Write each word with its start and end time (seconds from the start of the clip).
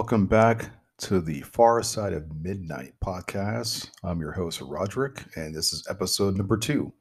Welcome 0.00 0.24
back 0.24 0.70
to 1.00 1.20
the 1.20 1.42
Far 1.42 1.82
Side 1.82 2.14
of 2.14 2.24
Midnight 2.42 2.94
podcast. 3.04 3.90
I'm 4.02 4.18
your 4.18 4.32
host, 4.32 4.62
Roderick, 4.62 5.22
and 5.36 5.54
this 5.54 5.74
is 5.74 5.86
episode 5.90 6.38
number 6.38 6.56
two. 6.56 6.94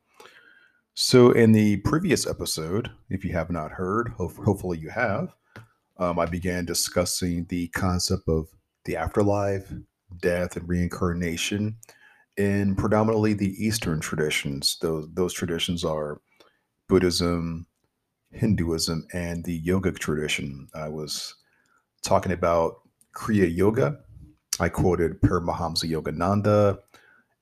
So, 0.95 1.31
in 1.31 1.53
the 1.53 1.77
previous 1.77 2.27
episode, 2.27 2.91
if 3.09 3.23
you 3.23 3.31
have 3.31 3.49
not 3.49 3.71
heard, 3.71 4.09
ho- 4.17 4.33
hopefully 4.43 4.79
you 4.79 4.89
have, 4.89 5.33
um, 5.97 6.19
I 6.19 6.25
began 6.25 6.65
discussing 6.65 7.45
the 7.45 7.69
concept 7.69 8.27
of 8.27 8.49
the 8.83 8.97
afterlife, 8.97 9.71
death, 10.21 10.57
and 10.57 10.67
reincarnation 10.67 11.77
in 12.35 12.75
predominantly 12.75 13.31
the 13.31 13.65
Eastern 13.65 14.01
traditions. 14.01 14.77
Those, 14.81 15.07
those 15.13 15.31
traditions 15.31 15.85
are 15.85 16.19
Buddhism, 16.89 17.65
Hinduism, 18.33 19.07
and 19.13 19.45
the 19.45 19.63
yogic 19.63 19.99
tradition. 19.99 20.67
I 20.75 20.89
was 20.89 21.35
talking 22.03 22.33
about 22.33 22.81
Kriya 23.13 23.55
Yoga. 23.55 23.99
I 24.59 24.69
quoted 24.69 25.21
Paramahamsa 25.21 25.89
Yogananda 25.89 26.79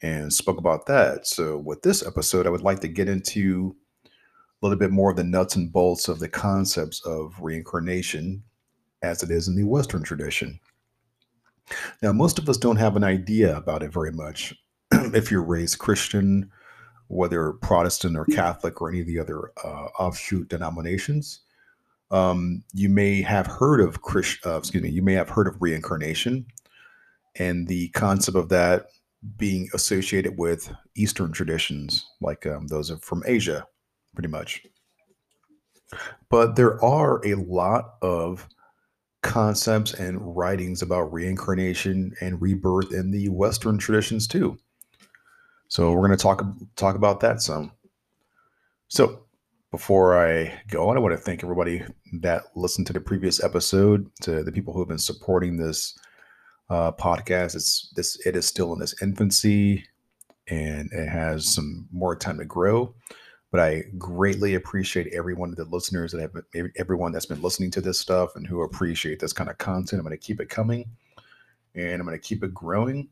and 0.02 0.32
spoke 0.32 0.58
about 0.58 0.86
that. 0.86 1.28
So, 1.28 1.58
with 1.58 1.82
this 1.82 2.06
episode, 2.06 2.46
I 2.46 2.50
would 2.50 2.62
like 2.62 2.80
to 2.82 2.88
get 2.88 3.10
into 3.10 3.76
a 4.06 4.66
little 4.66 4.78
bit 4.78 4.92
more 4.92 5.12
of 5.12 5.18
the 5.18 5.24
nuts 5.24 5.56
and 5.56 5.72
bolts 5.72 6.08
of 6.08 6.20
the 6.20 6.30
concepts 6.30 7.02
of 7.06 7.36
reincarnation 7.40 8.44
as 9.02 9.24
it 9.24 9.32
is 9.32 9.48
in 9.48 9.56
the 9.56 9.64
Western 9.64 10.04
tradition. 10.04 10.60
Now, 12.02 12.12
most 12.12 12.40
of 12.40 12.48
us 12.50 12.58
don't 12.58 12.78
have 12.78 12.96
an 12.96 13.04
idea 13.04 13.56
about 13.56 13.84
it 13.84 13.92
very 13.92 14.12
much. 14.12 14.56
if 14.92 15.32
you're 15.32 15.44
raised 15.44 15.80
Christian, 15.80 16.50
whether 17.08 17.54
Protestant 17.54 18.18
or 18.18 18.26
Catholic 18.26 18.82
or 18.82 18.90
any 18.90 19.02
of 19.02 19.08
the 19.08 19.20
other 19.20 19.52
uh, 19.64 19.88
offshoot 20.00 20.50
denominations, 20.50 21.42
um, 22.12 22.64
you 22.74 22.90
may 22.90 23.22
have 23.22 23.48
heard 23.48 23.82
of 23.82 24.02
Christ, 24.02 24.46
uh, 24.46 24.58
excuse 24.58 24.84
me, 24.84 24.90
you 24.90 25.02
may 25.02 25.14
have 25.14 25.30
heard 25.30 25.48
of 25.48 25.62
reincarnation 25.62 26.46
and 27.38 27.68
the 27.68 27.90
concept 27.90 28.38
of 28.38 28.50
that 28.50 28.88
being 29.38 29.70
associated 29.74 30.38
with 30.38 30.72
Eastern 30.96 31.32
traditions, 31.32 32.06
like 32.22 32.46
um, 32.46 32.68
those 32.68 32.92
from 33.02 33.24
Asia, 33.26 33.66
pretty 34.16 34.30
much. 34.30 34.64
But 36.30 36.56
there 36.56 36.84
are 36.84 37.26
a 37.26 37.36
lot 37.36 37.96
of 38.02 38.48
concepts 39.22 39.94
and 39.94 40.38
writings 40.38 40.82
about 40.82 41.12
reincarnation 41.14 42.14
and 42.22 42.42
rebirth 42.42 42.94
in 42.94 43.12
the 43.12 43.30
Western 43.30 43.78
traditions 43.78 44.28
too. 44.28 44.58
So 45.70 45.92
we're 45.92 46.08
going 46.08 46.18
to 46.18 46.24
talk 46.24 46.46
talk 46.76 46.96
about 46.96 47.20
that 47.22 47.42
some. 47.42 47.72
So 48.88 49.27
before 49.72 50.18
I 50.18 50.62
go 50.70 50.90
on, 50.90 50.98
I 50.98 51.00
want 51.00 51.14
to 51.14 51.22
thank 51.22 51.44
everybody 51.44 51.84
that 52.22 52.44
listened 52.56 52.88
to 52.88 52.94
the 52.94 53.02
previous 53.02 53.44
episode, 53.44 54.10
to 54.22 54.44
the 54.44 54.52
people 54.52 54.74
who 54.74 54.80
have 54.80 54.88
been 54.88 54.98
supporting 54.98 55.58
this 55.58 55.98
uh, 56.70 56.92
podcast. 56.94 57.56
It's 57.56 57.92
this 57.96 58.26
it 58.26 58.36
is 58.36 58.46
still 58.46 58.74
in 58.74 58.82
its 58.82 59.02
infancy, 59.02 59.86
and 60.48 60.90
it 60.94 61.10
has 61.10 61.54
some 61.54 61.88
more 61.92 62.16
time 62.16 62.38
to 62.38 62.46
grow. 62.46 62.96
But 63.52 63.62
I 63.62 63.84
greatly 63.98 64.56
appreciate 64.56 65.14
every 65.14 65.34
one 65.34 65.50
of 65.50 65.56
the 65.56 65.66
listeners 65.66 66.12
that 66.12 66.22
have 66.22 66.68
everyone 66.78 67.12
that's 67.12 67.26
been 67.26 67.42
listening 67.42 67.72
to 67.72 67.82
this 67.82 68.00
stuff 68.00 68.36
and 68.36 68.48
who 68.48 68.62
appreciate 68.62 69.20
this 69.20 69.34
kind 69.34 69.50
of 69.50 69.58
content. 69.58 70.00
I'm 70.00 70.06
going 70.06 70.18
to 70.18 70.26
keep 70.26 70.40
it 70.40 70.50
coming, 70.50 70.86
and 71.76 71.94
I'm 71.94 72.08
going 72.08 72.18
to 72.18 72.28
keep 72.28 72.44
it 72.44 72.54
growing, 72.54 73.10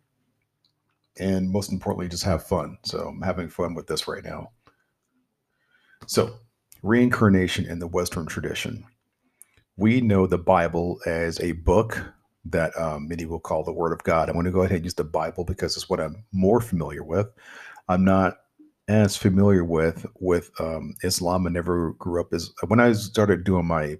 and 1.19 1.49
most 1.49 1.71
importantly, 1.71 2.07
just 2.07 2.23
have 2.23 2.47
fun. 2.47 2.77
So 2.83 3.09
I'm 3.09 3.21
having 3.21 3.49
fun 3.49 3.75
with 3.75 3.87
this 3.87 4.07
right 4.07 4.23
now. 4.23 4.51
So 6.07 6.35
reincarnation 6.85 7.65
in 7.65 7.79
the 7.79 7.87
Western 7.87 8.27
tradition. 8.27 8.85
We 9.75 10.01
know 10.01 10.27
the 10.27 10.37
Bible 10.37 10.99
as 11.05 11.39
a 11.41 11.53
book 11.53 12.01
that 12.45 12.77
um, 12.79 13.07
many 13.07 13.25
will 13.25 13.39
call 13.39 13.63
the 13.63 13.73
Word 13.73 13.91
of 13.91 14.03
God. 14.03 14.29
I'm 14.29 14.35
going 14.35 14.45
to 14.45 14.51
go 14.51 14.61
ahead 14.61 14.77
and 14.77 14.85
use 14.85 14.93
the 14.93 15.03
Bible 15.03 15.43
because 15.43 15.75
it's 15.75 15.89
what 15.89 15.99
I'm 15.99 16.23
more 16.31 16.61
familiar 16.61 17.03
with. 17.03 17.27
I'm 17.89 18.05
not 18.05 18.37
as 18.87 19.17
familiar 19.17 19.63
with 19.63 20.05
with 20.19 20.51
um, 20.59 20.93
Islam. 21.03 21.47
I 21.47 21.49
never 21.49 21.93
grew 21.93 22.21
up 22.21 22.33
as 22.33 22.51
when 22.67 22.79
I 22.79 22.93
started 22.93 23.43
doing 23.43 23.65
my 23.65 23.97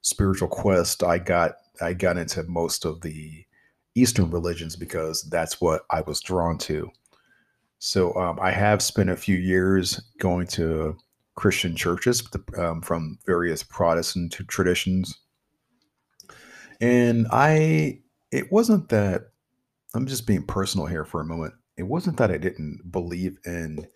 spiritual 0.00 0.48
quest. 0.48 1.02
I 1.02 1.18
got 1.18 1.52
I 1.82 1.92
got 1.92 2.16
into 2.16 2.42
most 2.44 2.86
of 2.86 3.02
the 3.02 3.44
Eastern 3.94 4.30
religions 4.30 4.74
because 4.74 5.22
that's 5.24 5.60
what 5.60 5.82
I 5.90 6.00
was 6.00 6.20
drawn 6.20 6.56
to. 6.58 6.90
So 7.78 8.14
um, 8.14 8.38
I 8.40 8.52
have 8.52 8.80
spent 8.80 9.10
a 9.10 9.16
few 9.16 9.36
years 9.36 10.00
going 10.18 10.46
to 10.48 10.96
Christian 11.34 11.74
churches 11.74 12.22
um, 12.58 12.82
from 12.82 13.18
various 13.26 13.62
Protestant 13.62 14.32
traditions. 14.48 15.18
And 16.80 17.26
I, 17.30 18.00
it 18.30 18.50
wasn't 18.52 18.88
that, 18.90 19.30
I'm 19.94 20.06
just 20.06 20.26
being 20.26 20.44
personal 20.44 20.86
here 20.86 21.04
for 21.04 21.20
a 21.20 21.24
moment. 21.24 21.54
It 21.76 21.84
wasn't 21.84 22.16
that 22.18 22.30
I 22.30 22.38
didn't 22.38 22.80
believe 22.90 23.38
in 23.44 23.86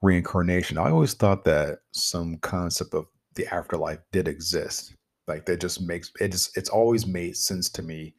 reincarnation. 0.00 0.78
I 0.78 0.90
always 0.90 1.14
thought 1.14 1.44
that 1.44 1.78
some 1.92 2.38
concept 2.38 2.94
of 2.94 3.06
the 3.34 3.46
afterlife 3.46 4.00
did 4.10 4.28
exist. 4.28 4.94
Like 5.28 5.46
that 5.46 5.60
just 5.60 5.80
makes 5.80 6.10
it 6.20 6.32
just, 6.32 6.56
it's 6.56 6.68
always 6.68 7.06
made 7.06 7.36
sense 7.36 7.70
to 7.70 7.82
me 7.82 8.14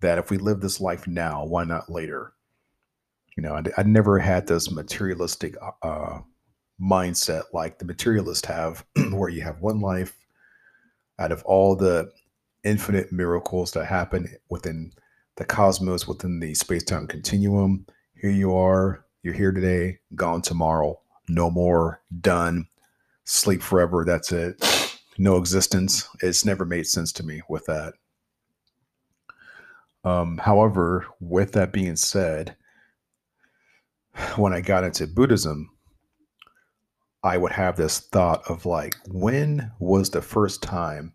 that 0.00 0.18
if 0.18 0.30
we 0.30 0.36
live 0.36 0.60
this 0.60 0.80
life 0.80 1.06
now, 1.06 1.44
why 1.46 1.64
not 1.64 1.90
later? 1.90 2.32
You 3.36 3.42
know, 3.42 3.54
I, 3.54 3.62
I 3.78 3.82
never 3.84 4.18
had 4.18 4.46
this 4.46 4.70
materialistic 4.70 5.56
uh, 5.82 6.18
mindset 6.80 7.44
like 7.52 7.78
the 7.78 7.84
materialists 7.84 8.46
have, 8.46 8.84
where 9.10 9.28
you 9.28 9.42
have 9.42 9.60
one 9.60 9.80
life 9.80 10.16
out 11.18 11.32
of 11.32 11.42
all 11.44 11.74
the 11.74 12.10
infinite 12.64 13.12
miracles 13.12 13.72
that 13.72 13.86
happen 13.86 14.28
within 14.50 14.92
the 15.36 15.44
cosmos, 15.44 16.06
within 16.06 16.40
the 16.40 16.54
space 16.54 16.84
time 16.84 17.06
continuum. 17.06 17.86
Here 18.14 18.30
you 18.30 18.54
are, 18.54 19.04
you're 19.22 19.34
here 19.34 19.52
today, 19.52 19.98
gone 20.14 20.42
tomorrow, 20.42 21.00
no 21.28 21.50
more, 21.50 22.00
done, 22.20 22.66
sleep 23.24 23.62
forever, 23.62 24.04
that's 24.04 24.32
it, 24.32 24.62
no 25.18 25.36
existence. 25.36 26.08
It's 26.22 26.44
never 26.44 26.64
made 26.64 26.86
sense 26.86 27.12
to 27.12 27.22
me 27.24 27.42
with 27.48 27.66
that. 27.66 27.94
Um, 30.04 30.38
however, 30.38 31.06
with 31.20 31.52
that 31.52 31.72
being 31.72 31.96
said, 31.96 32.56
when 34.36 34.52
I 34.52 34.60
got 34.60 34.84
into 34.84 35.06
Buddhism, 35.06 35.70
I 37.22 37.36
would 37.36 37.52
have 37.52 37.76
this 37.76 37.98
thought 37.98 38.42
of 38.48 38.64
like, 38.64 38.94
when 39.08 39.72
was 39.80 40.10
the 40.10 40.22
first 40.22 40.62
time 40.62 41.12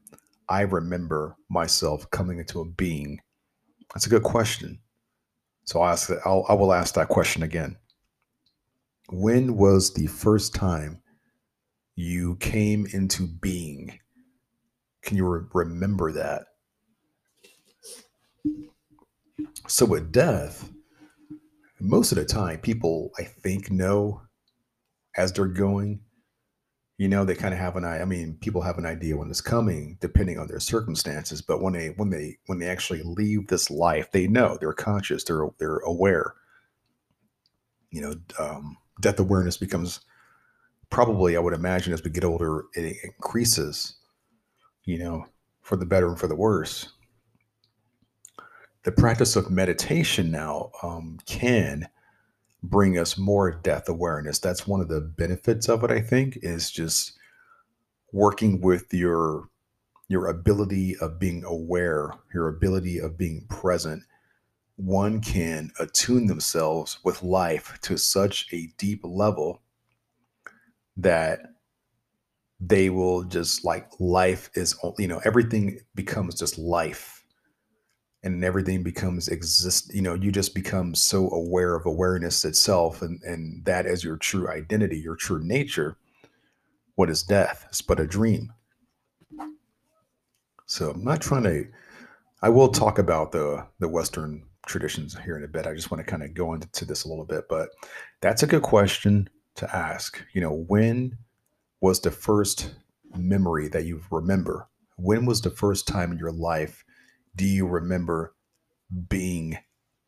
I 0.50 0.61
remember 0.61 1.35
myself 1.50 2.09
coming 2.11 2.39
into 2.39 2.59
a 2.59 2.65
being? 2.65 3.19
That's 3.94 4.05
a 4.05 4.09
good 4.09 4.23
question. 4.23 4.79
So 5.65 5.81
I'll 5.81 5.91
ask 5.91 6.09
that, 6.09 6.19
I'll, 6.25 6.45
I 6.50 6.53
will 6.53 6.73
ask 6.73 6.95
that 6.95 7.07
question 7.07 7.44
again. 7.44 7.77
When 9.09 9.55
was 9.55 9.94
the 9.94 10.07
first 10.07 10.53
time 10.53 11.01
you 11.95 12.35
came 12.38 12.85
into 12.91 13.27
being? 13.27 14.00
Can 15.03 15.15
you 15.15 15.25
re- 15.25 15.45
remember 15.53 16.11
that? 16.11 16.47
So 19.67 19.85
with 19.85 20.11
death, 20.11 20.69
most 21.79 22.11
of 22.11 22.17
the 22.17 22.25
time, 22.25 22.59
people 22.59 23.11
I 23.17 23.23
think 23.23 23.71
know 23.71 24.21
as 25.18 25.31
they're 25.31 25.45
going 25.45 26.00
you 26.98 27.07
know 27.07 27.25
they 27.25 27.36
kind 27.36 27.54
of 27.54 27.60
have 27.60 27.75
an 27.75 27.86
eye 27.86 28.01
i 28.01 28.06
mean 28.06 28.38
people 28.42 28.62
have 28.62 28.77
an 28.77 28.86
idea 28.86 29.18
when 29.18 29.30
it's 29.30 29.42
coming 29.42 29.98
depending 30.00 30.38
on 30.38 30.48
their 30.48 30.60
circumstances 30.60 31.42
but 31.42 31.62
when 31.62 31.74
they 31.74 31.88
when 31.98 32.10
they 32.10 32.38
when 32.45 32.60
they 32.60 32.68
actually 32.68 33.01
leave 33.04 33.48
this 33.48 33.71
life 33.71 34.12
they 34.12 34.27
know 34.27 34.57
they're 34.60 34.74
conscious 34.74 35.24
they're 35.24 35.48
they're 35.60 35.80
aware. 35.80 36.36
You 37.92 38.01
know 38.01 38.15
um, 38.39 38.77
death 39.01 39.19
awareness 39.19 39.57
becomes 39.57 40.01
probably 40.89 41.38
i 41.38 41.39
would 41.39 41.54
imagine 41.54 41.94
as 41.94 42.04
we 42.04 42.10
get 42.10 42.24
older 42.24 42.65
it 42.74 42.98
increases 43.04 43.95
you 44.86 44.98
know 44.98 45.27
for 45.63 45.77
the 45.77 45.86
better 45.86 46.10
and 46.10 46.19
for 46.19 46.27
the 46.27 46.36
worse. 46.36 46.89
The 48.83 48.92
practice 48.92 49.36
of 49.36 49.50
meditation 49.50 50.30
now 50.30 50.71
um, 50.83 51.18
can 51.25 51.88
bring 52.63 52.98
us 52.98 53.18
more 53.18 53.51
death 53.51 53.89
awareness. 53.89 54.39
That's 54.39 54.65
one 54.65 54.81
of 54.81 54.88
the 54.88 55.01
benefits 55.01 55.69
of 55.69 55.83
it, 55.83 55.92
I 55.92 56.01
think, 56.01 56.39
is 56.42 56.71
just 56.71 57.13
working 58.12 58.62
with 58.62 58.94
your 58.94 59.50
your 60.10 60.27
ability 60.27 60.95
of 61.01 61.19
being 61.19 61.44
aware, 61.44 62.12
your 62.33 62.48
ability 62.48 63.00
of 63.00 63.18
being 63.18 63.45
present. 63.50 64.04
One 64.75 65.21
can 65.21 65.71
attune 65.80 66.27
themselves 66.27 67.00
with 67.04 67.24
life 67.24 67.80
to 67.83 67.98
such 67.98 68.48
a 68.54 68.68
deep 68.77 69.01
level 69.04 69.62
that 70.98 71.39
they 72.60 72.89
will 72.89 73.24
just 73.24 73.65
like 73.65 73.88
life 74.00 74.50
is 74.56 74.75
you 74.98 75.07
know 75.07 75.21
everything 75.25 75.80
becomes 75.95 76.36
just 76.36 76.57
life 76.57 77.22
and 78.23 78.43
everything 78.43 78.83
becomes 78.83 79.27
exist 79.27 79.93
you 79.93 80.01
know 80.01 80.13
you 80.13 80.31
just 80.31 80.55
become 80.55 80.95
so 80.95 81.29
aware 81.31 81.75
of 81.75 81.85
awareness 81.85 82.45
itself 82.45 83.01
and 83.01 83.21
and 83.23 83.63
that 83.65 83.85
as 83.85 84.03
your 84.03 84.17
true 84.17 84.49
identity 84.49 84.97
your 84.97 85.15
true 85.15 85.43
nature 85.43 85.97
what 86.95 87.09
is 87.09 87.23
death 87.23 87.65
it's 87.69 87.81
but 87.81 87.99
a 87.99 88.07
dream 88.07 88.51
so 90.65 90.91
i'm 90.91 91.03
not 91.03 91.21
trying 91.21 91.43
to 91.43 91.65
I 92.43 92.49
will 92.49 92.67
talk 92.67 92.99
about 92.99 93.31
the 93.31 93.65
the 93.79 93.87
Western 93.87 94.43
traditions 94.67 95.17
here 95.17 95.37
in 95.37 95.45
a 95.45 95.47
bit. 95.47 95.65
I 95.65 95.73
just 95.73 95.89
want 95.89 96.05
to 96.05 96.11
kind 96.11 96.23
of 96.23 96.33
go 96.33 96.53
into 96.53 96.83
this 96.83 97.05
a 97.05 97.07
little 97.07 97.23
bit, 97.23 97.45
but 97.49 97.69
that's 98.19 98.43
a 98.43 98.47
good 98.47 98.63
question 98.63 99.29
to 99.55 99.73
ask. 99.73 100.21
You 100.33 100.41
know, 100.41 100.65
when 100.67 101.17
was 101.79 102.01
the 102.01 102.11
first 102.11 102.75
memory 103.15 103.69
that 103.69 103.85
you 103.85 104.01
remember? 104.11 104.67
When 104.97 105.25
was 105.25 105.39
the 105.39 105.51
first 105.51 105.87
time 105.87 106.11
in 106.11 106.17
your 106.17 106.33
life 106.33 106.83
do 107.35 107.45
you 107.45 107.68
remember 107.68 108.35
being 109.09 109.57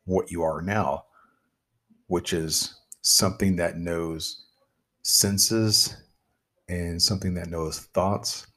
what 0.05 0.31
you 0.31 0.43
are 0.43 0.61
now, 0.61 1.05
which 2.07 2.33
is 2.33 2.79
something 3.01 3.55
that 3.55 3.77
knows 3.77 4.45
senses 5.03 5.97
and 6.67 7.01
something 7.01 7.33
that 7.35 7.49
knows 7.49 7.79
thoughts 7.93 8.47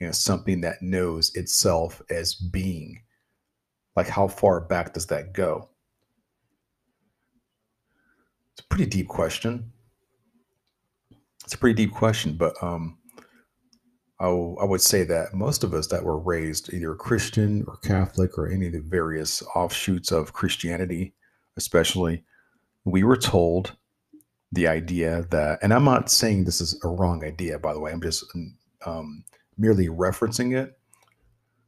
and 0.00 0.14
something 0.14 0.60
that 0.60 0.82
knows 0.82 1.34
itself 1.34 2.02
as 2.10 2.34
being? 2.34 3.02
Like, 3.96 4.08
how 4.08 4.28
far 4.28 4.60
back 4.60 4.94
does 4.94 5.06
that 5.06 5.32
go? 5.32 5.68
It's 8.52 8.64
a 8.64 8.68
pretty 8.68 8.86
deep 8.86 9.08
question. 9.08 9.72
It's 11.44 11.54
a 11.54 11.58
pretty 11.58 11.74
deep 11.74 11.92
question, 11.92 12.34
but 12.36 12.54
um, 12.62 12.98
I, 14.22 14.28
I 14.28 14.64
would 14.64 14.80
say 14.80 15.02
that 15.04 15.34
most 15.34 15.64
of 15.64 15.74
us 15.74 15.88
that 15.88 16.04
were 16.04 16.18
raised 16.18 16.72
either 16.72 16.94
Christian 16.94 17.64
or 17.66 17.76
Catholic 17.78 18.38
or 18.38 18.48
any 18.48 18.68
of 18.68 18.72
the 18.72 18.80
various 18.80 19.42
offshoots 19.56 20.12
of 20.12 20.32
Christianity, 20.32 21.12
especially, 21.56 22.24
we 22.84 23.02
were 23.02 23.16
told 23.16 23.76
the 24.52 24.68
idea 24.68 25.26
that, 25.30 25.58
and 25.62 25.74
I'm 25.74 25.84
not 25.84 26.10
saying 26.10 26.44
this 26.44 26.60
is 26.60 26.78
a 26.84 26.88
wrong 26.88 27.24
idea, 27.24 27.58
by 27.58 27.72
the 27.74 27.80
way, 27.80 27.90
I'm 27.90 28.00
just 28.00 28.24
um, 28.86 29.24
merely 29.58 29.88
referencing 29.88 30.56
it. 30.56 30.78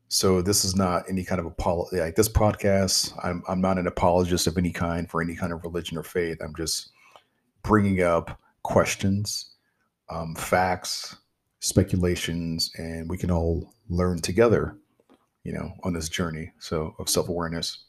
So 0.09 0.41
this 0.41 0.65
is 0.65 0.77
not 0.77 1.05
any 1.09 1.25
kind 1.25 1.41
of 1.41 1.47
apology. 1.47 1.99
Like 1.99 2.15
this 2.15 2.29
podcast, 2.29 3.19
I'm 3.25 3.43
I'm 3.49 3.61
not 3.61 3.79
an 3.79 3.89
apologist 3.89 4.47
of 4.47 4.57
any 4.57 4.71
kind 4.71 5.11
for 5.11 5.21
any 5.21 5.35
kind 5.35 5.53
of 5.53 5.65
religion 5.65 5.99
or 5.99 6.05
faith. 6.05 6.39
I'm 6.41 6.55
just 6.55 6.91
bringing 7.65 8.01
up 8.01 8.39
questions, 8.63 9.51
um, 10.11 10.37
facts, 10.37 11.17
speculations, 11.65 12.71
and 12.77 13.09
we 13.09 13.17
can 13.17 13.31
all 13.31 13.73
learn 13.89 14.21
together, 14.21 14.77
you 15.45 15.53
know, 15.53 15.73
on 15.83 15.95
this 15.95 16.11
journey. 16.11 16.53
So 16.59 16.95
of 16.99 17.09
self 17.09 17.29
awareness. 17.29 17.85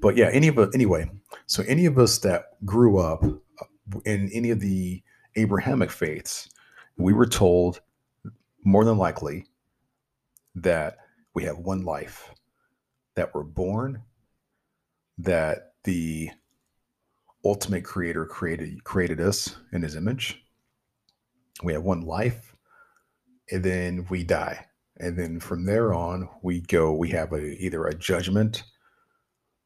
But 0.00 0.16
yeah, 0.16 0.28
any 0.32 0.48
of 0.48 0.58
us, 0.58 0.74
anyway. 0.74 1.08
So 1.46 1.62
any 1.68 1.86
of 1.86 1.98
us 1.98 2.18
that 2.18 2.64
grew 2.64 2.98
up 2.98 3.22
uh, 3.24 4.00
in 4.04 4.28
any 4.32 4.50
of 4.50 4.58
the 4.58 5.02
Abrahamic 5.36 5.90
faiths, 5.90 6.48
we 6.96 7.12
were 7.12 7.26
told 7.26 7.80
more 8.64 8.84
than 8.84 8.98
likely 8.98 9.46
that 10.56 10.96
we 11.34 11.44
have 11.44 11.58
one 11.58 11.84
life, 11.84 12.34
that 13.14 13.32
we're 13.34 13.44
born, 13.44 14.02
that 15.18 15.74
the 15.84 16.30
ultimate 17.44 17.84
creator 17.84 18.26
created 18.26 18.82
created 18.82 19.20
us 19.20 19.56
in 19.72 19.82
his 19.82 19.94
image 19.96 20.42
we 21.62 21.72
have 21.72 21.82
one 21.82 22.02
life 22.02 22.54
and 23.50 23.64
then 23.64 24.06
we 24.10 24.24
die. 24.24 24.66
And 24.98 25.16
then 25.18 25.40
from 25.40 25.64
there 25.64 25.94
on 25.94 26.28
we 26.42 26.60
go 26.60 26.92
we 26.92 27.08
have 27.10 27.32
a 27.32 27.62
either 27.62 27.86
a 27.86 27.94
judgment 27.94 28.64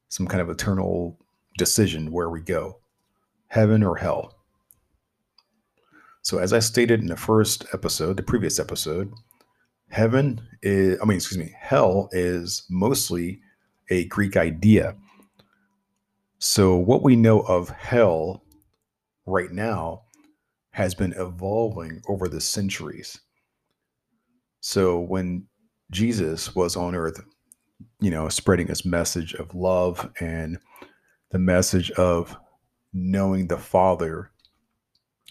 some 0.07 0.27
kind 0.27 0.39
of 0.39 0.49
eternal 0.49 1.19
decision 1.57 2.11
where 2.11 2.29
we 2.29 2.39
go 2.39 2.79
heaven 3.47 3.83
or 3.83 3.95
hell. 3.97 4.35
So 6.21 6.39
as 6.39 6.53
i 6.53 6.59
stated 6.59 7.01
in 7.01 7.07
the 7.07 7.17
first 7.17 7.65
episode 7.73 8.17
the 8.17 8.23
previous 8.23 8.59
episode 8.59 9.13
heaven 9.89 10.41
is 10.61 10.97
i 11.01 11.05
mean 11.05 11.17
excuse 11.17 11.37
me 11.37 11.53
hell 11.59 12.09
is 12.11 12.65
mostly 12.69 13.41
a 13.89 14.05
greek 14.05 14.37
idea. 14.37 14.95
So 16.39 16.75
what 16.75 17.03
we 17.03 17.15
know 17.15 17.41
of 17.41 17.69
hell 17.69 18.43
right 19.25 19.51
now 19.51 20.04
has 20.75 20.93
been 20.93 21.13
evolving 21.13 22.01
over 22.09 22.27
the 22.27 22.41
centuries. 22.41 23.21
So 24.59 24.99
when 24.99 25.45
Jesus 25.89 26.53
was 26.53 26.75
on 26.75 26.95
earth, 26.95 27.21
you 28.01 28.11
know, 28.11 28.27
spreading 28.27 28.67
his 28.67 28.83
message 28.83 29.33
of 29.35 29.55
love 29.55 30.11
and 30.19 30.57
the 31.31 31.39
message 31.39 31.91
of 31.91 32.35
knowing 32.91 33.47
the 33.47 33.57
Father, 33.57 34.31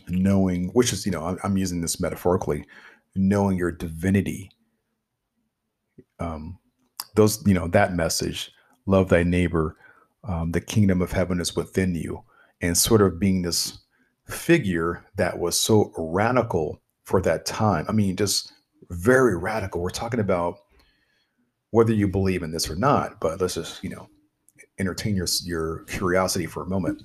knowing, 0.08 0.68
which 0.68 0.94
is, 0.94 1.04
you 1.04 1.12
know, 1.12 1.36
I'm, 1.44 1.58
using 1.58 1.82
this 1.82 2.00
metaphorically, 2.00 2.64
knowing 3.14 3.58
your 3.58 3.70
divinity. 3.70 4.50
Um, 6.18 6.58
those, 7.16 7.46
you 7.46 7.52
know, 7.52 7.68
that 7.68 7.94
message, 7.94 8.50
love 8.86 9.10
thy 9.10 9.24
neighbor, 9.24 9.76
um, 10.26 10.52
the 10.52 10.62
kingdom 10.62 11.02
of 11.02 11.12
heaven 11.12 11.38
is 11.38 11.54
within 11.54 11.94
you, 11.94 12.24
and 12.62 12.78
sort 12.78 13.02
of 13.02 13.20
being 13.20 13.42
this 13.42 13.83
figure 14.26 15.04
that 15.16 15.38
was 15.38 15.58
so 15.58 15.92
radical 15.96 16.80
for 17.04 17.20
that 17.22 17.46
time. 17.46 17.84
I 17.88 17.92
mean, 17.92 18.16
just 18.16 18.52
very 18.90 19.36
radical. 19.36 19.80
We're 19.80 19.90
talking 19.90 20.20
about 20.20 20.58
whether 21.70 21.92
you 21.92 22.08
believe 22.08 22.42
in 22.42 22.52
this 22.52 22.70
or 22.70 22.76
not, 22.76 23.20
but 23.20 23.40
let's 23.40 23.54
just, 23.54 23.82
you 23.82 23.90
know, 23.90 24.08
entertain 24.78 25.16
your, 25.16 25.26
your 25.44 25.84
curiosity 25.84 26.46
for 26.46 26.62
a 26.62 26.68
moment. 26.68 27.02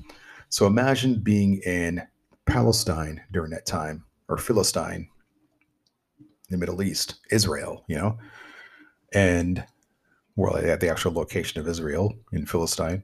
So 0.49 0.65
imagine 0.65 1.19
being 1.19 1.61
in 1.65 2.01
Palestine 2.45 3.21
during 3.31 3.51
that 3.51 3.65
time, 3.65 4.05
or 4.27 4.37
Philistine, 4.37 5.07
the 6.49 6.57
Middle 6.57 6.81
East, 6.81 7.15
Israel, 7.31 7.83
you 7.87 7.95
know, 7.95 8.17
and 9.13 9.63
well, 10.35 10.55
at 10.55 10.79
the 10.79 10.89
actual 10.89 11.13
location 11.13 11.59
of 11.59 11.67
Israel 11.67 12.13
in 12.31 12.45
Philistine 12.45 13.03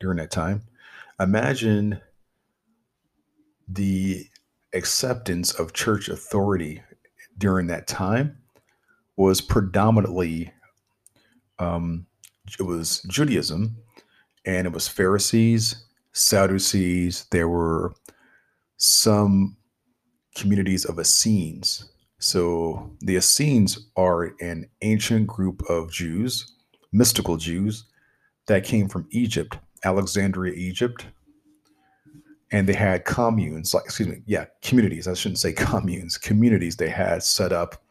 during 0.00 0.18
that 0.18 0.30
time. 0.30 0.62
Imagine 1.18 2.00
the 3.68 4.26
acceptance 4.74 5.52
of 5.52 5.72
church 5.72 6.08
authority 6.08 6.82
during 7.36 7.66
that 7.68 7.86
time 7.86 8.36
was 9.16 9.40
predominantly 9.40 10.52
um, 11.58 12.06
it 12.58 12.62
was 12.62 13.02
Judaism 13.08 13.76
and 14.46 14.66
it 14.66 14.72
was 14.72 14.88
Pharisees, 14.88 15.84
Sadducees. 16.12 17.26
There 17.30 17.48
were 17.48 17.92
some 18.76 19.56
communities 20.34 20.84
of 20.84 20.98
Essenes. 20.98 21.90
So 22.20 22.90
the 23.00 23.16
Essenes 23.16 23.88
are 23.96 24.34
an 24.40 24.68
ancient 24.82 25.26
group 25.26 25.62
of 25.68 25.92
Jews, 25.92 26.54
mystical 26.92 27.36
Jews, 27.36 27.84
that 28.46 28.64
came 28.64 28.88
from 28.88 29.06
Egypt, 29.10 29.58
Alexandria, 29.84 30.54
Egypt, 30.54 31.06
and 32.50 32.66
they 32.68 32.74
had 32.74 33.04
communes 33.04 33.74
like 33.74 33.84
excuse 33.84 34.08
me 34.08 34.22
yeah 34.26 34.46
communities 34.62 35.06
i 35.06 35.14
shouldn't 35.14 35.38
say 35.38 35.52
communes 35.56 36.16
communities 36.16 36.76
they 36.76 36.88
had 36.88 37.22
set 37.22 37.52
up 37.52 37.82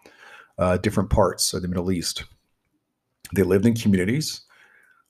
uh, 0.57 0.77
different 0.77 1.09
parts 1.09 1.53
of 1.53 1.61
the 1.61 1.67
middle 1.67 1.91
east. 1.91 2.23
They 3.33 3.43
lived 3.43 3.65
in 3.65 3.75
communities. 3.75 4.41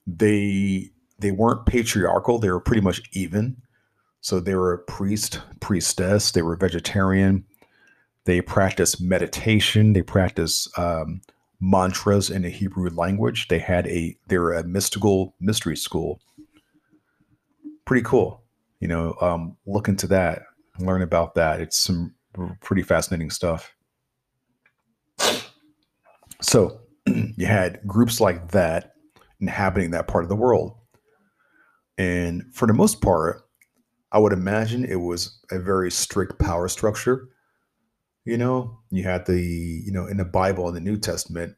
They 0.05 0.89
they 1.19 1.31
weren't 1.31 1.65
patriarchal. 1.65 2.39
They 2.39 2.49
were 2.49 2.59
pretty 2.59 2.81
much 2.81 3.01
even. 3.13 3.57
So 4.21 4.39
they 4.39 4.55
were 4.55 4.73
a 4.73 4.79
priest 4.79 5.41
priestess. 5.59 6.31
They 6.31 6.41
were 6.41 6.55
vegetarian. 6.55 7.45
They 8.25 8.41
practiced 8.41 9.01
meditation. 9.01 9.93
They 9.93 10.01
practiced 10.01 10.77
um, 10.77 11.21
mantras 11.59 12.29
in 12.29 12.41
the 12.41 12.49
hebrew 12.49 12.89
language. 12.89 13.47
They 13.47 13.59
had 13.59 13.87
a 13.87 14.17
they 14.27 14.37
were 14.37 14.53
a 14.53 14.63
mystical 14.63 15.33
mystery 15.39 15.77
school. 15.77 16.19
Pretty 17.85 18.03
cool 18.03 18.43
you 18.79 18.87
know, 18.87 19.15
um, 19.21 19.57
look 19.65 19.87
into 19.87 20.07
that, 20.07 20.43
learn 20.79 21.01
about 21.01 21.35
that. 21.35 21.59
It's 21.61 21.77
some 21.77 22.13
pretty 22.61 22.83
fascinating 22.83 23.29
stuff. 23.29 23.73
So 26.41 26.81
you 27.05 27.45
had 27.45 27.81
groups 27.87 28.21
like 28.21 28.51
that 28.51 28.93
inhabiting 29.39 29.91
that 29.91 30.07
part 30.07 30.23
of 30.23 30.29
the 30.29 30.35
world. 30.35 30.75
And 31.97 32.43
for 32.53 32.67
the 32.67 32.73
most 32.73 33.01
part, 33.01 33.41
I 34.11 34.19
would 34.19 34.33
imagine 34.33 34.85
it 34.85 34.95
was 34.95 35.39
a 35.51 35.59
very 35.59 35.91
strict 35.91 36.39
power 36.39 36.67
structure. 36.67 37.27
You 38.23 38.37
know, 38.37 38.79
you 38.91 39.03
had 39.03 39.25
the, 39.25 39.41
you 39.41 39.91
know, 39.91 40.05
in 40.05 40.17
the 40.17 40.25
Bible, 40.25 40.67
in 40.67 40.75
the 40.75 40.81
New 40.81 40.97
Testament, 40.97 41.55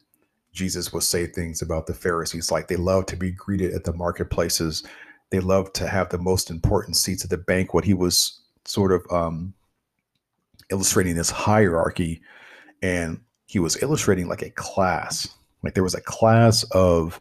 Jesus 0.53 0.91
would 0.93 1.03
say 1.03 1.25
things 1.25 1.61
about 1.61 1.87
the 1.87 1.93
Pharisees 1.93 2.51
like 2.51 2.67
they 2.67 2.75
love 2.75 3.05
to 3.07 3.15
be 3.15 3.31
greeted 3.31 3.73
at 3.73 3.83
the 3.83 3.93
marketplaces 3.93 4.83
they 5.31 5.39
loved 5.39 5.75
to 5.75 5.87
have 5.87 6.09
the 6.09 6.17
most 6.17 6.49
important 6.49 6.97
seats 6.97 7.23
at 7.23 7.29
the 7.29 7.37
banquet. 7.37 7.85
He 7.85 7.93
was 7.93 8.41
sort 8.65 8.91
of 8.91 9.05
um, 9.11 9.53
illustrating 10.71 11.15
this 11.15 11.29
hierarchy, 11.29 12.21
and 12.81 13.19
he 13.47 13.59
was 13.59 13.81
illustrating 13.81 14.27
like 14.27 14.41
a 14.41 14.49
class. 14.51 15.27
Like 15.63 15.73
there 15.73 15.83
was 15.83 15.95
a 15.95 16.01
class 16.01 16.63
of 16.71 17.19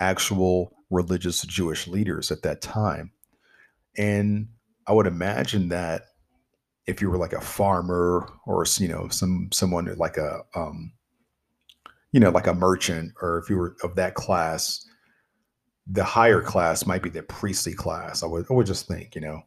actual 0.00 0.72
religious 0.90 1.42
Jewish 1.42 1.86
leaders 1.86 2.30
at 2.30 2.42
that 2.42 2.62
time, 2.62 3.12
and 3.96 4.48
I 4.86 4.92
would 4.92 5.06
imagine 5.06 5.68
that 5.68 6.02
if 6.86 7.02
you 7.02 7.10
were 7.10 7.18
like 7.18 7.32
a 7.32 7.40
farmer 7.40 8.28
or 8.46 8.64
you 8.78 8.88
know 8.88 9.08
some 9.08 9.48
someone 9.52 9.92
like 9.96 10.16
a 10.16 10.42
um, 10.54 10.92
you 12.16 12.20
know, 12.20 12.30
like 12.30 12.46
a 12.46 12.54
merchant, 12.54 13.12
or 13.20 13.36
if 13.36 13.50
you 13.50 13.58
were 13.58 13.76
of 13.82 13.94
that 13.96 14.14
class, 14.14 14.86
the 15.86 16.04
higher 16.04 16.40
class 16.40 16.86
might 16.86 17.02
be 17.02 17.10
the 17.10 17.22
priestly 17.22 17.74
class. 17.74 18.22
I 18.22 18.26
would, 18.26 18.46
I 18.50 18.54
would 18.54 18.66
just 18.66 18.88
think, 18.88 19.14
you 19.14 19.20
know. 19.20 19.42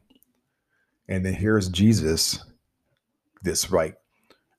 And 1.08 1.26
then 1.26 1.34
here's 1.34 1.70
Jesus, 1.70 2.44
this 3.42 3.72
right 3.72 3.96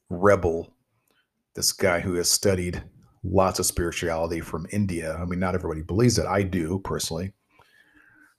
rebel, 0.08 0.74
this 1.54 1.72
guy 1.72 2.00
who 2.00 2.14
has 2.14 2.28
studied 2.28 2.82
lots 3.22 3.58
of 3.58 3.66
spirituality 3.66 4.40
from 4.40 4.66
India. 4.70 5.16
I 5.16 5.24
mean, 5.24 5.38
not 5.38 5.54
everybody 5.54 5.82
believes 5.82 6.18
it. 6.18 6.26
I 6.26 6.42
do 6.42 6.80
personally. 6.80 7.32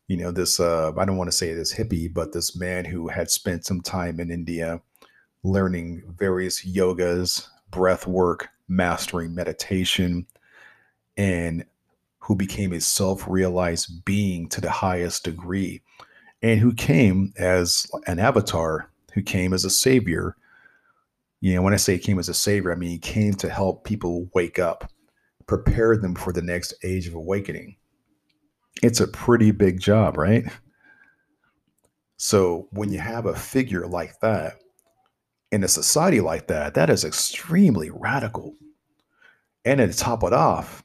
You 0.07 0.17
know, 0.17 0.31
this, 0.31 0.60
uh, 0.60 0.91
I 0.98 1.05
don't 1.05 1.17
want 1.17 1.29
to 1.29 1.38
say 1.38 1.53
this 1.53 1.74
hippie, 1.74 2.13
but 2.13 2.33
this 2.33 2.55
man 2.55 2.83
who 2.83 3.07
had 3.07 3.31
spent 3.31 3.65
some 3.65 3.81
time 3.81 4.19
in 4.19 4.29
India 4.29 4.81
learning 5.43 6.03
various 6.17 6.65
yogas, 6.65 7.48
breath 7.69 8.05
work, 8.05 8.50
mastering 8.67 9.33
meditation, 9.33 10.27
and 11.15 11.65
who 12.22 12.36
became 12.36 12.72
a 12.72 12.80
self 12.80 13.28
realized 13.28 14.06
being 14.06 14.48
to 14.50 14.62
the 14.62 14.72
highest 14.72 15.25
degree, 15.25 15.82
and 16.42 16.60
who 16.60 16.74
came 16.74 17.34
as 17.38 17.86
an 18.08 18.20
avatar, 18.20 18.90
who 19.13 19.22
came 19.22 19.54
as 19.54 19.66
a 19.66 19.70
savior. 19.70 20.38
You 21.42 21.56
know, 21.56 21.63
when 21.63 21.74
I 21.74 21.78
say 21.78 21.98
came 21.98 22.20
as 22.20 22.30
a 22.30 22.34
savior, 22.34 22.72
I 22.72 22.75
mean 22.75 22.92
he 22.92 23.00
came 23.00 23.34
to 23.36 23.50
help 23.50 23.84
people 23.84 24.30
wake 24.34 24.60
up, 24.60 24.92
prepare 25.48 25.98
them 25.98 26.16
for 26.16 26.32
the 26.32 26.42
next 26.42 26.74
age 26.84 27.08
of 27.08 27.16
awakening. 27.16 27.75
It's 28.84 29.00
a 29.00 29.08
pretty 29.08 29.51
big 29.51 29.80
job, 29.80 30.18
right? 30.18 30.46
So 32.18 32.68
when 32.72 32.92
you 32.92 33.00
have 33.00 33.25
a 33.25 33.36
figure 33.36 33.88
like 33.88 34.20
that, 34.20 34.62
in 35.51 35.63
a 35.63 35.68
society 35.68 36.22
like 36.22 36.48
that, 36.48 36.75
that 36.75 36.90
is 36.90 37.04
extremely 37.04 37.90
radical. 37.90 38.56
And 39.66 39.80
to 39.80 39.98
top 39.98 40.24
it 40.24 40.34
off, 40.34 40.84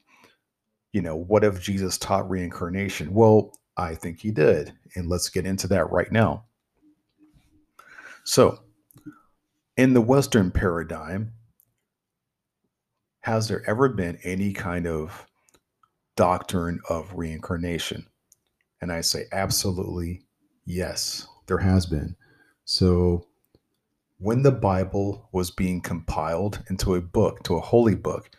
you 0.93 1.01
know, 1.01 1.15
what 1.15 1.43
if 1.43 1.61
Jesus 1.61 1.97
taught 1.97 2.29
reincarnation? 2.29 3.13
Well, 3.13 3.53
I 3.75 3.95
think 3.95 4.19
he 4.19 4.31
did. 4.31 4.73
And 4.95 5.07
let's 5.07 5.29
get 5.29 5.45
into 5.45 5.67
that 5.67 5.91
right 5.91 6.11
now. 6.11 6.45
So, 8.23 8.59
in 9.77 9.93
the 9.93 10.01
Western 10.01 10.51
paradigm, 10.51 11.33
has 13.21 13.47
there 13.47 13.63
ever 13.69 13.89
been 13.89 14.17
any 14.23 14.53
kind 14.53 14.87
of 14.87 15.27
doctrine 16.15 16.79
of 16.89 17.13
reincarnation? 17.13 18.07
And 18.81 18.91
I 18.91 19.01
say, 19.01 19.25
absolutely 19.31 20.23
yes, 20.65 21.27
there 21.47 21.57
has 21.57 21.85
been. 21.85 22.15
So, 22.65 23.27
when 24.19 24.41
the 24.41 24.51
Bible 24.51 25.29
was 25.31 25.51
being 25.51 25.79
compiled 25.79 26.63
into 26.69 26.95
a 26.95 27.01
book, 27.01 27.43
to 27.43 27.55
a 27.55 27.61
holy 27.61 27.95
book, 27.95 28.31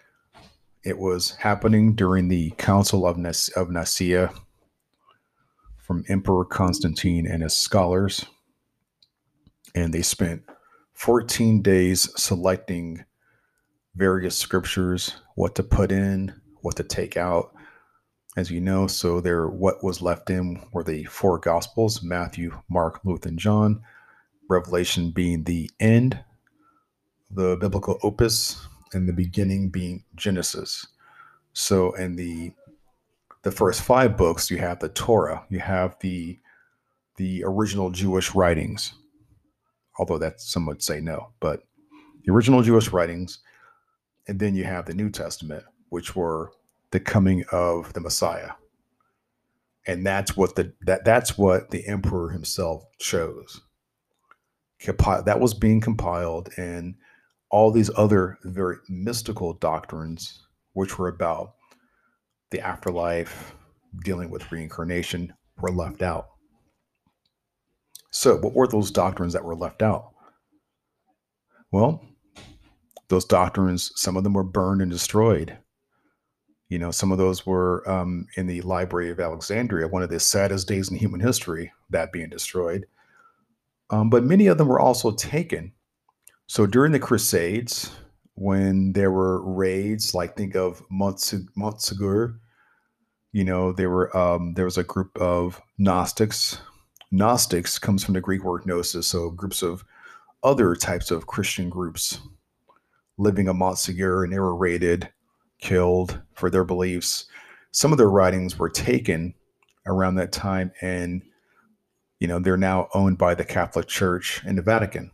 it 0.85 0.99
was 0.99 1.32
happening 1.32 1.94
during 1.94 2.28
the 2.28 2.50
Council 2.52 3.06
of, 3.06 3.18
Nice- 3.18 3.49
of 3.50 3.70
Nicaea 3.70 4.32
from 5.78 6.04
Emperor 6.08 6.44
Constantine 6.44 7.26
and 7.26 7.42
his 7.42 7.56
scholars. 7.56 8.26
And 9.75 9.92
they 9.92 10.02
spent 10.02 10.42
14 10.94 11.62
days 11.62 12.11
selecting 12.20 13.04
various 13.94 14.37
scriptures, 14.37 15.14
what 15.35 15.54
to 15.56 15.62
put 15.62 15.90
in, 15.90 16.32
what 16.61 16.76
to 16.76 16.85
take 16.85 17.16
out. 17.16 17.52
As 18.37 18.50
you 18.50 18.61
know, 18.61 18.87
so 18.87 19.20
there 19.20 19.49
what 19.49 19.82
was 19.82 20.00
left 20.00 20.30
in 20.30 20.62
were 20.73 20.85
the 20.85 21.04
four 21.04 21.38
gospels, 21.38 22.02
Matthew, 22.02 22.61
Mark, 22.70 23.00
Luke, 23.04 23.26
and 23.26 23.38
John 23.38 23.82
Revelation 24.49 25.11
being 25.11 25.44
the 25.44 25.70
end, 25.80 26.23
the 27.30 27.56
biblical 27.56 27.99
opus, 28.02 28.67
and 28.92 29.09
the 29.09 29.12
beginning 29.12 29.68
being 29.68 30.04
Genesis. 30.14 30.87
So 31.52 31.92
in 31.95 32.16
the 32.16 32.52
the 33.42 33.52
first 33.52 33.83
five 33.83 34.16
books, 34.16 34.50
you 34.50 34.59
have 34.59 34.80
the 34.80 34.88
Torah, 34.88 35.45
you 35.49 35.61
have 35.61 35.97
the 36.00 36.38
the 37.16 37.42
original 37.45 37.90
Jewish 37.90 38.35
writings, 38.35 38.95
although 39.99 40.18
that 40.18 40.40
some 40.40 40.66
would 40.66 40.83
say 40.83 41.00
no, 41.00 41.30
but 41.40 41.64
the 42.25 42.33
original 42.33 42.62
Jewish 42.62 42.92
writings, 42.92 43.40
and 44.26 44.38
then 44.38 44.54
you 44.54 44.64
have 44.64 44.87
the 44.87 44.95
New 44.95 45.11
Testament, 45.11 45.64
which 45.88 46.14
were 46.14 46.52
the 46.90 47.00
coming 47.00 47.45
of 47.52 47.92
the 47.92 48.00
Messiah. 48.00 48.52
And 49.87 50.07
that's 50.07 50.37
what 50.37 50.54
the 50.54 50.73
that 50.83 51.04
that's 51.04 51.38
what 51.38 51.71
the 51.71 51.87
emperor 51.87 52.30
himself 52.30 52.85
chose 52.99 53.62
that 54.87 55.40
was 55.40 55.54
being 55.54 55.80
compiled 55.80 56.50
and 56.57 56.95
all 57.50 57.71
these 57.71 57.90
other 57.97 58.38
very 58.45 58.76
mystical 58.88 59.55
doctrines 59.55 60.47
which 60.75 60.99
were 60.99 61.09
about 61.09 61.55
the 62.50 62.61
afterlife 62.61 63.55
dealing 64.05 64.31
with 64.31 64.50
reincarnation 64.52 65.33
were 65.61 65.71
left 65.71 66.02
out. 66.02 66.28
So 68.11 68.37
what 68.37 68.55
were 68.55 68.69
those 68.69 68.90
doctrines 68.90 69.33
that 69.33 69.45
were 69.45 69.57
left 69.57 69.83
out? 69.83 70.11
Well 71.73 72.02
those 73.09 73.25
doctrines 73.25 73.90
some 73.97 74.17
of 74.17 74.25
them 74.25 74.35
were 74.35 74.45
burned 74.45 74.83
and 74.83 74.90
destroyed. 74.90 75.57
You 76.69 76.78
know 76.78 76.90
some 76.90 77.11
of 77.11 77.19
those 77.19 77.47
were 77.47 77.88
um, 77.88 78.26
in 78.37 78.47
the 78.47 78.61
library 78.62 79.11
of 79.11 79.21
alexandria 79.21 79.88
one 79.88 80.02
of 80.02 80.11
the 80.11 80.21
saddest 80.21 80.69
days 80.69 80.90
in 80.90 80.97
human 80.97 81.21
history 81.21 81.73
that 81.90 82.12
being 82.12 82.28
destroyed. 82.28 82.87
Um, 83.90 84.11
but 84.11 84.25
many 84.25 84.47
of 84.49 84.59
them 84.59 84.69
were 84.69 84.81
also 84.81 85.12
taken. 85.12 85.73
So 86.49 86.64
during 86.67 86.93
the 86.93 86.99
Crusades, 86.99 87.90
when 88.35 88.95
there 88.95 89.11
were 89.11 89.43
raids, 89.43 90.14
like 90.14 90.35
think 90.35 90.57
of 90.57 90.83
Montsegur, 90.88 92.38
you 93.33 93.45
know, 93.45 93.73
there 93.73 93.90
were 93.90 94.17
um, 94.17 94.55
there 94.55 94.64
was 94.64 94.78
a 94.78 94.83
group 94.83 95.17
of 95.19 95.61
Gnostics. 95.76 96.59
Gnostics 97.11 97.78
comes 97.78 98.02
from 98.02 98.14
the 98.14 98.23
Greek 98.23 98.45
word 98.45 98.64
gnosis, 98.64 99.07
so 99.07 99.31
groups 99.31 99.62
of 99.62 99.85
other 100.43 100.75
types 100.75 101.11
of 101.11 101.26
Christian 101.26 101.69
groups 101.69 102.19
living 103.19 103.49
in 103.49 103.59
Montsegur, 103.59 104.25
and 104.25 104.33
they 104.33 104.38
were 104.38 104.57
raided, 104.57 105.09
killed 105.61 106.19
for 106.33 106.49
their 106.49 106.64
beliefs. 106.64 107.26
Some 107.73 107.93
of 107.93 107.99
their 107.99 108.11
writings 108.11 108.59
were 108.59 108.71
taken 108.71 109.35
around 109.87 110.14
that 110.14 110.33
time 110.33 110.73
and 110.81 111.23
you 112.21 112.26
know, 112.26 112.38
they're 112.40 112.57
now 112.57 112.88
owned 112.95 113.19
by 113.19 113.35
the 113.35 113.45
Catholic 113.45 113.87
Church 113.87 114.43
and 114.45 114.59
the 114.59 114.62
Vatican, 114.62 115.12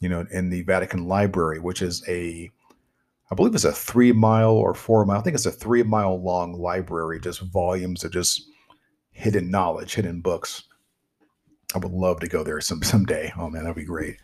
you 0.00 0.08
know, 0.08 0.26
in 0.30 0.50
the 0.50 0.62
Vatican 0.62 1.06
Library, 1.06 1.58
which 1.58 1.82
is 1.82 2.06
a, 2.08 2.50
I 3.30 3.34
believe 3.34 3.54
it's 3.54 3.64
a 3.64 3.72
three 3.72 4.12
mile 4.12 4.52
or 4.52 4.74
four 4.74 5.04
mile, 5.04 5.18
I 5.18 5.22
think 5.22 5.34
it's 5.34 5.46
a 5.46 5.50
three 5.50 5.82
mile 5.82 6.22
long 6.22 6.54
library, 6.54 7.20
just 7.20 7.40
volumes 7.40 8.04
of 8.04 8.12
just 8.12 8.42
hidden 9.10 9.50
knowledge, 9.50 9.94
hidden 9.94 10.20
books. 10.20 10.64
I 11.74 11.78
would 11.78 11.92
love 11.92 12.20
to 12.20 12.28
go 12.28 12.44
there 12.44 12.60
some 12.60 12.82
someday. 12.84 13.32
Oh 13.36 13.50
man, 13.50 13.62
that'd 13.62 13.76
be 13.76 13.84
great. 13.84 14.16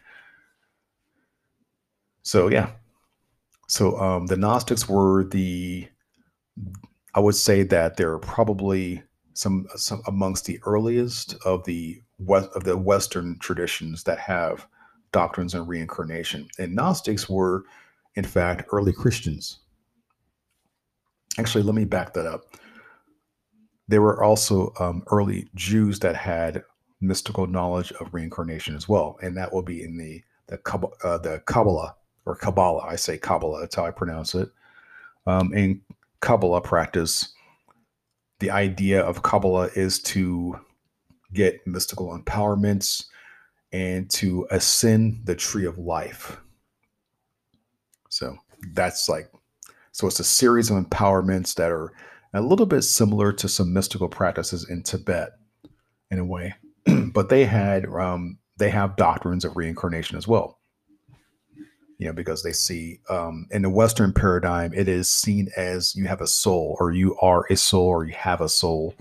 So 2.22 2.48
yeah. 2.48 2.70
So 3.68 3.98
um, 3.98 4.26
the 4.26 4.36
Gnostics 4.36 4.88
were 4.88 5.24
the 5.24 5.88
I 7.14 7.20
would 7.20 7.34
say 7.34 7.62
that 7.64 7.96
they're 7.96 8.18
probably 8.18 9.02
some, 9.34 9.66
some 9.76 10.02
amongst 10.06 10.46
the 10.46 10.60
earliest 10.64 11.34
of 11.44 11.64
the 11.64 12.00
west, 12.18 12.50
of 12.54 12.64
the 12.64 12.76
Western 12.76 13.38
traditions 13.38 14.04
that 14.04 14.18
have 14.18 14.66
doctrines 15.12 15.54
on 15.54 15.66
reincarnation. 15.66 16.48
And 16.58 16.74
Gnostics 16.74 17.28
were, 17.28 17.64
in 18.16 18.24
fact, 18.24 18.68
early 18.72 18.92
Christians. 18.92 19.58
Actually, 21.38 21.64
let 21.64 21.74
me 21.74 21.84
back 21.84 22.12
that 22.14 22.26
up. 22.26 22.44
There 23.88 24.02
were 24.02 24.22
also 24.22 24.72
um, 24.80 25.02
early 25.10 25.48
Jews 25.54 25.98
that 26.00 26.16
had 26.16 26.64
mystical 27.00 27.46
knowledge 27.46 27.92
of 27.92 28.12
reincarnation 28.14 28.74
as 28.74 28.88
well, 28.88 29.18
and 29.22 29.36
that 29.36 29.52
will 29.52 29.62
be 29.62 29.82
in 29.82 29.96
the 29.96 30.22
the, 30.48 30.58
uh, 31.04 31.18
the 31.18 31.42
Kabbalah 31.46 31.94
or 32.26 32.36
Kabbalah. 32.36 32.84
I 32.86 32.96
say 32.96 33.16
Kabbalah. 33.16 33.60
That's 33.60 33.74
how 33.74 33.86
I 33.86 33.90
pronounce 33.90 34.34
it. 34.34 34.50
Um, 35.26 35.54
in 35.54 35.80
Kabbalah 36.20 36.60
practice, 36.60 37.32
the 38.40 38.50
idea 38.50 39.02
of 39.02 39.22
Kabbalah 39.22 39.70
is 39.74 40.00
to 40.00 40.58
get 41.32 41.66
mystical 41.66 42.16
empowerments 42.18 43.06
and 43.72 44.10
to 44.10 44.46
ascend 44.50 45.20
the 45.24 45.34
tree 45.34 45.66
of 45.66 45.78
life. 45.78 46.38
So 48.08 48.36
that's 48.74 49.08
like, 49.08 49.30
so 49.92 50.06
it's 50.06 50.20
a 50.20 50.24
series 50.24 50.70
of 50.70 50.76
empowerments 50.76 51.54
that 51.54 51.70
are 51.70 51.92
a 52.34 52.40
little 52.40 52.66
bit 52.66 52.82
similar 52.82 53.32
to 53.32 53.48
some 53.48 53.72
mystical 53.72 54.08
practices 54.08 54.68
in 54.68 54.82
Tibet 54.82 55.30
in 56.10 56.18
a 56.18 56.24
way, 56.24 56.54
but 57.12 57.28
they 57.28 57.44
had, 57.44 57.86
um, 57.86 58.38
they 58.58 58.70
have 58.70 58.96
doctrines 58.96 59.44
of 59.44 59.56
reincarnation 59.56 60.16
as 60.16 60.28
well 60.28 60.58
you 62.02 62.08
know, 62.08 62.12
because 62.12 62.42
they 62.42 62.52
see 62.52 62.98
um, 63.08 63.46
in 63.52 63.62
the 63.62 63.70
Western 63.70 64.12
paradigm, 64.12 64.72
it 64.74 64.88
is 64.88 65.08
seen 65.08 65.48
as 65.56 65.94
you 65.94 66.08
have 66.08 66.20
a 66.20 66.26
soul, 66.26 66.76
or 66.80 66.90
you 66.90 67.16
are 67.22 67.46
a 67.48 67.56
soul, 67.56 67.86
or 67.86 68.04
you 68.04 68.12
have 68.14 68.40
a 68.40 68.48
soul. 68.48 68.92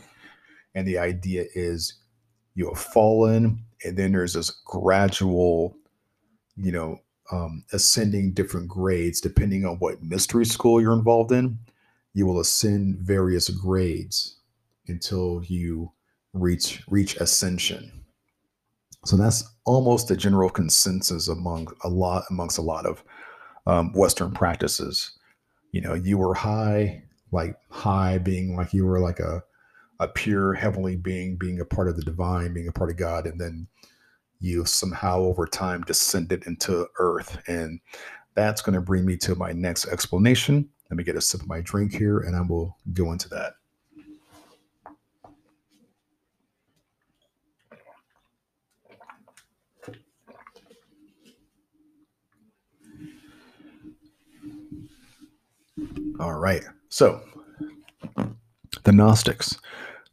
And 0.76 0.88
the 0.88 1.00
idea 1.00 1.46
is 1.56 1.96
you 2.56 2.68
have 2.70 2.80
fallen, 2.80 3.64
and 3.84 3.98
then 3.98 4.12
there's 4.12 4.34
this 4.34 4.52
gradual, 4.66 5.76
you 6.56 6.72
know, 6.72 7.00
um, 7.32 7.64
ascending 7.72 8.34
different 8.34 8.68
grades 8.68 9.22
depending 9.22 9.66
on 9.66 9.78
what 9.78 10.04
mystery 10.04 10.46
school 10.46 10.82
you're 10.82 10.94
involved 10.94 11.32
in. 11.32 11.58
You 12.14 12.26
will 12.26 12.42
ascend 12.42 12.98
various 12.98 13.50
grades 13.50 14.38
until 14.88 15.42
you 15.46 15.92
reach 16.34 16.84
reach 16.88 17.16
ascension. 17.18 17.92
So 19.06 19.18
that's 19.18 19.44
almost 19.66 20.08
the 20.08 20.18
general 20.18 20.50
consensus 20.50 21.28
among 21.28 21.68
a 21.84 21.90
lot 21.90 22.26
amongst 22.30 22.58
a 22.58 22.62
lot 22.62 22.86
of 22.86 23.04
um, 23.66 23.94
Western 23.94 24.32
practices. 24.32 25.12
You 25.72 25.82
know, 25.82 25.94
you 25.94 26.18
were 26.18 26.34
high, 26.34 27.04
like 27.32 27.56
high 27.70 28.18
being 28.18 28.56
like 28.56 28.74
you 28.74 28.86
were 28.86 29.00
like 29.00 29.20
a 29.20 29.44
a 30.02 30.08
pure 30.08 30.54
heavenly 30.56 30.96
being, 30.96 31.38
being 31.38 31.60
a 31.60 31.66
part 31.66 31.88
of 31.88 31.96
the 31.96 32.02
divine, 32.02 32.54
being 32.54 32.68
a 32.68 32.72
part 32.72 32.90
of 32.90 32.98
God, 32.98 33.28
and 33.28 33.40
then 33.40 33.68
you 34.40 34.66
somehow 34.66 35.20
over 35.20 35.46
time 35.46 35.84
descended 35.84 36.44
into 36.48 36.88
earth. 36.98 37.40
And 37.48 37.80
that's 38.34 38.64
going 38.64 38.74
to 38.74 38.82
bring 38.82 39.06
me 39.06 39.16
to 39.18 39.36
my 39.36 39.52
next 39.52 39.88
explanation. 39.88 40.68
Let 40.90 40.98
me 40.98 41.04
get 41.04 41.16
a 41.16 41.22
sip 41.22 41.42
of 41.42 41.48
my 41.48 41.62
drink 41.62 41.94
here 41.94 42.20
and 42.20 42.36
I 42.36 42.42
will 42.42 42.76
go 42.94 43.12
into 43.12 43.30
that. 43.30 43.54
All 56.20 56.34
right. 56.34 56.64
So, 56.90 57.22
the 58.84 58.92
Gnostics. 58.92 59.60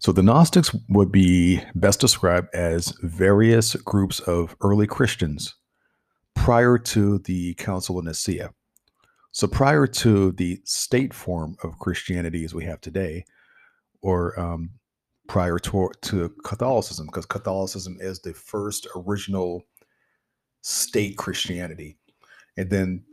So 0.01 0.13
the 0.13 0.23
Gnostics 0.23 0.75
would 0.89 1.11
be 1.11 1.61
best 1.75 2.01
described 2.01 2.55
as 2.55 2.95
various 3.03 3.75
groups 3.75 4.21
of 4.21 4.55
early 4.61 4.87
Christians 4.87 5.57
prior 6.37 6.79
to 6.79 7.19
the 7.19 7.55
Council 7.55 7.99
of 7.99 8.05
Nicaea. 8.05 8.55
So 9.33 9.49
prior 9.49 9.89
to 9.89 10.33
the 10.33 10.61
state 10.65 11.13
form 11.13 11.57
of 11.65 11.79
Christianity 11.81 12.45
as 12.45 12.55
we 12.55 12.65
have 12.65 12.81
today, 12.81 13.25
or 14.01 14.39
um, 14.39 14.71
prior 15.27 15.59
to, 15.59 15.91
to 16.03 16.33
Catholicism, 16.45 17.07
because 17.07 17.27
Catholicism 17.27 17.99
is 18.01 18.21
the 18.21 18.35
first 18.35 18.87
original 18.95 19.65
state 20.63 21.17
Christianity. 21.17 21.99
And 22.57 22.71
then 22.71 23.05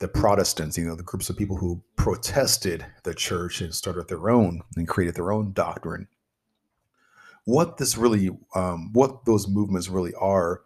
the 0.00 0.08
Protestants, 0.08 0.76
you 0.76 0.84
know, 0.84 0.96
the 0.96 1.04
groups 1.04 1.30
of 1.30 1.36
people 1.36 1.56
who 1.56 1.80
protested 1.94 2.84
the 3.04 3.14
church 3.14 3.60
and 3.60 3.72
started 3.72 4.08
their 4.08 4.28
own 4.28 4.60
and 4.76 4.88
created 4.88 5.14
their 5.14 5.30
own 5.30 5.52
doctrine 5.52 6.08
what 7.44 7.76
this 7.76 7.96
really, 7.96 8.30
um, 8.54 8.92
what 8.92 9.24
those 9.24 9.48
movements 9.48 9.88
really 9.88 10.14
are 10.14 10.62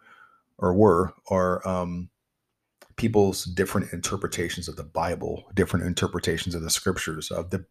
or 0.57 0.73
were, 0.73 1.13
are 1.29 1.67
um, 1.67 2.09
people's 2.95 3.45
different 3.45 3.93
interpretations 3.93 4.67
of 4.67 4.75
the 4.75 4.83
Bible, 4.83 5.49
different 5.53 5.85
interpretations 5.85 6.55
of 6.55 6.61
the 6.61 6.69
scriptures, 6.69 7.31
of 7.31 7.49
the 7.51 7.65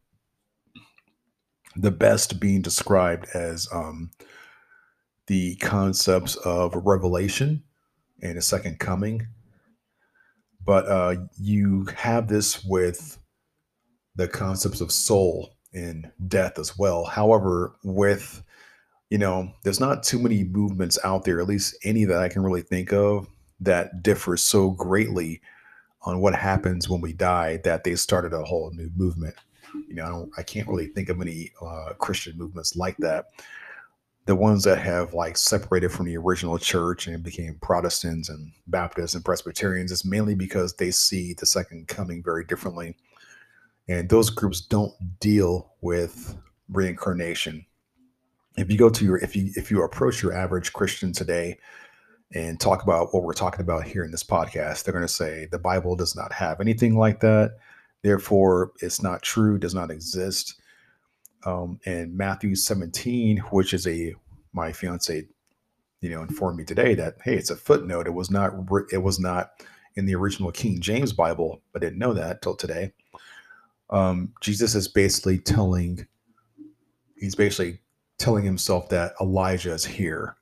the 1.78 1.90
best 1.90 2.40
being 2.40 2.62
described 2.62 3.26
as 3.34 3.68
um, 3.70 4.10
the 5.26 5.56
concepts 5.56 6.34
of 6.36 6.74
revelation 6.74 7.62
and 8.22 8.38
a 8.38 8.42
second 8.42 8.78
coming. 8.78 9.26
But 10.64 10.86
uh, 10.86 11.16
you 11.38 11.86
have 11.94 12.28
this 12.28 12.64
with 12.64 13.18
the 14.14 14.26
concepts 14.26 14.80
of 14.80 14.90
soul 14.90 15.50
and 15.74 16.10
death 16.26 16.58
as 16.58 16.78
well. 16.78 17.04
However, 17.04 17.76
with 17.84 18.42
you 19.10 19.18
know, 19.18 19.52
there's 19.62 19.80
not 19.80 20.02
too 20.02 20.18
many 20.18 20.44
movements 20.44 20.98
out 21.04 21.24
there, 21.24 21.40
at 21.40 21.46
least 21.46 21.76
any 21.84 22.04
that 22.04 22.18
I 22.18 22.28
can 22.28 22.42
really 22.42 22.62
think 22.62 22.92
of, 22.92 23.28
that 23.60 24.02
differ 24.02 24.36
so 24.36 24.70
greatly 24.70 25.40
on 26.02 26.20
what 26.20 26.34
happens 26.34 26.88
when 26.88 27.00
we 27.00 27.12
die 27.12 27.58
that 27.58 27.84
they 27.84 27.94
started 27.94 28.32
a 28.32 28.44
whole 28.44 28.70
new 28.72 28.90
movement. 28.96 29.34
You 29.88 29.94
know, 29.94 30.04
I, 30.04 30.08
don't, 30.08 30.32
I 30.38 30.42
can't 30.42 30.68
really 30.68 30.86
think 30.86 31.08
of 31.08 31.20
any 31.20 31.52
uh, 31.60 31.92
Christian 31.98 32.36
movements 32.36 32.76
like 32.76 32.96
that. 32.98 33.26
The 34.24 34.34
ones 34.34 34.64
that 34.64 34.78
have 34.78 35.14
like 35.14 35.36
separated 35.36 35.92
from 35.92 36.06
the 36.06 36.16
original 36.16 36.58
church 36.58 37.06
and 37.06 37.22
became 37.22 37.58
Protestants 37.62 38.28
and 38.28 38.50
Baptists 38.66 39.14
and 39.14 39.24
Presbyterians 39.24 39.92
is 39.92 40.04
mainly 40.04 40.34
because 40.34 40.74
they 40.74 40.90
see 40.90 41.34
the 41.34 41.46
second 41.46 41.86
coming 41.86 42.24
very 42.24 42.44
differently. 42.44 42.96
And 43.88 44.08
those 44.08 44.30
groups 44.30 44.60
don't 44.60 44.94
deal 45.20 45.70
with 45.80 46.36
reincarnation 46.68 47.64
if 48.56 48.70
you 48.70 48.78
go 48.78 48.88
to 48.88 49.04
your 49.04 49.18
if 49.18 49.36
you 49.36 49.50
if 49.54 49.70
you 49.70 49.82
approach 49.82 50.22
your 50.22 50.32
average 50.32 50.72
Christian 50.72 51.12
today 51.12 51.58
and 52.32 52.58
talk 52.58 52.82
about 52.82 53.14
what 53.14 53.22
we're 53.22 53.32
talking 53.32 53.60
about 53.60 53.84
here 53.84 54.04
in 54.04 54.10
this 54.10 54.24
podcast, 54.24 54.84
they're 54.84 54.94
going 54.94 55.06
to 55.06 55.12
say 55.12 55.46
the 55.50 55.58
Bible 55.58 55.94
does 55.94 56.16
not 56.16 56.32
have 56.32 56.60
anything 56.60 56.96
like 56.96 57.20
that. 57.20 57.56
Therefore, 58.02 58.72
it's 58.80 59.02
not 59.02 59.22
true, 59.22 59.58
does 59.58 59.74
not 59.74 59.90
exist. 59.90 60.60
Um, 61.44 61.78
and 61.86 62.16
Matthew 62.16 62.56
17, 62.56 63.38
which 63.50 63.72
is 63.72 63.86
a 63.86 64.14
my 64.52 64.72
fiance, 64.72 65.26
you 66.00 66.10
know, 66.10 66.22
informed 66.22 66.58
me 66.58 66.64
today 66.64 66.94
that 66.94 67.16
hey, 67.22 67.34
it's 67.34 67.50
a 67.50 67.56
footnote. 67.56 68.06
It 68.06 68.14
was 68.14 68.30
not 68.30 68.52
it 68.92 69.02
was 69.02 69.20
not 69.20 69.50
in 69.96 70.04
the 70.04 70.14
original 70.14 70.52
King 70.52 70.80
James 70.80 71.12
Bible, 71.12 71.62
I 71.74 71.78
didn't 71.78 71.98
know 71.98 72.12
that 72.12 72.42
till 72.42 72.54
today. 72.54 72.92
Um, 73.88 74.34
Jesus 74.40 74.74
is 74.74 74.88
basically 74.88 75.38
telling, 75.38 76.06
he's 77.18 77.34
basically 77.34 77.80
telling 78.18 78.44
himself 78.44 78.88
that 78.90 79.12
Elijah 79.20 79.72
is 79.72 79.84
here. 79.84 80.36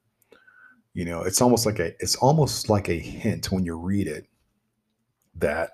You 0.93 1.05
know, 1.05 1.23
it's 1.23 1.41
almost 1.41 1.67
like 1.67 1.79
a 1.81 1.89
it's 2.01 2.17
almost 2.17 2.69
like 2.69 2.89
a 2.89 2.99
hint 2.99 3.51
when 3.51 3.65
you 3.65 3.77
read 3.77 4.07
it 4.07 4.27
that 5.37 5.71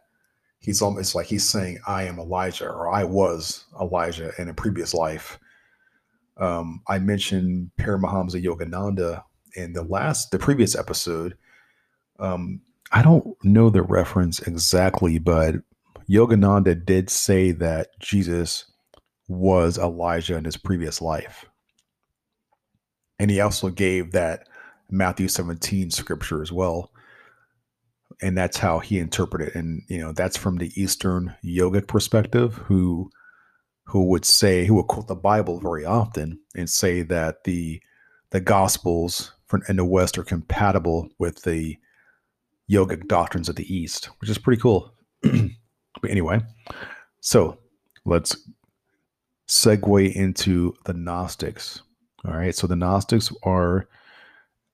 he's 0.61 0.81
almost 0.81 1.15
like 1.15 1.27
he's 1.27 1.45
saying, 1.45 1.79
I 1.87 2.05
am 2.05 2.19
Elijah 2.19 2.69
or 2.69 2.91
I 2.91 3.05
was 3.05 3.65
Elijah 3.81 4.33
in 4.39 4.49
a 4.49 4.55
previous 4.55 4.95
life. 4.95 5.39
Um, 6.37 6.83
I 6.89 6.99
mentioned 6.99 7.71
Paramahamsa 7.79 8.43
Yogananda 8.43 9.23
in 9.57 9.73
the 9.73 9.83
last 9.83 10.31
the 10.31 10.39
previous 10.39 10.77
episode. 10.77 11.37
Um, 12.19 12.61
I 12.93 13.03
don't 13.03 13.37
know 13.45 13.71
the 13.71 13.83
reference 13.83 14.41
exactly, 14.41 15.19
but 15.19 15.57
Yogananda 16.09 16.85
did 16.85 17.11
say 17.11 17.53
that 17.53 17.99
Jesus 18.01 18.65
was 19.29 19.79
Elijah 19.79 20.37
in 20.37 20.45
his 20.45 20.57
previous 20.57 21.01
life. 21.01 21.50
And 23.21 23.31
he 23.31 23.39
also 23.39 23.69
gave 23.69 24.13
that 24.13 24.49
Matthew 24.91 25.29
17 25.29 25.91
scripture 25.91 26.41
as 26.41 26.51
well. 26.51 26.91
And 28.23 28.37
that's 28.37 28.57
how 28.57 28.79
he 28.79 28.99
interpreted. 28.99 29.55
And, 29.55 29.83
you 29.89 29.99
know, 29.99 30.13
that's 30.13 30.39
from 30.39 30.57
the 30.57 30.73
Eastern 30.75 31.37
yogic 31.45 31.87
perspective, 31.87 32.55
who 32.55 33.11
who 33.85 34.05
would 34.09 34.25
say, 34.25 34.65
who 34.65 34.75
would 34.77 34.87
quote 34.87 35.07
the 35.07 35.15
Bible 35.15 35.61
very 35.61 35.85
often 35.85 36.41
and 36.57 36.71
say 36.71 37.03
that 37.03 37.45
the 37.45 37.83
the 38.31 38.41
gospels 38.41 39.33
in 39.69 39.77
the 39.77 39.85
West 39.85 40.17
are 40.17 40.25
compatible 40.25 41.11
with 41.19 41.43
the 41.43 41.77
yogic 42.71 43.07
doctrines 43.07 43.51
of 43.51 43.57
the 43.57 43.75
East, 43.75 44.07
which 44.21 44.31
is 44.31 44.39
pretty 44.39 44.63
cool. 44.63 44.95
but 45.23 46.11
anyway, 46.11 46.41
so 47.21 47.59
let's 48.07 48.49
segue 49.47 50.15
into 50.15 50.75
the 50.87 50.95
Gnostics. 50.95 51.83
All 52.25 52.35
right. 52.35 52.55
So 52.55 52.67
the 52.67 52.77
Gnostics 52.77 53.33
are 53.43 53.89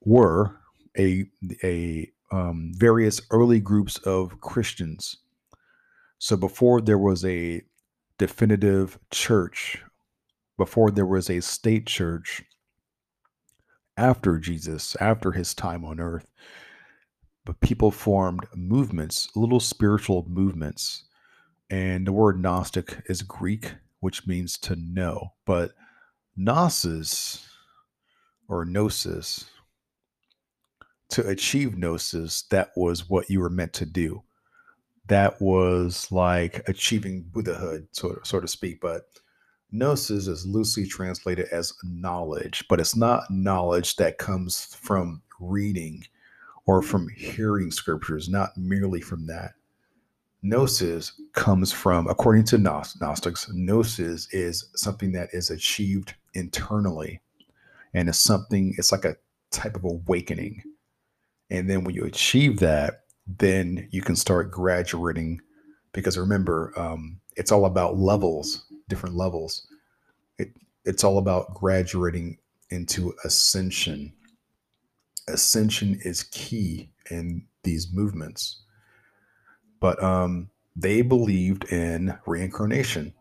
were 0.01 0.57
a 0.97 1.25
a 1.63 2.11
um, 2.31 2.73
various 2.75 3.21
early 3.31 3.59
groups 3.59 3.97
of 3.99 4.41
Christians. 4.41 5.17
So 6.19 6.35
before 6.35 6.81
there 6.81 6.97
was 6.97 7.23
a 7.23 7.61
definitive 8.17 8.99
church, 9.11 9.81
before 10.57 10.91
there 10.91 11.05
was 11.05 11.29
a 11.29 11.41
state 11.41 11.85
church, 11.85 12.43
after 13.95 14.37
Jesus, 14.37 14.95
after 14.99 15.31
his 15.31 15.53
time 15.53 15.83
on 15.83 15.99
earth, 15.99 16.29
but 17.45 17.59
people 17.61 17.91
formed 17.91 18.45
movements, 18.55 19.29
little 19.35 19.59
spiritual 19.59 20.25
movements. 20.27 21.05
And 21.69 22.05
the 22.07 22.13
word 22.13 22.39
Gnostic 22.39 23.03
is 23.07 23.21
Greek, 23.23 23.75
which 23.99 24.27
means 24.27 24.57
to 24.59 24.75
know. 24.75 25.33
But 25.45 25.71
gnosis 26.37 27.49
or 28.47 28.63
gnosis 28.63 29.49
to 31.09 31.27
achieve 31.27 31.75
gnosis 31.75 32.43
that 32.43 32.69
was 32.75 33.09
what 33.09 33.29
you 33.29 33.39
were 33.39 33.49
meant 33.49 33.73
to 33.73 33.85
do. 33.85 34.21
That 35.07 35.41
was 35.41 36.11
like 36.11 36.67
achieving 36.69 37.23
buddhahood 37.31 37.87
so, 37.91 38.19
so 38.23 38.39
to 38.39 38.47
speak 38.47 38.81
but 38.81 39.03
gnosis 39.71 40.27
is 40.27 40.45
loosely 40.45 40.85
translated 40.85 41.47
as 41.51 41.73
knowledge 41.83 42.65
but 42.69 42.79
it's 42.79 42.95
not 42.95 43.23
knowledge 43.31 43.95
that 43.95 44.19
comes 44.19 44.75
from 44.75 45.23
reading 45.39 46.03
or 46.67 46.83
from 46.83 47.09
hearing 47.09 47.71
scriptures 47.71 48.29
not 48.29 48.55
merely 48.55 49.01
from 49.01 49.25
that. 49.25 49.53
Gnosis 50.43 51.19
comes 51.33 51.71
from, 51.71 52.07
according 52.07 52.43
to 52.45 52.57
Gnostics, 52.57 53.49
Gnosis 53.53 54.31
is 54.31 54.69
something 54.75 55.11
that 55.13 55.29
is 55.33 55.49
achieved 55.49 56.13
internally. 56.37 57.21
And 57.93 58.09
it's 58.09 58.19
something, 58.19 58.75
it's 58.77 58.91
like 58.91 59.05
a 59.05 59.17
type 59.51 59.75
of 59.75 59.83
awakening. 59.83 60.63
And 61.49 61.69
then 61.69 61.83
when 61.83 61.95
you 61.95 62.03
achieve 62.05 62.59
that, 62.59 63.05
then 63.27 63.87
you 63.91 64.01
can 64.01 64.15
start 64.15 64.51
graduating 64.51 65.41
because 65.91 66.17
remember 66.17 66.73
um, 66.77 67.19
it's 67.35 67.51
all 67.51 67.65
about 67.65 67.97
levels 67.97 68.65
different 68.87 69.15
levels 69.15 69.67
it, 70.37 70.49
it's 70.85 71.03
all 71.03 71.17
about 71.17 71.53
graduating 71.53 72.37
into 72.69 73.13
ascension 73.25 74.13
ascension 75.27 75.99
is 76.03 76.23
key 76.23 76.89
in 77.11 77.45
these 77.63 77.91
movements 77.91 78.61
but 79.79 80.01
um, 80.01 80.49
they 80.75 81.01
believed 81.01 81.65
in 81.65 82.17
reincarnation 82.25 83.13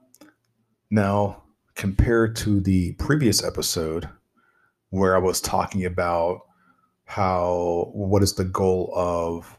now 0.90 1.42
compared 1.77 2.35
to 2.35 2.61
the 2.61 2.93
previous 2.95 3.45
episode 3.45 4.09
where 4.91 5.15
i 5.15 5.19
was 5.19 5.41
talking 5.41 5.85
about 5.85 6.41
how 7.05 7.91
what 7.93 8.23
is 8.23 8.35
the 8.35 8.45
goal 8.45 8.93
of 8.95 9.59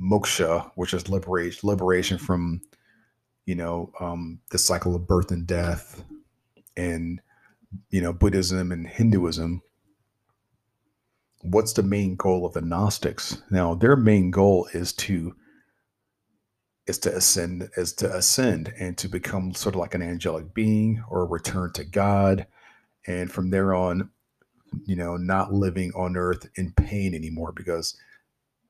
moksha, 0.00 0.70
which 0.74 0.94
is 0.94 1.08
liberation, 1.08 1.68
liberation 1.68 2.18
from, 2.18 2.60
you 3.46 3.54
know, 3.54 3.92
um, 4.00 4.40
the 4.50 4.58
cycle 4.58 4.94
of 4.94 5.06
birth 5.06 5.30
and 5.30 5.46
death, 5.46 6.02
and 6.76 7.20
you 7.90 8.00
know, 8.00 8.12
Buddhism 8.12 8.70
and 8.72 8.86
Hinduism. 8.86 9.62
What's 11.42 11.74
the 11.74 11.82
main 11.82 12.16
goal 12.16 12.46
of 12.46 12.54
the 12.54 12.60
Gnostics? 12.60 13.42
Now, 13.50 13.74
their 13.74 13.96
main 13.96 14.30
goal 14.30 14.68
is 14.72 14.92
to 14.94 15.34
is 16.86 16.98
to 16.98 17.14
ascend, 17.14 17.70
is 17.76 17.92
to 17.94 18.14
ascend 18.14 18.72
and 18.78 18.96
to 18.98 19.08
become 19.08 19.54
sort 19.54 19.74
of 19.74 19.80
like 19.80 19.94
an 19.94 20.02
angelic 20.02 20.52
being 20.54 21.02
or 21.08 21.26
return 21.26 21.72
to 21.74 21.84
God, 21.84 22.46
and 23.06 23.30
from 23.30 23.50
there 23.50 23.74
on, 23.74 24.10
you 24.84 24.96
know, 24.96 25.16
not 25.16 25.52
living 25.52 25.92
on 25.94 26.16
earth 26.16 26.48
in 26.56 26.72
pain 26.72 27.14
anymore 27.14 27.52
because 27.52 27.96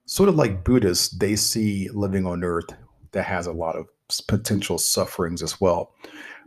sort 0.06 0.28
of 0.28 0.34
like 0.34 0.64
Buddhists, 0.64 1.08
they 1.08 1.36
see 1.36 1.88
living 1.90 2.26
on 2.26 2.44
earth 2.44 2.66
that 3.12 3.24
has 3.24 3.46
a 3.46 3.52
lot 3.52 3.76
of 3.76 3.86
potential 4.28 4.78
sufferings 4.78 5.42
as 5.42 5.60
well. 5.60 5.94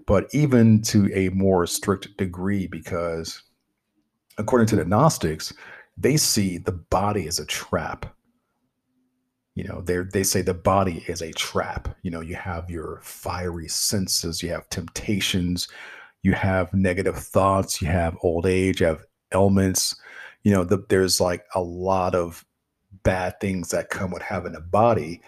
But 0.05 0.27
even 0.33 0.81
to 0.83 1.09
a 1.13 1.29
more 1.29 1.67
strict 1.67 2.15
degree, 2.17 2.67
because 2.67 3.41
according 4.37 4.67
to 4.67 4.75
the 4.75 4.85
Gnostics, 4.85 5.53
they 5.97 6.15
see 6.17 6.59
the 6.59 6.71
body 6.71 7.27
as 7.27 7.39
a 7.39 7.45
trap. 7.45 8.05
You 9.57 9.63
know, 9.63 9.81
they 9.81 9.97
they 10.13 10.21
say 10.21 10.43
the 10.43 10.53
body 10.53 11.03
is 11.07 11.23
a 11.23 11.31
trap. 11.31 11.97
You 12.03 12.11
know, 12.11 12.21
you 12.21 12.35
have 12.35 12.69
your 12.69 12.99
fiery 13.01 13.67
senses, 13.67 14.43
you 14.43 14.49
have 14.51 14.69
temptations, 14.69 15.67
you 16.21 16.33
have 16.33 16.71
negative 16.75 17.17
thoughts, 17.17 17.81
you 17.81 17.87
have 17.87 18.19
old 18.21 18.45
age, 18.45 18.81
you 18.81 18.85
have 18.85 19.03
ailments. 19.33 19.95
You 20.43 20.51
know, 20.51 20.63
the, 20.63 20.85
there's 20.89 21.19
like 21.19 21.43
a 21.55 21.61
lot 21.61 22.13
of 22.13 22.45
bad 23.01 23.39
things 23.39 23.69
that 23.69 23.89
come 23.89 24.11
with 24.11 24.21
having 24.21 24.53
a 24.53 24.61
body. 24.61 25.23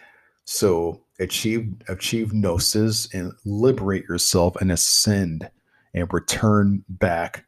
So 0.45 1.01
achieve 1.19 1.73
achieve 1.87 2.31
gnosis 2.31 3.11
and 3.11 3.33
liberate 3.45 4.03
yourself 4.03 4.55
and 4.61 4.71
ascend 4.71 5.49
and 5.95 6.13
return 6.13 6.85
back 6.87 7.45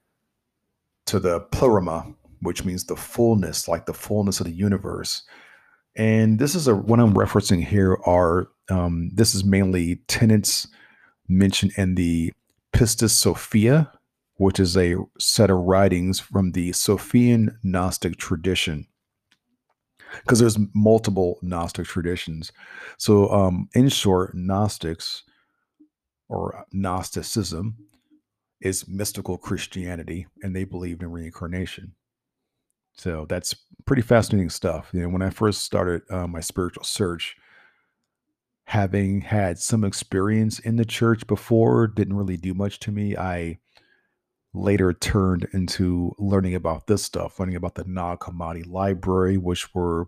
to 1.05 1.19
the 1.19 1.41
pleroma, 1.51 2.11
which 2.41 2.65
means 2.65 2.85
the 2.85 2.95
fullness, 2.95 3.67
like 3.67 3.85
the 3.85 3.93
fullness 3.93 4.39
of 4.39 4.47
the 4.47 4.51
universe. 4.51 5.21
And 5.95 6.39
this 6.39 6.55
is 6.55 6.67
a 6.67 6.75
what 6.75 6.99
I'm 6.99 7.13
referencing 7.13 7.65
here 7.65 7.97
are 8.05 8.47
um, 8.69 9.09
this 9.13 9.35
is 9.35 9.43
mainly 9.43 9.97
tenants 10.07 10.67
mentioned 11.27 11.73
in 11.77 11.95
the 11.95 12.33
Pistis 12.73 13.11
Sophia, 13.11 13.91
which 14.35 14.59
is 14.59 14.77
a 14.77 14.95
set 15.19 15.49
of 15.49 15.57
writings 15.57 16.19
from 16.19 16.53
the 16.53 16.71
Sophian 16.71 17.57
Gnostic 17.63 18.17
tradition 18.17 18.87
because 20.19 20.39
there's 20.39 20.57
multiple 20.73 21.39
Gnostic 21.41 21.85
traditions. 21.85 22.51
So, 22.97 23.29
um, 23.29 23.69
in 23.73 23.89
short, 23.89 24.35
Gnostics 24.35 25.23
or 26.29 26.65
Gnosticism 26.71 27.77
is 28.61 28.87
mystical 28.87 29.37
Christianity, 29.37 30.27
and 30.43 30.55
they 30.55 30.63
believed 30.63 31.03
in 31.03 31.11
reincarnation. 31.11 31.93
So 33.01 33.25
that's 33.27 33.55
pretty 33.85 34.03
fascinating 34.03 34.51
stuff. 34.51 34.91
You 34.93 35.01
know, 35.01 35.09
when 35.09 35.23
I 35.23 35.31
first 35.31 35.63
started 35.63 36.03
uh, 36.11 36.27
my 36.27 36.39
spiritual 36.39 36.83
search, 36.83 37.35
having 38.65 39.21
had 39.21 39.57
some 39.57 39.83
experience 39.83 40.59
in 40.59 40.75
the 40.75 40.85
church 40.85 41.25
before 41.25 41.87
didn't 41.87 42.15
really 42.15 42.37
do 42.37 42.53
much 42.53 42.79
to 42.81 42.91
me. 42.91 43.17
I 43.17 43.57
later 44.53 44.93
turned 44.93 45.47
into 45.51 46.13
learning 46.19 46.53
about 46.53 46.85
this 46.85 47.03
stuff, 47.03 47.39
learning 47.39 47.55
about 47.55 47.73
the 47.73 47.85
Nag 47.87 48.19
Hammadi 48.19 48.67
library, 48.67 49.35
which 49.35 49.73
were 49.73 50.07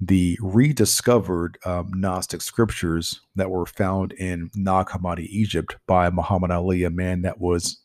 the 0.00 0.38
rediscovered 0.40 1.58
um, 1.64 1.90
Gnostic 1.94 2.42
scriptures 2.42 3.22
that 3.34 3.50
were 3.50 3.66
found 3.66 4.12
in 4.12 4.52
Nag 4.54 4.86
Hammadi, 4.86 5.26
Egypt, 5.30 5.76
by 5.88 6.10
Muhammad 6.10 6.52
Ali, 6.52 6.84
a 6.84 6.90
man 6.90 7.22
that 7.22 7.40
was, 7.40 7.80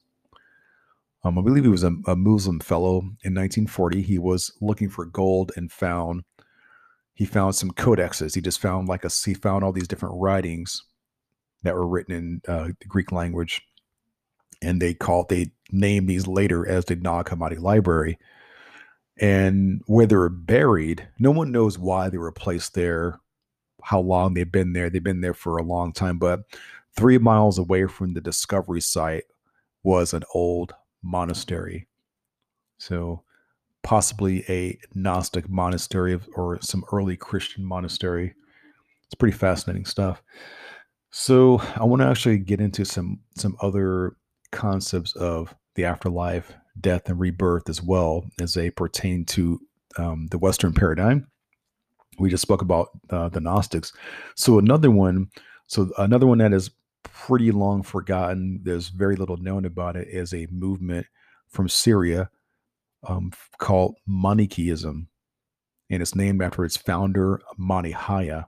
um, 1.24 1.38
I 1.38 1.42
believe 1.42 1.64
he 1.64 1.70
was 1.70 1.84
a, 1.84 1.92
a 2.08 2.16
Muslim 2.16 2.60
fellow 2.60 3.00
in 3.24 3.36
1940. 3.36 4.02
He 4.02 4.18
was 4.18 4.52
looking 4.62 4.90
for 4.90 5.06
gold 5.06 5.52
and 5.56 5.72
found 5.72 6.24
he 7.14 7.26
found 7.26 7.56
some 7.56 7.72
codexes. 7.72 8.36
He 8.36 8.42
just 8.42 8.62
found 8.62 8.88
like 8.88 9.04
a 9.04 9.10
he 9.10 9.34
found 9.34 9.64
all 9.64 9.74
these 9.74 9.88
different 9.88 10.16
writings 10.18 10.84
that 11.64 11.76
were 11.76 11.88
written 11.88 12.16
in 12.16 12.42
uh, 12.48 12.70
the 12.80 12.88
Greek 12.88 13.12
language 13.12 13.62
and 14.62 14.82
they 14.82 14.94
called 14.94 15.30
they 15.30 15.52
named 15.72 16.10
these 16.10 16.28
later 16.28 16.68
as 16.68 16.86
the 16.86 16.96
Nag 16.96 17.26
Hammadi 17.26 17.60
Library. 17.60 18.18
And 19.22 19.82
where 19.86 20.06
they 20.06 20.16
were 20.16 20.30
buried, 20.30 21.08
no 21.20 21.32
one 21.32 21.52
knows 21.52 21.78
why 21.78 22.10
they 22.10 22.18
were 22.18 22.32
placed 22.32 22.74
there, 22.74 23.20
how 23.84 24.00
long 24.00 24.34
they've 24.34 24.50
been 24.50 24.72
there. 24.74 24.90
They've 24.90 25.04
been 25.04 25.22
there 25.22 25.34
for 25.34 25.58
a 25.58 25.64
long 25.64 25.92
time, 25.92 26.18
but 26.18 26.42
three 26.96 27.18
miles 27.18 27.58
away 27.58 27.86
from 27.88 28.14
the 28.14 28.22
discovery 28.22 28.82
site 28.82 29.26
was 29.84 30.14
an 30.14 30.24
old 30.34 30.74
monastery. 31.02 31.88
So 32.78 33.24
possibly 33.84 34.44
a 34.50 34.78
Gnostic 34.94 35.50
monastery 35.50 36.20
or 36.36 36.60
some 36.62 36.84
early 36.92 37.16
Christian 37.16 37.64
monastery. 37.64 38.34
It's 39.06 39.16
pretty 39.16 39.38
fascinating 39.38 39.86
stuff. 39.86 40.22
So 41.12 41.62
I 41.76 41.84
want 41.86 42.02
to 42.02 42.08
actually 42.08 42.38
get 42.38 42.62
into 42.62 42.86
some 42.86 43.20
some 43.36 43.58
other 43.62 44.16
concepts 44.52 45.16
of 45.16 45.56
the 45.76 45.86
afterlife, 45.86 46.54
death, 46.80 47.10
and 47.10 47.20
rebirth 47.20 47.70
as 47.70 47.82
well 47.82 48.26
as 48.40 48.54
they 48.54 48.70
pertain 48.70 49.26
to 49.26 49.60
um, 49.98 50.28
the 50.30 50.38
Western 50.38 50.74
paradigm. 50.74 51.28
We 52.20 52.30
just 52.30 52.44
spoke 52.44 52.62
about 52.62 52.90
uh, 53.10 53.30
the 53.30 53.40
Gnostics. 53.40 53.94
So 54.36 54.60
another 54.60 54.92
one, 54.92 55.30
so 55.68 55.90
another 55.98 56.28
one 56.28 56.40
that 56.40 56.54
is 56.54 56.70
pretty 57.04 57.52
long 57.52 57.84
forgotten. 57.84 58.62
There's 58.64 58.90
very 58.90 59.16
little 59.16 59.38
known 59.38 59.66
about 59.66 59.96
it. 59.96 60.08
as 60.10 60.34
a 60.34 60.48
movement 60.52 61.08
from 61.48 61.70
Syria 61.70 62.30
um, 63.08 63.32
called 63.58 63.96
Manichaeism, 64.08 65.08
and 65.90 66.02
it's 66.02 66.16
named 66.16 66.42
after 66.42 66.66
its 66.66 66.78
founder 66.78 67.42
Manichaea. 67.58 68.48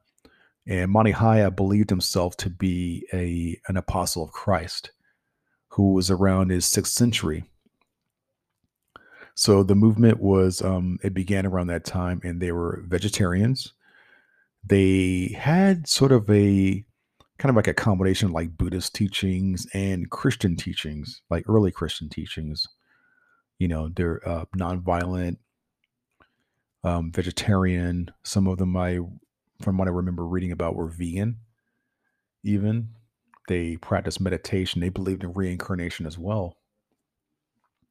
And 0.67 0.91
Manichaea 0.91 1.55
believed 1.55 1.89
himself 1.89 2.37
to 2.37 2.49
be 2.49 3.07
a 3.13 3.59
an 3.67 3.77
apostle 3.77 4.23
of 4.23 4.31
Christ 4.31 4.91
who 5.69 5.93
was 5.93 6.11
around 6.11 6.51
his 6.51 6.65
sixth 6.65 6.93
century. 6.93 7.45
So 9.35 9.63
the 9.63 9.75
movement 9.75 10.19
was, 10.19 10.61
um, 10.61 10.99
it 11.03 11.13
began 11.13 11.45
around 11.45 11.67
that 11.67 11.85
time, 11.85 12.21
and 12.23 12.41
they 12.41 12.51
were 12.51 12.83
vegetarians. 12.85 13.73
They 14.63 15.35
had 15.39 15.87
sort 15.87 16.11
of 16.11 16.29
a 16.29 16.85
kind 17.41 17.49
of 17.49 17.55
like 17.55 17.67
a 17.67 17.73
combination 17.73 18.27
of 18.27 18.33
like 18.33 18.55
Buddhist 18.55 18.93
teachings 18.93 19.65
and 19.73 20.11
Christian 20.11 20.55
teachings, 20.55 21.23
like 21.31 21.43
early 21.49 21.71
Christian 21.71 22.07
teachings. 22.07 22.67
You 23.57 23.67
know, 23.67 23.89
they're 23.89 24.21
uh, 24.29 24.45
nonviolent, 24.55 25.37
um, 26.83 27.11
vegetarian. 27.11 28.11
Some 28.23 28.45
of 28.45 28.59
them, 28.59 28.77
I, 28.77 28.99
from 29.59 29.79
what 29.79 29.87
I 29.87 29.91
remember 29.91 30.27
reading 30.27 30.51
about, 30.51 30.75
were 30.75 30.87
vegan, 30.87 31.37
even. 32.43 32.89
They 33.47 33.75
practiced 33.77 34.21
meditation. 34.21 34.79
They 34.79 34.89
believed 34.89 35.23
in 35.23 35.33
reincarnation 35.33 36.05
as 36.05 36.19
well. 36.19 36.57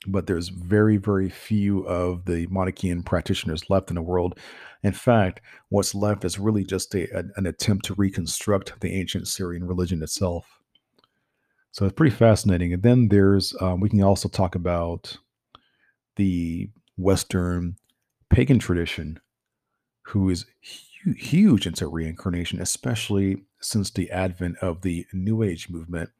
But 0.06 0.26
there's 0.26 0.48
very, 0.48 0.96
very 0.96 1.28
few 1.28 1.86
of 1.86 2.24
the 2.24 2.46
Manichaean 2.46 3.02
practitioners 3.02 3.68
left 3.68 3.90
in 3.90 3.96
the 3.96 4.02
world. 4.02 4.38
In 4.82 4.92
fact, 4.92 5.40
what's 5.68 5.94
left 5.94 6.24
is 6.24 6.38
really 6.38 6.64
just 6.64 6.94
a, 6.94 7.06
an 7.36 7.46
attempt 7.46 7.84
to 7.86 7.94
reconstruct 7.94 8.80
the 8.80 8.94
ancient 8.98 9.28
Syrian 9.28 9.66
religion 9.66 10.02
itself. 10.02 10.60
So 11.72 11.84
it's 11.84 11.94
pretty 11.94 12.16
fascinating. 12.16 12.72
And 12.72 12.82
then 12.82 13.08
there's, 13.08 13.54
um, 13.60 13.80
we 13.80 13.90
can 13.90 14.02
also 14.02 14.28
talk 14.28 14.54
about 14.54 15.18
the 16.16 16.70
Western 16.96 17.76
pagan 18.30 18.58
tradition, 18.58 19.20
who 20.06 20.30
is 20.30 20.46
hu- 21.04 21.12
huge 21.12 21.66
into 21.66 21.86
reincarnation, 21.86 22.60
especially 22.60 23.44
since 23.60 23.90
the 23.90 24.10
advent 24.10 24.56
of 24.58 24.80
the 24.80 25.06
New 25.12 25.42
Age 25.42 25.68
movement 25.68 26.10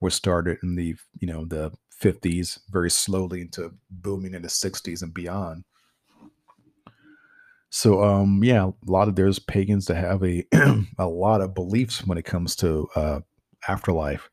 was 0.00 0.14
started 0.14 0.58
in 0.62 0.76
the 0.76 0.94
you 1.18 1.26
know 1.26 1.44
the 1.44 1.72
50s, 2.00 2.58
very 2.70 2.90
slowly 2.90 3.40
into 3.40 3.72
booming 3.90 4.34
in 4.34 4.42
the 4.42 4.48
60s 4.48 5.02
and 5.02 5.14
beyond. 5.14 5.64
So 7.70 8.02
um 8.02 8.42
yeah, 8.42 8.66
a 8.66 8.90
lot 8.90 9.08
of 9.08 9.16
there's 9.16 9.38
pagans 9.38 9.86
that 9.86 9.96
have 9.96 10.22
a 10.24 10.44
a 10.98 11.06
lot 11.06 11.40
of 11.40 11.54
beliefs 11.54 12.06
when 12.06 12.18
it 12.18 12.24
comes 12.24 12.56
to 12.56 12.88
uh 12.94 13.20
afterlife. 13.68 14.30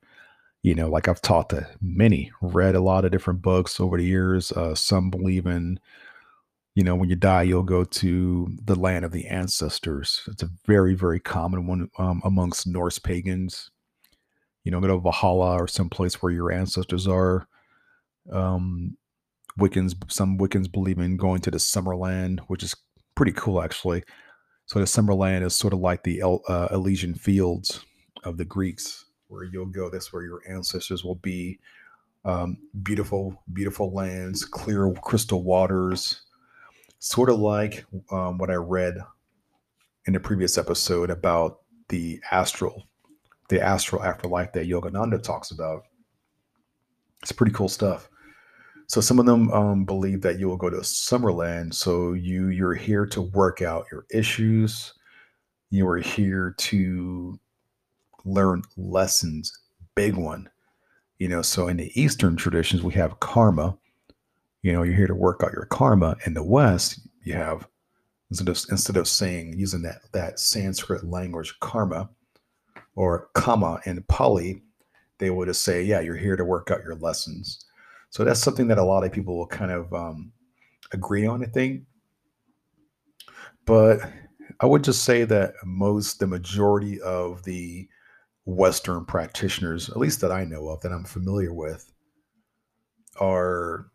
You 0.62 0.76
know, 0.76 0.90
like 0.90 1.10
I've 1.10 1.22
taught 1.22 1.50
to 1.50 1.68
many, 1.82 2.32
read 2.42 2.76
a 2.76 2.80
lot 2.82 3.04
of 3.04 3.12
different 3.12 3.42
books 3.42 3.80
over 3.80 3.98
the 3.98 4.06
years. 4.06 4.52
Uh 4.52 4.76
some 4.76 5.10
believe 5.10 5.46
in, 5.46 5.80
you 6.76 6.84
know, 6.84 6.96
when 6.96 7.10
you 7.10 7.16
die, 7.16 7.44
you'll 7.44 7.64
go 7.64 7.84
to 7.84 8.48
the 8.64 8.76
land 8.76 9.06
of 9.06 9.12
the 9.12 9.28
ancestors. 9.28 10.22
It's 10.28 10.44
a 10.44 10.50
very, 10.66 10.96
very 10.96 11.20
common 11.20 11.68
one 11.68 11.90
um, 12.00 12.22
amongst 12.24 12.66
Norse 12.66 12.98
pagans. 12.98 13.70
You 14.64 14.72
know, 14.72 14.80
go 14.80 14.88
to 14.88 15.00
Valhalla 15.00 15.62
or 15.62 15.68
some 15.68 15.90
place 15.90 16.22
where 16.22 16.32
your 16.32 16.52
ancestors 16.52 17.08
are. 17.08 17.48
Um, 18.32 18.98
Wiccans, 19.60 19.96
some 20.12 20.38
Wiccans 20.38 20.72
believe 20.72 21.00
in 21.00 21.18
going 21.18 21.42
to 21.42 21.52
the 21.52 21.58
Summerland, 21.58 22.40
which 22.48 22.64
is 22.64 22.76
pretty 23.16 23.34
cool 23.34 23.62
actually. 23.62 24.04
So 24.66 24.80
the 24.80 24.86
Summerland 24.86 25.44
is 25.46 25.54
sort 25.54 25.74
of 25.74 25.80
like 25.80 26.04
the 26.04 26.22
El, 26.22 26.42
uh, 26.48 26.70
Elysian 26.72 27.14
Fields 27.14 27.86
of 28.24 28.38
the 28.38 28.46
Greeks, 28.46 29.06
where 29.28 29.44
you'll 29.44 29.66
go. 29.66 29.90
That's 29.90 30.14
where 30.14 30.24
your 30.24 30.42
ancestors 30.50 31.04
will 31.04 31.16
be. 31.16 31.60
Um, 32.26 32.58
beautiful, 32.84 33.44
beautiful 33.52 33.94
lands, 33.94 34.46
clear 34.46 34.92
crystal 35.02 35.44
waters, 35.44 36.22
sort 37.00 37.30
of 37.30 37.38
like 37.38 37.86
um, 38.12 38.38
what 38.38 38.50
I 38.50 38.56
read 38.56 38.98
in 40.06 40.14
the 40.14 40.20
previous 40.22 40.58
episode 40.58 41.10
about 41.10 41.60
the 41.90 42.22
astral, 42.32 42.88
the 43.50 43.62
astral 43.62 44.04
afterlife 44.04 44.54
that 44.54 44.70
Yogananda 44.70 45.22
talks 45.22 45.52
about. 45.52 45.84
It's 47.22 47.34
pretty 47.34 47.54
cool 47.54 47.70
stuff. 47.70 48.10
So 48.94 49.02
some 49.02 49.18
of 49.18 49.26
them 49.26 49.52
um, 49.52 49.86
believe 49.86 50.22
that 50.22 50.38
you 50.38 50.48
will 50.48 50.56
go 50.56 50.70
to 50.70 50.78
Summerland. 50.78 51.74
So 51.74 52.14
you 52.14 52.50
you're 52.50 52.76
here 52.76 53.08
to 53.08 53.24
work 53.24 53.64
out 53.64 53.88
your 53.92 54.06
issues. 54.12 54.94
You 55.72 55.88
are 55.88 55.98
here 55.98 56.54
to 56.60 57.40
learn 58.24 58.62
lessons. 58.78 59.52
Big 59.96 60.16
one, 60.16 60.48
you 61.18 61.28
know. 61.28 61.42
So 61.42 61.68
in 61.68 61.78
the 61.78 61.92
Eastern 62.00 62.36
traditions, 62.36 62.84
we 62.84 62.94
have 62.94 63.20
karma. 63.20 63.76
You 64.62 64.74
know, 64.74 64.84
you're 64.84 64.94
here 64.94 65.08
to 65.08 65.16
work 65.16 65.42
out 65.44 65.54
your 65.54 65.66
karma. 65.66 66.16
In 66.28 66.36
the 66.36 66.44
West, 66.44 67.00
you 67.24 67.34
have 67.34 67.68
instead 68.30 68.48
of 68.48 68.64
instead 68.70 68.98
of 68.98 69.08
saying 69.08 69.58
using 69.58 69.82
that 69.82 70.02
that 70.12 70.40
Sanskrit 70.40 71.04
language 71.04 71.60
karma 71.62 72.12
or 72.96 73.30
kama 73.34 73.80
in 73.88 74.04
Pali, 74.04 74.62
they 75.18 75.32
would 75.32 75.48
just 75.48 75.64
say, 75.64 75.82
yeah, 75.82 76.00
you're 76.00 76.16
here 76.16 76.36
to 76.36 76.46
work 76.46 76.70
out 76.70 76.84
your 76.84 76.94
lessons. 76.94 77.66
So 78.14 78.24
that's 78.24 78.42
something 78.42 78.68
that 78.68 78.78
a 78.78 78.84
lot 78.84 79.04
of 79.04 79.12
people 79.12 79.36
will 79.36 79.48
kind 79.48 79.72
of 79.72 79.92
um, 79.92 80.32
agree 80.92 81.26
on, 81.26 81.44
I 81.44 81.48
think. 81.48 81.82
But 83.66 84.02
I 84.60 84.68
would 84.68 84.84
just 84.84 85.04
say 85.04 85.24
that 85.24 85.56
most, 85.66 86.20
the 86.20 86.28
majority 86.28 87.02
of 87.02 87.42
the 87.42 87.88
Western 88.46 89.04
practitioners, 89.04 89.90
at 89.90 89.98
least 89.98 90.22
that 90.22 90.32
I 90.32 90.44
know 90.44 90.68
of, 90.68 90.80
that 90.82 90.92
I'm 90.92 91.06
familiar 91.06 91.56
with, 91.56 91.92
are, 93.20 93.90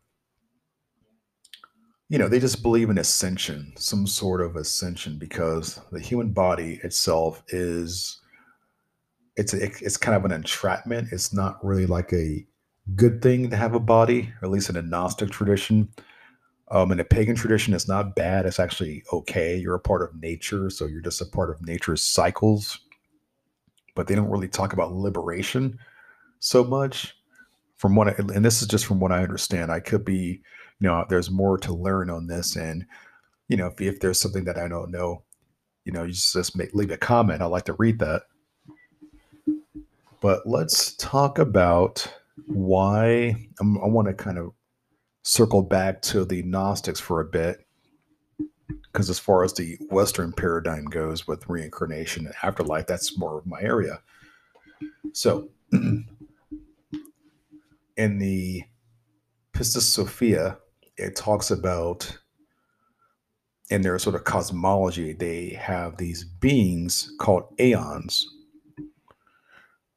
you 2.09 2.19
know, 2.19 2.27
they 2.27 2.41
just 2.41 2.61
believe 2.61 2.91
in 2.91 2.99
ascension, 2.99 3.73
some 3.77 4.05
sort 4.05 4.41
of 4.41 4.57
ascension, 4.57 5.17
because 5.17 5.81
the 5.93 6.01
human 6.01 6.33
body 6.33 6.81
itself 6.83 7.45
is, 7.51 8.21
it's 9.37 9.55
a, 9.55 9.63
it's 9.63 9.97
kind 9.97 10.17
of 10.17 10.25
an 10.25 10.33
entrapment. 10.33 11.13
It's 11.13 11.33
not 11.33 11.65
really 11.65 11.87
like 11.87 12.13
a 12.13 12.45
good 12.95 13.23
thing 13.23 13.51
to 13.51 13.57
have 13.57 13.75
a 13.75 13.81
body, 13.81 14.33
or 14.41 14.47
at 14.47 14.51
least 14.51 14.71
in 14.71 14.77
a 14.77 14.83
Gnostic 14.83 15.31
tradition. 15.31 15.89
Um, 16.71 16.93
in 16.93 17.01
a 17.01 17.05
pagan 17.05 17.35
tradition, 17.35 17.73
it's 17.73 17.89
not 17.89 18.15
bad. 18.15 18.45
It's 18.45 18.61
actually 18.61 19.03
okay. 19.13 19.57
You're 19.57 19.75
a 19.75 19.81
part 19.81 20.03
of 20.03 20.21
nature, 20.21 20.69
so 20.69 20.87
you're 20.87 21.01
just 21.01 21.21
a 21.21 21.27
part 21.27 21.51
of 21.51 21.67
nature's 21.67 22.03
cycles. 22.03 22.79
But 23.95 24.07
they 24.07 24.15
don't 24.15 24.31
really 24.31 24.49
talk 24.49 24.73
about 24.73 24.93
liberation 24.93 25.79
so 26.41 26.65
much. 26.65 27.15
From 27.79 27.95
what, 27.95 28.09
I, 28.09 28.15
and 28.19 28.45
this 28.45 28.61
is 28.61 28.69
just 28.69 28.87
from 28.87 29.01
what 29.01 29.13
I 29.13 29.23
understand. 29.23 29.71
I 29.71 29.81
could 29.81 30.05
be, 30.05 30.43
you 30.81 30.89
know, 30.89 31.05
there's 31.09 31.31
more 31.31 31.57
to 31.59 31.73
learn 31.73 32.11
on 32.11 32.27
this, 32.27 32.57
and 32.57 32.85
you 33.49 33.57
know, 33.57 33.69
if, 33.69 33.81
if 33.81 34.01
there's 34.01 34.21
something 34.21 34.45
that 34.45 34.59
I 34.59 34.69
don't 34.69 34.91
know, 34.91 35.23
you 35.85 35.93
know, 35.93 36.03
you 36.03 36.13
just 36.13 36.57
make, 36.57 36.75
leave 36.75 36.91
a 36.91 36.99
comment. 36.99 37.41
I'd 37.41 37.47
like 37.47 37.65
to 37.65 37.73
read 37.75 37.99
that. 38.01 38.23
But 40.21 40.47
let's 40.47 40.95
talk 40.97 41.39
about 41.39 42.13
why 42.47 43.49
I'm, 43.61 43.79
i 43.79 43.87
want 43.87 44.09
to 44.09 44.15
kind 44.15 44.39
of 44.39 44.53
circle 45.23 45.63
back 45.63 46.01
to 46.03 46.25
the 46.25 46.43
Gnostics 46.43 47.01
for 47.01 47.21
a 47.21 47.25
bit, 47.25 47.67
because 48.85 49.11
as 49.11 49.19
far 49.19 49.45
as 49.45 49.53
the 49.55 49.77
Western 49.91 50.33
paradigm 50.33 50.87
goes 50.87 51.27
with 51.27 51.49
reincarnation 51.49 52.27
and 52.27 52.35
afterlife, 52.43 52.87
that's 52.87 53.19
more 53.19 53.39
of 53.39 53.47
my 53.47 53.61
area. 53.61 54.01
So, 55.13 55.49
in 55.73 56.07
the 57.97 58.65
Pistis 59.53 59.83
Sophia, 59.83 60.59
it 60.97 61.17
talks 61.17 61.51
about 61.51 62.19
in 63.71 63.83
their 63.83 63.99
sort 63.99 64.15
of 64.15 64.25
cosmology, 64.25 65.13
they 65.13 65.51
have 65.51 65.97
these 65.97 66.25
beings 66.25 67.13
called 67.19 67.55
aeons. 67.59 68.27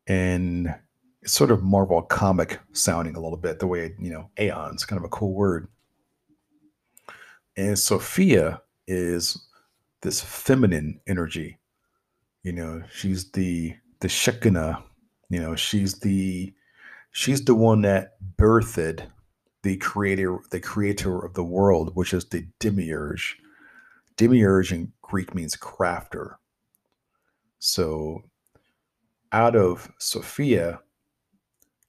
And 0.07 0.75
it's 1.21 1.33
sort 1.33 1.51
of 1.51 1.63
Marvel 1.63 2.01
comic 2.01 2.59
sounding 2.73 3.15
a 3.15 3.19
little 3.19 3.37
bit, 3.37 3.59
the 3.59 3.67
way, 3.67 3.93
you 3.99 4.11
know, 4.11 4.29
Aeon's 4.39 4.85
kind 4.85 4.97
of 4.97 5.05
a 5.05 5.09
cool 5.09 5.33
word. 5.33 5.67
And 7.55 7.77
Sophia 7.77 8.61
is 8.87 9.47
this 10.01 10.21
feminine 10.21 10.99
energy. 11.07 11.59
You 12.43 12.53
know, 12.53 12.81
she's 12.91 13.31
the 13.31 13.75
the 13.99 14.09
Shekinah, 14.09 14.83
you 15.29 15.39
know, 15.39 15.55
she's 15.55 15.99
the 15.99 16.53
she's 17.11 17.45
the 17.45 17.53
one 17.53 17.81
that 17.83 18.15
birthed 18.37 19.05
the 19.61 19.77
creator 19.77 20.39
the 20.49 20.59
creator 20.59 21.23
of 21.23 21.35
the 21.35 21.43
world, 21.43 21.95
which 21.95 22.13
is 22.13 22.25
the 22.25 22.47
demiurge. 22.59 23.37
Demiurge 24.17 24.71
in 24.71 24.91
Greek 25.03 25.35
means 25.35 25.55
crafter. 25.55 26.35
So 27.59 28.23
out 29.31 29.55
of 29.55 29.91
Sophia, 29.99 30.79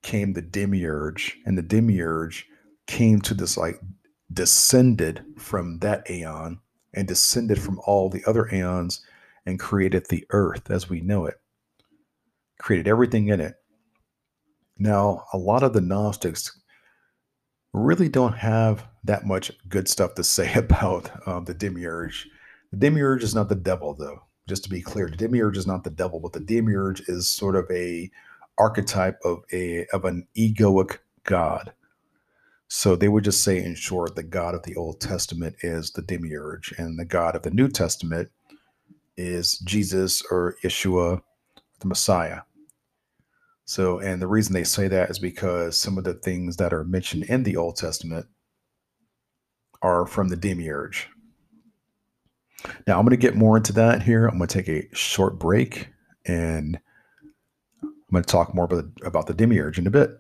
came 0.03 0.33
the 0.33 0.43
demiurge, 0.43 1.39
and 1.47 1.57
the 1.57 1.63
demiurge 1.63 2.47
came 2.87 3.21
to 3.21 3.35
this 3.35 3.57
like 3.57 3.81
descended 4.33 5.25
from 5.39 5.79
that 5.79 6.09
aeon 6.11 6.59
and 6.95 7.09
descended 7.09 7.61
from 7.61 7.81
all 7.85 8.09
the 8.09 8.25
other 8.27 8.49
aeons 8.53 9.05
and 9.47 9.59
created 9.59 10.07
the 10.09 10.27
earth 10.31 10.71
as 10.71 10.89
we 10.89 11.01
know 11.01 11.27
it, 11.27 11.41
created 12.59 12.89
everything 12.89 13.29
in 13.29 13.41
it. 13.41 13.57
Now, 14.79 15.25
a 15.33 15.39
lot 15.39 15.63
of 15.63 15.73
the 15.73 15.81
Gnostics 15.81 16.59
really 17.73 18.09
don't 18.09 18.35
have 18.35 18.87
that 19.05 19.27
much 19.27 19.53
good 19.69 19.89
stuff 19.89 20.15
to 20.15 20.25
say 20.25 20.53
about 20.55 21.11
um, 21.27 21.45
the 21.45 21.55
demiurge. 21.55 22.29
The 22.71 22.79
demiurge 22.79 23.23
is 23.23 23.35
not 23.35 23.49
the 23.49 23.55
devil, 23.55 23.95
though. 23.95 24.23
Just 24.49 24.65
to 24.65 24.71
be 24.71 24.83
clear, 24.83 25.09
the 25.09 25.17
demiurge 25.17 25.57
is 25.57 25.67
not 25.67 25.85
the 25.85 25.91
devil, 25.91 26.19
but 26.19 26.33
the 26.33 26.41
demiurge 26.41 27.03
is 27.09 27.29
sort 27.29 27.55
of 27.55 27.71
a 27.71 28.11
archetype 28.59 29.19
of 29.25 29.43
a 29.53 29.87
of 29.93 30.05
an 30.05 30.27
egoic 30.37 30.99
God. 31.25 31.73
So 32.69 32.97
they 32.97 33.09
would 33.09 33.25
just 33.25 33.45
say, 33.45 33.63
in 33.63 33.75
short, 33.75 34.17
the 34.17 34.23
God 34.23 34.55
of 34.55 34.63
the 34.63 34.77
Old 34.77 35.01
Testament 35.01 35.57
is 35.63 35.91
the 35.91 36.03
demiurge, 36.03 36.73
and 36.79 36.99
the 36.99 37.05
God 37.05 37.37
of 37.37 37.43
the 37.43 37.51
New 37.51 37.69
Testament 37.69 38.31
is 39.17 39.59
Jesus 39.59 40.23
or 40.31 40.57
Yeshua, 40.65 41.21
the 41.81 41.87
Messiah. 41.87 42.41
So, 43.65 43.99
and 44.01 44.21
the 44.21 44.27
reason 44.27 44.55
they 44.55 44.65
say 44.65 44.89
that 44.89 45.11
is 45.11 45.19
because 45.19 45.77
some 45.77 45.99
of 45.99 46.05
the 46.05 46.15
things 46.15 46.57
that 46.57 46.73
are 46.73 46.85
mentioned 46.85 47.25
in 47.25 47.43
the 47.43 47.57
Old 47.57 47.77
Testament 47.77 48.27
are 49.83 50.07
from 50.07 50.29
the 50.29 50.37
demiurge. 50.37 51.09
Now, 52.87 52.99
I'm 52.99 53.05
going 53.05 53.11
to 53.11 53.17
get 53.17 53.35
more 53.35 53.57
into 53.57 53.73
that 53.75 54.03
here. 54.03 54.27
I'm 54.27 54.39
going 54.39 54.49
to 54.49 54.63
take 54.63 54.69
a 54.69 54.89
short 54.95 55.39
break 55.39 55.89
and 56.27 56.79
I'm 58.13 58.17
going 58.17 58.25
to 58.25 58.31
talk 58.31 58.55
more 58.55 58.67
about, 58.67 58.85
about 59.05 59.27
the 59.27 59.33
demiurge 59.33 59.79
in 59.79 59.87
a 59.87 59.91
bit. 59.91 60.11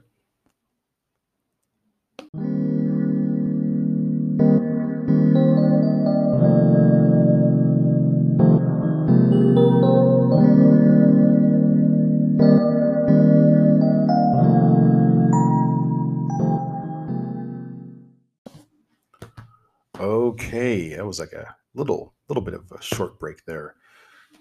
Okay, 20.01 20.95
that 20.95 21.07
was 21.07 21.21
like 21.21 21.35
a 21.35 21.55
little 21.75 22.15
little 22.29 22.43
bit 22.43 22.55
of 22.55 22.73
a 22.73 22.81
short 22.81 23.19
break 23.21 23.45
there. 23.45 23.75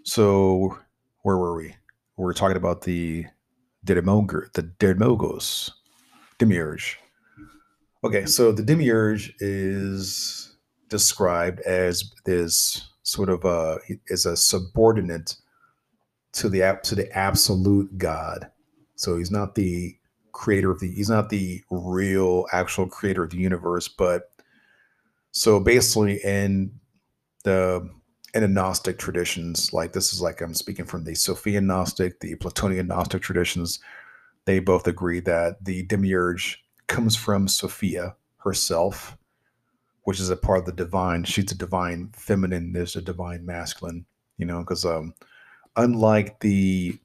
So 0.03 0.77
where 1.23 1.37
were 1.37 1.57
we? 1.57 1.75
We 2.15 2.23
we're 2.23 2.33
talking 2.33 2.55
about 2.55 2.83
the 2.83 3.25
Dermoger, 3.85 4.51
the 4.53 4.63
Dermogos, 4.63 5.71
Demiurge. 6.37 6.97
Okay, 8.03 8.25
so 8.25 8.51
the 8.51 8.63
Demiurge 8.63 9.33
is 9.39 10.55
described 10.89 11.61
as 11.61 12.11
this 12.25 12.87
sort 13.03 13.29
of 13.29 13.45
a 13.45 13.79
is 14.07 14.25
a 14.25 14.37
subordinate 14.37 15.35
to 16.33 16.49
the 16.49 16.79
to 16.83 16.95
the 16.95 17.11
absolute 17.17 17.97
God. 17.97 18.49
So 18.95 19.17
he's 19.17 19.31
not 19.31 19.55
the 19.55 19.97
creator 20.31 20.71
of 20.71 20.79
the 20.79 20.91
he's 20.91 21.09
not 21.09 21.29
the 21.29 21.61
real 21.69 22.45
actual 22.51 22.87
creator 22.87 23.23
of 23.23 23.31
the 23.31 23.37
universe, 23.37 23.87
but 23.87 24.31
so 25.31 25.59
basically 25.59 26.19
in 26.23 26.71
the 27.43 27.89
in 28.33 28.41
the 28.41 28.47
Gnostic 28.47 28.97
traditions, 28.97 29.73
like 29.73 29.93
this 29.93 30.13
is 30.13 30.21
like 30.21 30.41
I'm 30.41 30.53
speaking 30.53 30.85
from 30.85 31.03
the 31.03 31.11
Sophian 31.11 31.65
Gnostic, 31.65 32.19
the 32.19 32.35
Platonian 32.35 32.87
Gnostic 32.87 33.21
traditions, 33.21 33.79
they 34.45 34.59
both 34.59 34.87
agree 34.87 35.19
that 35.21 35.63
the 35.63 35.83
demiurge 35.83 36.63
comes 36.87 37.15
from 37.15 37.47
Sophia 37.47 38.15
herself, 38.37 39.17
which 40.03 40.19
is 40.19 40.29
a 40.29 40.35
part 40.35 40.59
of 40.59 40.65
the 40.65 40.71
divine. 40.71 41.23
She's 41.23 41.51
a 41.51 41.55
divine 41.55 42.09
feminine, 42.13 42.73
there's 42.73 42.95
a 42.95 43.01
divine 43.01 43.45
masculine, 43.45 44.05
you 44.37 44.45
know, 44.45 44.59
because 44.59 44.85
um 44.85 45.13
unlike 45.75 46.39
the 46.39 46.97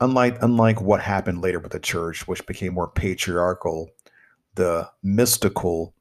unlike 0.00 0.42
unlike 0.42 0.80
what 0.80 1.00
happened 1.00 1.42
later 1.42 1.58
with 1.58 1.72
the 1.72 1.80
church, 1.80 2.26
which 2.26 2.46
became 2.46 2.74
more 2.74 2.88
patriarchal, 2.88 3.90
the 4.54 4.88
mystical 5.02 5.94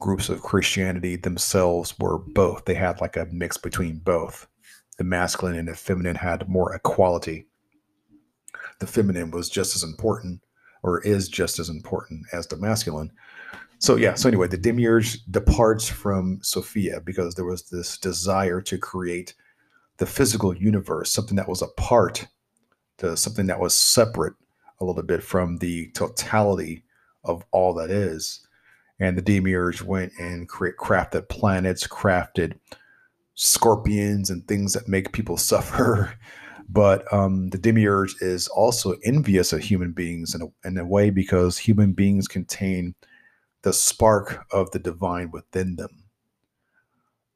groups 0.00 0.28
of 0.28 0.42
Christianity 0.42 1.16
themselves 1.16 1.98
were 1.98 2.18
both. 2.18 2.64
They 2.64 2.74
had 2.74 3.00
like 3.00 3.16
a 3.16 3.26
mix 3.32 3.56
between 3.56 3.98
both. 3.98 4.46
The 4.96 5.04
masculine 5.04 5.56
and 5.56 5.68
the 5.68 5.74
feminine 5.74 6.16
had 6.16 6.48
more 6.48 6.74
equality. 6.74 7.46
The 8.80 8.86
feminine 8.86 9.30
was 9.30 9.48
just 9.48 9.74
as 9.76 9.82
important, 9.82 10.40
or 10.82 11.00
is 11.00 11.28
just 11.28 11.58
as 11.58 11.68
important 11.68 12.26
as 12.32 12.46
the 12.46 12.56
masculine. 12.56 13.10
So 13.78 13.96
yeah. 13.96 14.14
So 14.14 14.28
anyway, 14.28 14.48
the 14.48 14.56
demiurge 14.56 15.24
departs 15.26 15.88
from 15.88 16.40
Sophia 16.42 17.00
because 17.00 17.34
there 17.34 17.44
was 17.44 17.68
this 17.68 17.96
desire 17.98 18.60
to 18.62 18.78
create 18.78 19.34
the 19.98 20.06
physical 20.06 20.56
universe, 20.56 21.12
something 21.12 21.36
that 21.36 21.48
was 21.48 21.62
apart, 21.62 22.26
to 22.98 23.16
something 23.16 23.46
that 23.46 23.60
was 23.60 23.74
separate 23.74 24.34
a 24.80 24.84
little 24.84 25.02
bit 25.02 25.22
from 25.22 25.58
the 25.58 25.90
totality 25.90 26.84
of 27.24 27.44
all 27.50 27.74
that 27.74 27.90
is. 27.90 28.46
And 29.00 29.16
the 29.16 29.22
demiurge 29.22 29.82
went 29.82 30.12
and 30.18 30.48
create, 30.48 30.76
crafted 30.76 31.28
planets, 31.28 31.86
crafted 31.86 32.58
scorpions 33.34 34.30
and 34.30 34.46
things 34.46 34.72
that 34.72 34.88
make 34.88 35.12
people 35.12 35.36
suffer. 35.38 36.14
But 36.68 37.10
um, 37.12 37.48
the 37.50 37.58
demiurge 37.58 38.14
is 38.20 38.48
also 38.48 38.94
envious 39.04 39.52
of 39.52 39.60
human 39.60 39.92
beings 39.92 40.34
in 40.34 40.42
a, 40.42 40.68
in 40.68 40.76
a 40.76 40.84
way 40.84 41.10
because 41.10 41.56
human 41.56 41.92
beings 41.92 42.28
contain 42.28 42.94
the 43.62 43.72
spark 43.72 44.46
of 44.52 44.70
the 44.72 44.78
divine 44.78 45.30
within 45.30 45.76
them. 45.76 46.04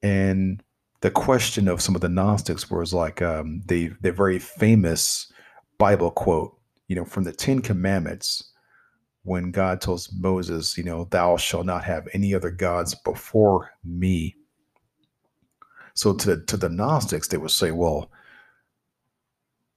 And 0.03 0.61
the 1.01 1.11
question 1.11 1.67
of 1.67 1.81
some 1.81 1.95
of 1.95 2.01
the 2.01 2.09
Gnostics 2.09 2.69
was 2.69 2.93
like 2.93 3.21
um, 3.21 3.61
the 3.65 3.91
the 4.01 4.11
very 4.11 4.39
famous 4.39 5.31
Bible 5.77 6.11
quote, 6.11 6.57
you 6.87 6.95
know, 6.95 7.05
from 7.05 7.23
the 7.23 7.33
Ten 7.33 7.61
Commandments, 7.61 8.52
when 9.23 9.51
God 9.51 9.81
tells 9.81 10.11
Moses, 10.13 10.77
you 10.77 10.83
know, 10.83 11.05
"Thou 11.05 11.37
shalt 11.37 11.65
not 11.65 11.83
have 11.85 12.07
any 12.13 12.33
other 12.33 12.51
gods 12.51 12.95
before 12.95 13.71
me." 13.83 14.35
So 15.93 16.13
to 16.15 16.41
to 16.45 16.57
the 16.57 16.69
Gnostics, 16.69 17.27
they 17.27 17.37
would 17.37 17.51
say, 17.51 17.71
"Well, 17.71 18.11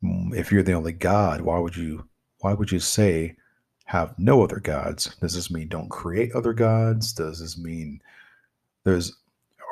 mm, 0.03 0.35
if 0.35 0.53
you're 0.53 0.63
the 0.63 0.73
only 0.75 0.93
God, 0.93 1.41
why 1.43 1.59
would 1.59 1.77
you 1.77 2.09
why 2.41 2.53
would 2.55 2.71
you 2.73 2.81
say 2.81 3.37
have 3.87 4.19
no 4.19 4.43
other 4.43 4.61
gods? 4.61 5.15
Does 5.17 5.35
this 5.35 5.51
mean 5.51 5.69
don't 5.69 5.89
create 5.89 6.33
other 6.35 6.53
gods? 6.53 7.13
Does 7.13 7.41
this 7.41 7.59
mean 7.59 8.01
there's 8.85 9.13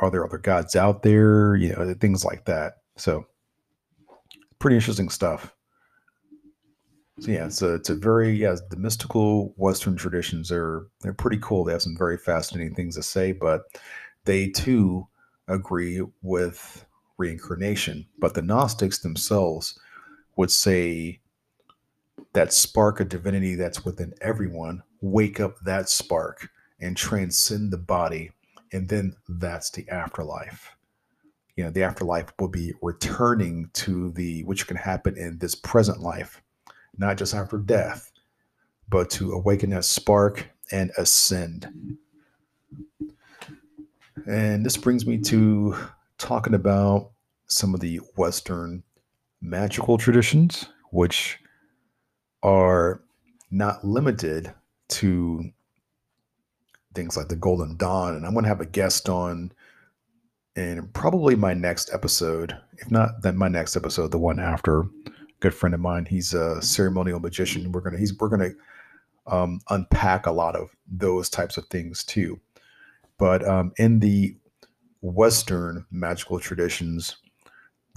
are 0.03 0.11
there 0.11 0.25
other 0.25 0.39
gods 0.39 0.77
out 0.77 1.03
there? 1.03 1.57
You 1.57 1.75
know, 1.75 1.95
things 1.95 2.25
like 2.25 2.45
that. 2.47 2.79
So 2.97 3.27
pretty 4.59 4.77
interesting 4.77 5.09
stuff. 5.09 5.54
So 7.21 7.31
yeah, 7.31 7.47
it's 7.47 7.63
a 7.63 7.75
it's 7.75 7.91
a 7.91 7.95
very 7.95 8.33
yeah 8.33 8.57
the 8.71 8.77
mystical 8.77 9.55
Western 9.57 9.97
traditions 9.97 10.51
are 10.51 10.89
they're 11.01 11.13
pretty 11.13 11.39
cool. 11.41 11.65
They 11.65 11.73
have 11.73 11.83
some 11.83 11.97
very 11.97 12.19
fascinating 12.19 12.75
things 12.75 12.97
to 12.97 13.03
say, 13.03 13.33
but 13.33 13.63
they 14.25 14.49
too 14.49 15.07
agree 15.47 16.03
with 16.23 16.85
reincarnation. 17.19 18.07
But 18.19 18.35
the 18.35 18.43
Gnostics 18.43 18.99
themselves 18.99 19.79
would 20.37 20.51
say 20.51 21.21
that 22.33 22.53
spark 22.53 22.99
of 22.99 23.09
divinity 23.09 23.55
that's 23.55 23.85
within 23.85 24.13
everyone, 24.21 24.83
wake 25.01 25.39
up 25.39 25.61
that 25.61 25.89
spark 25.89 26.49
and 26.81 26.97
transcend 26.97 27.73
the 27.73 27.79
body 27.79 28.33
and 28.73 28.89
then 28.89 29.15
that's 29.29 29.71
the 29.71 29.89
afterlife 29.89 30.75
you 31.57 31.65
know 31.65 31.71
the 31.71 31.83
afterlife 31.83 32.33
will 32.39 32.49
be 32.49 32.73
returning 32.83 33.71
to 33.73 34.11
the 34.13 34.43
which 34.45 34.67
can 34.67 34.77
happen 34.77 35.17
in 35.17 35.39
this 35.39 35.55
present 35.55 36.01
life 36.01 36.43
not 36.99 37.17
just 37.17 37.35
after 37.35 37.59
death 37.59 38.11
but 38.89 39.11
to 39.11 39.33
awaken 39.33 39.71
that 39.71 39.85
spark 39.85 40.49
and 40.73 40.91
ascend 40.97 41.69
and 44.27 44.65
this 44.65 44.77
brings 44.77 45.07
me 45.07 45.19
to 45.19 45.77
talking 46.19 46.55
about 46.55 47.11
some 47.47 47.75
of 47.75 47.81
the 47.81 47.97
western 48.17 48.83
magical 49.41 49.99
traditions 49.99 50.67
which 50.91 51.39
are 52.43 53.03
not 53.51 53.85
limited 53.85 54.53
to 54.89 55.51
things 56.95 57.17
like 57.17 57.29
the 57.29 57.37
Golden 57.37 57.77
Dawn. 57.77 58.15
And 58.15 58.27
I'm 58.27 58.33
going 58.33 58.45
to 58.45 58.49
have 58.49 58.61
a 58.61 58.67
guest 58.67 59.09
on 59.09 59.53
in 60.57 60.89
probably 60.93 61.35
my 61.35 61.53
next 61.55 61.93
episode, 61.93 62.57
if 62.79 62.91
not 62.91 63.23
then 63.23 63.37
my 63.37 63.49
next 63.49 63.77
episode, 63.77 64.13
the 64.13 64.19
one 64.19 64.39
after. 64.39 64.85
Good 65.45 65.53
friend 65.53 65.75
of 65.75 65.81
mine, 65.83 66.07
he's 66.07 66.33
a 66.33 66.63
ceremonial 66.63 67.21
magician. 67.21 67.71
We're 67.71 67.83
gonna 67.83 67.99
he's 67.99 68.17
we're 68.19 68.31
gonna 68.31 68.53
um, 69.27 69.61
unpack 69.69 70.25
a 70.25 70.33
lot 70.33 70.57
of 70.57 70.71
those 70.91 71.29
types 71.29 71.59
of 71.59 71.67
things 71.67 72.03
too. 72.03 72.41
But 73.19 73.47
um, 73.47 73.75
in 73.77 74.01
the 74.01 74.39
Western 75.03 75.85
magical 75.91 76.41
traditions, 76.41 77.19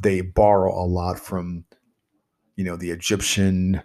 they 0.03 0.19
borrow 0.19 0.73
a 0.77 0.83
lot 0.83 1.21
from, 1.21 1.63
you 2.57 2.65
know, 2.65 2.75
the 2.75 2.91
Egyptian 2.91 3.81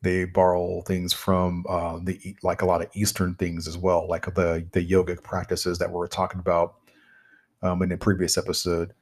they 0.00 0.24
borrow 0.24 0.80
things 0.86 1.12
from 1.12 1.66
uh, 1.68 1.98
the 2.02 2.34
like 2.42 2.62
a 2.62 2.66
lot 2.66 2.80
of 2.80 2.88
Eastern 2.94 3.34
things 3.34 3.68
as 3.68 3.76
well, 3.76 4.08
like 4.08 4.24
the 4.36 4.66
the 4.72 4.90
yogic 4.90 5.22
practices 5.22 5.76
that 5.76 5.90
we 5.90 5.96
were 5.96 6.08
talking 6.08 6.40
about 6.40 6.76
um, 7.62 7.82
in 7.82 7.90
the 7.90 7.98
previous 7.98 8.38
episode. 8.38 8.94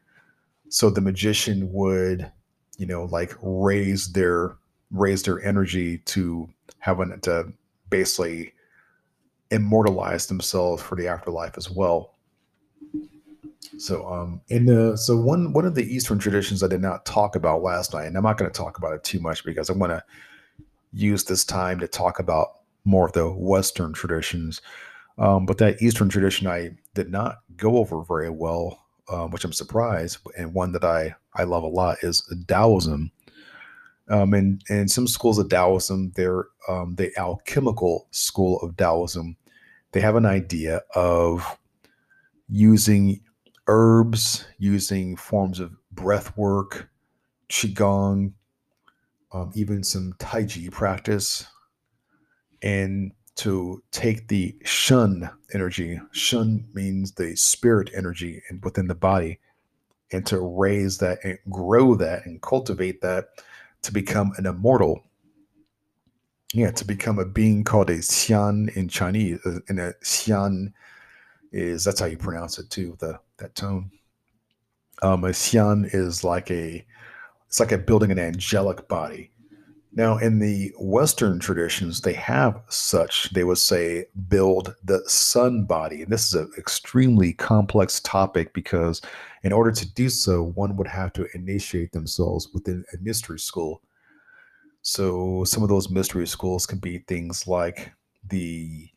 So 0.68 0.90
the 0.90 1.00
magician 1.00 1.72
would, 1.72 2.32
you 2.78 2.86
know, 2.86 3.04
like 3.04 3.34
raise 3.42 4.12
their 4.12 4.56
raise 4.90 5.22
their 5.22 5.42
energy 5.44 5.98
to 5.98 6.48
having 6.78 7.18
to 7.22 7.52
basically 7.90 8.52
immortalize 9.50 10.26
themselves 10.26 10.82
for 10.82 10.96
the 10.96 11.08
afterlife 11.08 11.56
as 11.56 11.70
well. 11.70 12.14
So 13.78 14.06
um 14.06 14.40
in 14.48 14.66
the 14.66 14.96
so 14.96 15.16
one 15.16 15.52
one 15.52 15.64
of 15.64 15.74
the 15.74 15.84
Eastern 15.84 16.18
traditions 16.18 16.62
I 16.62 16.68
did 16.68 16.82
not 16.82 17.04
talk 17.04 17.36
about 17.36 17.62
last 17.62 17.94
night, 17.94 18.06
and 18.06 18.16
I'm 18.16 18.22
not 18.22 18.38
going 18.38 18.50
to 18.50 18.56
talk 18.56 18.78
about 18.78 18.92
it 18.92 19.02
too 19.04 19.20
much 19.20 19.44
because 19.44 19.70
I 19.70 19.72
want 19.72 19.92
to 19.92 20.02
use 20.92 21.24
this 21.24 21.44
time 21.44 21.80
to 21.80 21.88
talk 21.88 22.18
about 22.18 22.60
more 22.84 23.06
of 23.06 23.12
the 23.12 23.28
Western 23.30 23.92
traditions. 23.92 24.60
Um, 25.18 25.46
but 25.46 25.58
that 25.58 25.80
Eastern 25.80 26.08
tradition 26.08 26.46
I 26.46 26.70
did 26.94 27.10
not 27.10 27.38
go 27.56 27.78
over 27.78 28.02
very 28.02 28.30
well, 28.30 28.80
um, 29.08 29.30
which 29.30 29.44
I'm 29.44 29.52
surprised. 29.52 30.18
And 30.36 30.54
one 30.54 30.72
that 30.72 30.84
I, 30.84 31.14
I 31.34 31.44
love 31.44 31.62
a 31.62 31.68
lot 31.68 31.98
is 32.02 32.22
Taoism. 32.48 33.10
Um, 34.08 34.34
and, 34.34 34.62
and 34.68 34.90
some 34.90 35.06
schools 35.06 35.38
of 35.38 35.48
Taoism, 35.48 36.12
they're 36.14 36.46
um, 36.68 36.94
the 36.96 37.10
alchemical 37.18 38.06
school 38.10 38.60
of 38.60 38.76
Taoism. 38.76 39.36
They 39.92 40.00
have 40.00 40.16
an 40.16 40.26
idea 40.26 40.82
of 40.94 41.58
using 42.48 43.20
herbs, 43.66 44.46
using 44.58 45.16
forms 45.16 45.60
of 45.60 45.72
breath 45.92 46.36
work, 46.36 46.90
qigong, 47.48 48.32
um, 49.32 49.50
even 49.54 49.82
some 49.82 50.14
Tai 50.18 50.44
Chi 50.44 50.68
practice, 50.70 51.46
and 52.62 53.12
to 53.36 53.82
take 53.90 54.28
the 54.28 54.56
shen 54.64 55.28
energy. 55.52 56.00
Shen 56.12 56.68
means 56.72 57.12
the 57.12 57.34
spirit 57.36 57.90
energy 57.94 58.42
within 58.62 58.86
the 58.86 58.94
body, 58.94 59.40
and 60.14 60.24
to 60.26 60.38
raise 60.40 60.98
that 60.98 61.18
and 61.24 61.38
grow 61.50 61.94
that 61.96 62.24
and 62.24 62.40
cultivate 62.40 63.00
that 63.02 63.28
to 63.82 63.92
become 63.92 64.32
an 64.36 64.46
immortal. 64.46 65.02
Yeah, 66.52 66.70
to 66.70 66.84
become 66.84 67.18
a 67.18 67.24
being 67.24 67.64
called 67.64 67.90
a 67.90 67.98
xian 67.98 68.74
in 68.76 68.88
Chinese, 68.88 69.40
uh, 69.44 69.58
and 69.68 69.80
a 69.80 69.92
xian 70.04 70.72
is 71.50 71.82
that's 71.84 71.98
how 71.98 72.06
you 72.06 72.16
pronounce 72.16 72.58
it 72.58 72.70
too. 72.70 72.96
The 73.00 73.18
that 73.38 73.56
tone. 73.56 73.90
Um, 75.02 75.24
a 75.24 75.30
xian 75.30 75.92
is 75.92 76.22
like 76.22 76.50
a 76.50 76.86
it's 77.48 77.58
like 77.58 77.72
a 77.72 77.78
building 77.78 78.12
an 78.12 78.18
angelic 78.18 78.86
body. 78.86 79.32
Now, 79.96 80.18
in 80.18 80.40
the 80.40 80.72
Western 80.76 81.38
traditions, 81.38 82.00
they 82.00 82.14
have 82.14 82.60
such, 82.68 83.30
they 83.30 83.44
would 83.44 83.58
say, 83.58 84.06
build 84.28 84.74
the 84.82 85.08
sun 85.08 85.66
body. 85.66 86.02
And 86.02 86.12
This 86.12 86.26
is 86.26 86.34
an 86.34 86.50
extremely 86.58 87.32
complex 87.32 88.00
topic 88.00 88.52
because, 88.54 89.00
in 89.44 89.52
order 89.52 89.70
to 89.70 89.94
do 89.94 90.08
so, 90.08 90.42
one 90.42 90.74
would 90.76 90.88
have 90.88 91.12
to 91.12 91.28
initiate 91.34 91.92
themselves 91.92 92.48
within 92.54 92.82
a 92.94 92.96
mystery 93.02 93.38
school. 93.38 93.82
So, 94.80 95.44
some 95.44 95.62
of 95.62 95.68
those 95.68 95.90
mystery 95.90 96.26
schools 96.26 96.66
can 96.66 96.78
be 96.78 96.98
things 96.98 97.46
like 97.46 97.92
the 98.26 98.88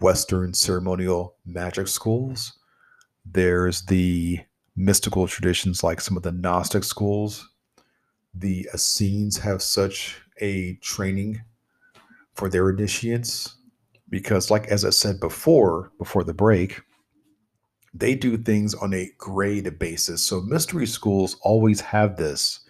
Western 0.00 0.52
ceremonial 0.52 1.36
magic 1.46 1.88
schools. 1.88 2.58
There's 3.24 3.84
the 3.86 4.40
mystical 4.76 5.26
traditions 5.26 5.82
like 5.82 6.02
some 6.02 6.16
of 6.18 6.22
the 6.22 6.32
Gnostic 6.32 6.84
schools. 6.84 7.48
The 8.34 8.68
Essenes 8.74 9.38
have 9.38 9.62
such 9.62 10.20
a 10.40 10.74
training 10.76 11.40
for 12.34 12.48
their 12.50 12.68
initiates 12.68 13.56
because, 14.10 14.50
like 14.50 14.66
as 14.68 14.84
I 14.84 14.90
said 14.90 15.18
before, 15.18 15.92
before 15.98 16.24
the 16.24 16.34
break, 16.34 16.82
they 17.94 18.14
do 18.14 18.36
things 18.36 18.74
on 18.74 18.94
a 18.94 19.10
grade 19.18 19.78
basis. 19.78 20.22
So 20.22 20.40
mystery 20.40 20.86
schools 20.86 21.36
always 21.42 21.80
have 21.80 22.16
this. 22.16 22.60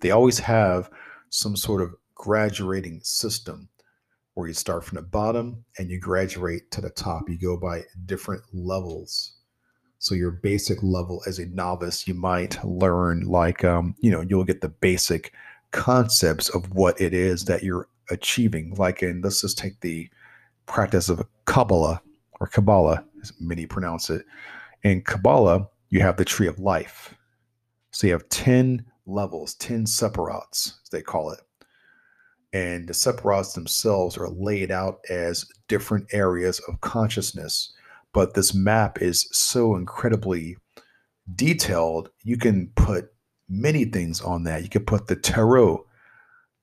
They 0.00 0.10
always 0.10 0.38
have 0.38 0.90
some 1.30 1.56
sort 1.56 1.82
of 1.82 1.94
graduating 2.14 3.00
system 3.02 3.68
where 4.34 4.48
you 4.48 4.54
start 4.54 4.84
from 4.84 4.96
the 4.96 5.02
bottom 5.02 5.64
and 5.78 5.90
you 5.90 6.00
graduate 6.00 6.70
to 6.72 6.80
the 6.80 6.90
top. 6.90 7.28
You 7.28 7.38
go 7.38 7.56
by 7.56 7.82
different 8.06 8.42
levels. 8.52 9.34
So 9.98 10.14
your 10.14 10.32
basic 10.32 10.82
level 10.82 11.22
as 11.26 11.38
a 11.38 11.46
novice, 11.46 12.06
you 12.06 12.14
might 12.14 12.62
learn 12.64 13.22
like 13.22 13.64
um, 13.64 13.94
you 14.00 14.10
know, 14.10 14.20
you'll 14.20 14.44
get 14.44 14.60
the 14.60 14.68
basic 14.68 15.32
concepts 15.70 16.48
of 16.50 16.70
what 16.74 17.00
it 17.00 17.14
is 17.14 17.44
that 17.46 17.62
you're 17.62 17.88
achieving. 18.10 18.74
Like 18.74 19.02
in 19.02 19.22
let's 19.22 19.40
just 19.40 19.56
take 19.56 19.80
the 19.80 20.08
practice 20.66 21.08
of 21.08 21.26
Kabbalah 21.46 22.02
or 22.40 22.46
Kabbalah, 22.48 23.04
as 23.24 23.40
many 23.40 23.66
pronounce 23.66 24.10
it. 24.10 24.24
In 24.82 25.02
Kabbalah, 25.02 25.68
you 25.90 26.00
have 26.00 26.16
the 26.16 26.24
tree 26.24 26.46
of 26.46 26.58
life. 26.58 27.14
So 27.90 28.06
you 28.06 28.12
have 28.12 28.28
10 28.28 28.84
levels, 29.06 29.54
10 29.54 29.84
sephirot, 29.84 30.50
as 30.52 30.88
they 30.90 31.02
call 31.02 31.30
it. 31.30 31.40
And 32.52 32.86
the 32.86 32.92
sephirot 32.92 33.54
themselves 33.54 34.16
are 34.16 34.28
laid 34.28 34.70
out 34.70 35.00
as 35.10 35.46
different 35.68 36.06
areas 36.12 36.60
of 36.68 36.80
consciousness. 36.80 37.72
But 38.12 38.34
this 38.34 38.54
map 38.54 39.02
is 39.02 39.28
so 39.32 39.74
incredibly 39.74 40.56
detailed, 41.34 42.10
you 42.22 42.36
can 42.36 42.68
put 42.76 43.12
many 43.48 43.84
things 43.84 44.20
on 44.20 44.44
that. 44.44 44.62
You 44.62 44.68
could 44.68 44.86
put 44.86 45.06
the 45.06 45.16
tarot. 45.16 45.84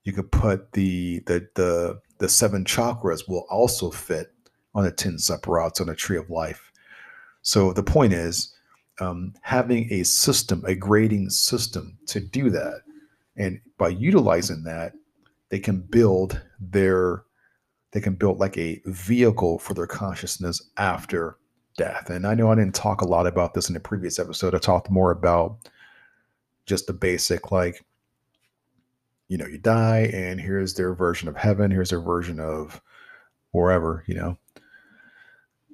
You 0.04 0.12
could 0.12 0.32
put 0.32 0.72
the 0.72 1.20
the 1.26 1.48
the 1.54 2.00
the 2.18 2.28
seven 2.28 2.64
chakras 2.64 3.28
will 3.28 3.46
also 3.50 3.90
fit 3.90 4.32
on 4.74 4.84
the 4.84 4.92
ten 4.92 5.16
sephirot 5.16 5.80
on 5.80 5.88
a 5.88 5.94
tree 5.94 6.16
of 6.16 6.30
life. 6.30 6.72
So 7.42 7.72
the 7.72 7.82
point 7.82 8.12
is 8.12 8.54
um, 9.00 9.34
having 9.42 9.92
a 9.92 10.04
system, 10.04 10.64
a 10.66 10.74
grading 10.74 11.30
system 11.30 11.98
to 12.06 12.20
do 12.20 12.50
that, 12.50 12.82
and 13.36 13.60
by 13.78 13.88
utilizing 13.88 14.64
that, 14.64 14.94
they 15.48 15.58
can 15.58 15.80
build 15.80 16.40
their 16.60 17.24
they 17.92 18.00
can 18.00 18.14
build 18.14 18.38
like 18.38 18.56
a 18.56 18.80
vehicle 18.86 19.58
for 19.58 19.74
their 19.74 19.86
consciousness 19.86 20.62
after 20.78 21.36
death. 21.76 22.08
And 22.08 22.26
I 22.26 22.34
know 22.34 22.50
I 22.50 22.54
didn't 22.54 22.74
talk 22.74 23.02
a 23.02 23.06
lot 23.06 23.26
about 23.26 23.52
this 23.52 23.68
in 23.68 23.74
the 23.74 23.80
previous 23.80 24.18
episode. 24.18 24.54
I 24.54 24.58
talked 24.58 24.90
more 24.90 25.10
about 25.10 25.58
just 26.66 26.86
the 26.86 26.92
basic 26.92 27.50
like 27.50 27.84
you 29.28 29.36
know 29.36 29.46
you 29.46 29.58
die 29.58 30.10
and 30.12 30.40
here's 30.40 30.74
their 30.74 30.94
version 30.94 31.28
of 31.28 31.36
heaven 31.36 31.70
here's 31.70 31.90
their 31.90 32.00
version 32.00 32.38
of 32.38 32.80
wherever 33.50 34.04
you 34.06 34.14
know 34.14 34.36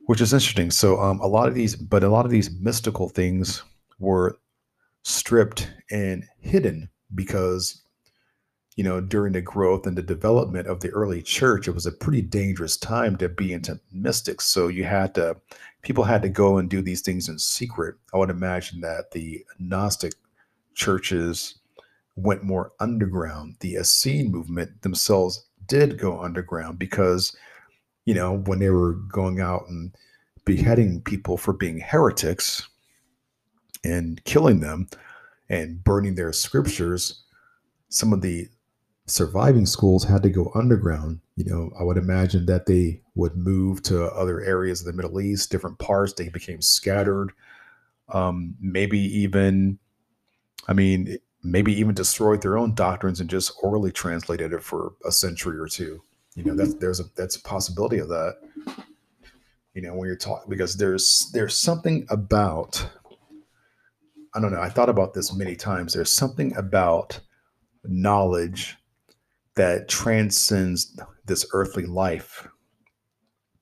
which 0.09 0.23
is 0.23 0.33
interesting. 0.33 0.71
So 0.71 0.99
um, 0.99 1.21
a 1.21 1.27
lot 1.27 1.49
of 1.49 1.55
these 1.55 1.77
but 1.77 2.03
a 2.03 2.09
lot 2.09 2.25
of 2.25 2.31
these 2.31 2.51
mystical 2.51 3.11
things 3.11 3.63
were 3.99 4.39
stripped 5.03 5.71
and 5.91 6.25
hidden 6.41 6.89
because 7.15 7.83
you 8.75 8.85
know 8.85 9.03
during 9.03 9.35
the 9.35 9.43
growth 9.43 9.87
and 9.87 9.99
the 9.99 10.03
development 10.03 10.67
of 10.67 10.81
the 10.81 10.89
early 10.91 11.21
church 11.21 11.69
it 11.69 11.75
was 11.75 11.85
a 11.85 11.93
pretty 11.93 12.23
dangerous 12.23 12.79
time 12.79 13.17
to 13.19 13.29
be 13.29 13.53
into 13.53 13.79
mystics. 13.93 14.47
So 14.47 14.69
you 14.69 14.85
had 14.85 15.15
to 15.17 15.37
people 15.83 16.05
had 16.05 16.23
to 16.23 16.31
go 16.31 16.57
and 16.57 16.71
do 16.71 16.81
these 16.81 17.03
things 17.03 17.29
in 17.29 17.39
secret. 17.39 17.97
I 18.15 18.17
would 18.17 18.31
imagine 18.31 18.81
that 18.81 19.11
the 19.11 19.45
gnostic 19.59 20.15
churches 20.75 21.59
went 22.17 22.43
more 22.43 22.73
underground. 22.81 23.57
The 23.61 23.77
Essene 23.77 24.33
movement 24.33 24.81
themselves 24.81 25.45
did 25.67 25.99
go 25.99 26.19
underground 26.19 26.79
because, 26.79 27.37
you 28.09 28.15
know, 28.15 28.39
when 28.47 28.59
they 28.59 28.71
were 28.71 28.95
going 28.95 29.39
out 29.39 29.69
and 29.69 29.95
beheading 30.47 31.03
people 31.03 31.37
for 31.37 31.53
being 31.53 31.79
heretics 31.79 32.67
and 33.85 34.25
killing 34.25 34.61
them 34.61 34.89
and 35.51 35.85
burning 35.85 36.15
their 36.15 36.33
scriptures, 36.33 37.23
some 37.91 38.15
of 38.15 38.23
the 38.23 38.49
surviving 39.05 39.67
schools 39.67 40.05
had 40.05 40.23
to 40.23 40.31
go 40.31 40.51
underground. 40.55 41.21
You 41.37 41.45
know, 41.45 41.71
I 41.79 41.83
would 41.83 41.99
imagine 41.99 42.47
that 42.47 42.65
they 42.65 43.03
would 43.15 43.37
move 43.37 43.83
to 43.83 44.07
other 44.07 44.41
areas 44.41 44.81
of 44.81 44.87
the 44.87 44.95
Middle 44.95 45.21
East, 45.21 45.51
different 45.51 45.79
parts. 45.79 46.15
They 46.15 46.31
became 46.31 46.63
scattered. 46.63 47.33
Um, 48.09 48.55
maybe 48.59 49.01
even 49.01 49.79
I 50.67 50.73
mean, 50.73 51.19
maybe 51.43 51.79
even 51.79 51.95
destroyed 51.95 52.41
their 52.41 52.57
own 52.57 52.75
doctrines 52.75 53.21
and 53.21 53.29
just 53.29 53.53
orally 53.63 53.93
translated 53.93 54.55
it 54.55 54.63
for 54.63 54.95
a 55.05 55.13
century 55.13 55.59
or 55.59 55.67
two. 55.67 56.01
You 56.39 56.45
know, 56.45 56.55
that's 56.55 56.75
there's 56.75 57.01
a 57.01 57.05
that's 57.17 57.35
a 57.35 57.43
possibility 57.43 57.99
of 57.99 58.09
that. 58.09 58.37
You 59.75 59.83
know, 59.83 59.95
when 59.95 60.07
you're 60.07 60.17
talking 60.17 60.49
because 60.49 60.77
there's 60.77 61.29
there's 61.33 61.57
something 61.57 62.07
about 62.11 62.89
I 64.35 64.41
don't 64.41 64.53
know, 64.53 64.61
I 64.61 64.69
thought 64.69 64.89
about 64.89 65.15
this 65.15 65.35
many 65.35 65.57
times. 65.57 65.95
There's 65.95 66.11
something 66.11 66.55
about 66.57 67.19
knowledge 67.83 68.77
that 69.57 69.89
transcends 69.89 70.97
this 71.27 71.45
earthly 71.53 71.87
life 71.87 72.47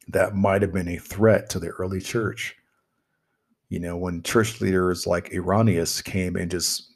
that 0.08 0.34
might 0.34 0.60
have 0.60 0.72
been 0.72 0.88
a 0.88 0.98
threat 0.98 1.48
to 1.50 1.58
the 1.58 1.68
early 1.68 2.00
church 2.00 2.56
you 3.68 3.80
know, 3.80 3.96
when 3.96 4.22
church 4.22 4.60
leaders 4.60 5.06
like 5.06 5.32
Irenaeus 5.34 6.00
came 6.02 6.36
and 6.36 6.50
just, 6.50 6.92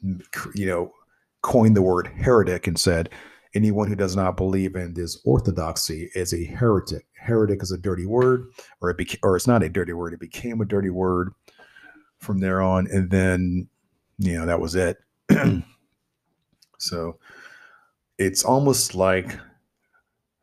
you 0.55 0.65
know, 0.65 0.93
coined 1.41 1.75
the 1.75 1.81
word 1.81 2.07
heretic 2.07 2.67
and 2.67 2.79
said, 2.79 3.09
anyone 3.53 3.87
who 3.87 3.95
does 3.95 4.15
not 4.15 4.37
believe 4.37 4.75
in 4.75 4.93
this 4.93 5.19
orthodoxy 5.25 6.09
is 6.15 6.33
a 6.33 6.43
heretic. 6.43 7.05
Heretic 7.13 7.61
is 7.61 7.71
a 7.71 7.77
dirty 7.77 8.05
word, 8.05 8.51
or 8.81 8.89
it 8.89 8.97
beca- 8.97 9.19
or 9.23 9.35
it's 9.35 9.47
not 9.47 9.63
a 9.63 9.69
dirty 9.69 9.93
word. 9.93 10.13
It 10.13 10.19
became 10.19 10.61
a 10.61 10.65
dirty 10.65 10.89
word 10.89 11.33
from 12.19 12.39
there 12.39 12.61
on, 12.61 12.87
and 12.87 13.09
then, 13.09 13.67
you 14.17 14.37
know, 14.37 14.45
that 14.45 14.59
was 14.59 14.75
it. 14.75 14.97
so 16.77 17.17
it's 18.17 18.43
almost 18.43 18.95
like 18.95 19.37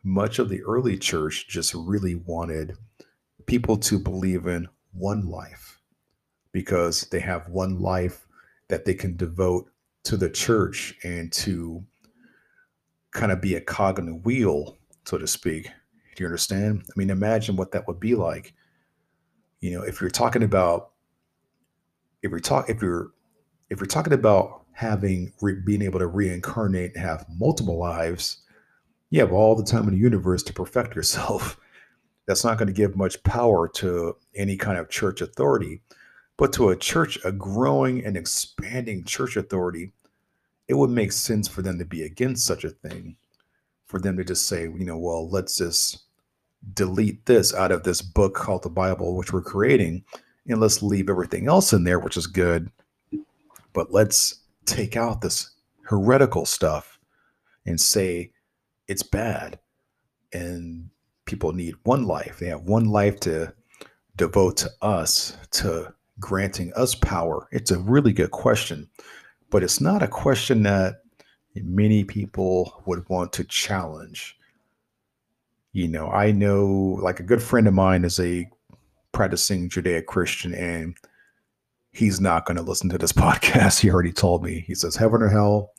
much 0.02 0.38
of 0.38 0.48
the 0.48 0.62
early 0.62 0.96
church 0.96 1.48
just 1.48 1.74
really 1.74 2.16
wanted 2.16 2.76
people 3.46 3.76
to 3.76 3.98
believe 3.98 4.46
in 4.46 4.68
one 4.92 5.28
life 5.28 5.80
because 6.52 7.02
they 7.10 7.20
have 7.20 7.48
one 7.48 7.78
life 7.78 8.26
that 8.68 8.84
they 8.84 8.94
can 8.94 9.16
devote 9.16 9.70
to 10.04 10.16
the 10.16 10.30
church 10.30 10.94
and 11.04 11.32
to 11.32 11.84
kind 13.12 13.32
of 13.32 13.40
be 13.40 13.54
a 13.54 13.60
cog 13.60 13.98
in 13.98 14.06
the 14.06 14.14
wheel, 14.14 14.78
so 15.04 15.18
to 15.18 15.26
speak. 15.26 15.64
Do 16.16 16.24
you 16.24 16.26
understand? 16.26 16.84
I 16.88 16.92
mean, 16.96 17.10
imagine 17.10 17.56
what 17.56 17.72
that 17.72 17.86
would 17.86 18.00
be 18.00 18.14
like. 18.14 18.54
You 19.60 19.72
know, 19.72 19.82
if 19.82 20.00
you're 20.00 20.10
talking 20.10 20.42
about, 20.42 20.90
if 22.22 22.30
you're 22.30 22.40
talk, 22.40 22.68
if 22.68 22.82
you're, 22.82 23.12
if 23.70 23.80
you're 23.80 23.86
talking 23.86 24.12
about 24.12 24.62
having 24.72 25.32
re- 25.40 25.60
being 25.64 25.82
able 25.82 25.98
to 25.98 26.06
reincarnate 26.06 26.94
and 26.94 27.04
have 27.04 27.26
multiple 27.36 27.78
lives, 27.78 28.38
you 29.10 29.20
have 29.20 29.32
all 29.32 29.54
the 29.54 29.64
time 29.64 29.84
in 29.84 29.90
the 29.94 30.00
universe 30.00 30.42
to 30.44 30.52
perfect 30.52 30.94
yourself. 30.94 31.58
That's 32.26 32.44
not 32.44 32.58
going 32.58 32.66
to 32.68 32.74
give 32.74 32.94
much 32.94 33.22
power 33.22 33.68
to 33.76 34.16
any 34.34 34.56
kind 34.56 34.78
of 34.78 34.90
church 34.90 35.22
authority 35.22 35.80
but 36.38 36.52
to 36.52 36.70
a 36.70 36.76
church, 36.76 37.18
a 37.24 37.32
growing 37.32 38.02
and 38.04 38.16
expanding 38.16 39.04
church 39.04 39.36
authority, 39.36 39.92
it 40.68 40.74
would 40.74 40.90
make 40.90 41.12
sense 41.12 41.48
for 41.48 41.62
them 41.62 41.78
to 41.78 41.84
be 41.84 42.04
against 42.04 42.46
such 42.46 42.64
a 42.64 42.70
thing, 42.70 43.16
for 43.86 43.98
them 43.98 44.16
to 44.16 44.24
just 44.24 44.46
say, 44.46 44.62
you 44.62 44.84
know, 44.84 44.98
well, 44.98 45.28
let's 45.28 45.56
just 45.56 46.04
delete 46.74 47.24
this 47.26 47.54
out 47.54 47.72
of 47.72 47.82
this 47.82 48.02
book 48.02 48.34
called 48.34 48.62
the 48.62 48.70
Bible, 48.70 49.16
which 49.16 49.32
we're 49.32 49.42
creating, 49.42 50.04
and 50.46 50.60
let's 50.60 50.82
leave 50.82 51.08
everything 51.08 51.48
else 51.48 51.72
in 51.72 51.84
there, 51.84 51.98
which 51.98 52.16
is 52.16 52.26
good. 52.26 52.70
But 53.72 53.92
let's 53.92 54.42
take 54.66 54.96
out 54.96 55.20
this 55.20 55.50
heretical 55.82 56.44
stuff 56.44 56.98
and 57.66 57.80
say 57.80 58.32
it's 58.88 59.02
bad. 59.02 59.58
And 60.32 60.90
people 61.24 61.52
need 61.52 61.74
one 61.84 62.04
life. 62.04 62.38
They 62.38 62.48
have 62.48 62.62
one 62.62 62.86
life 62.86 63.20
to 63.20 63.52
devote 64.16 64.58
to 64.58 64.70
us, 64.82 65.36
to 65.52 65.94
granting 66.20 66.72
us 66.74 66.94
power? 66.94 67.48
It's 67.52 67.70
a 67.70 67.78
really 67.78 68.12
good 68.12 68.30
question, 68.30 68.88
but 69.50 69.62
it's 69.62 69.80
not 69.80 70.02
a 70.02 70.08
question 70.08 70.62
that 70.64 71.02
many 71.54 72.04
people 72.04 72.82
would 72.86 73.08
want 73.08 73.32
to 73.34 73.44
challenge. 73.44 74.36
You 75.72 75.88
know, 75.88 76.08
I 76.08 76.32
know 76.32 76.98
like 77.02 77.20
a 77.20 77.24
good 77.24 77.42
friend 77.42 77.66
of 77.68 77.74
mine 77.74 78.04
is 78.04 78.18
a 78.18 78.48
practicing 79.12 79.68
Judeo 79.68 80.04
Christian, 80.04 80.54
and 80.54 80.96
he's 81.92 82.20
not 82.20 82.46
going 82.46 82.56
to 82.56 82.62
listen 82.62 82.88
to 82.90 82.98
this 82.98 83.12
podcast. 83.14 83.80
He 83.80 83.90
already 83.90 84.12
told 84.12 84.42
me. 84.42 84.64
He 84.66 84.74
says, 84.74 84.96
Heaven 84.96 85.22
or 85.22 85.28
hell, 85.28 85.72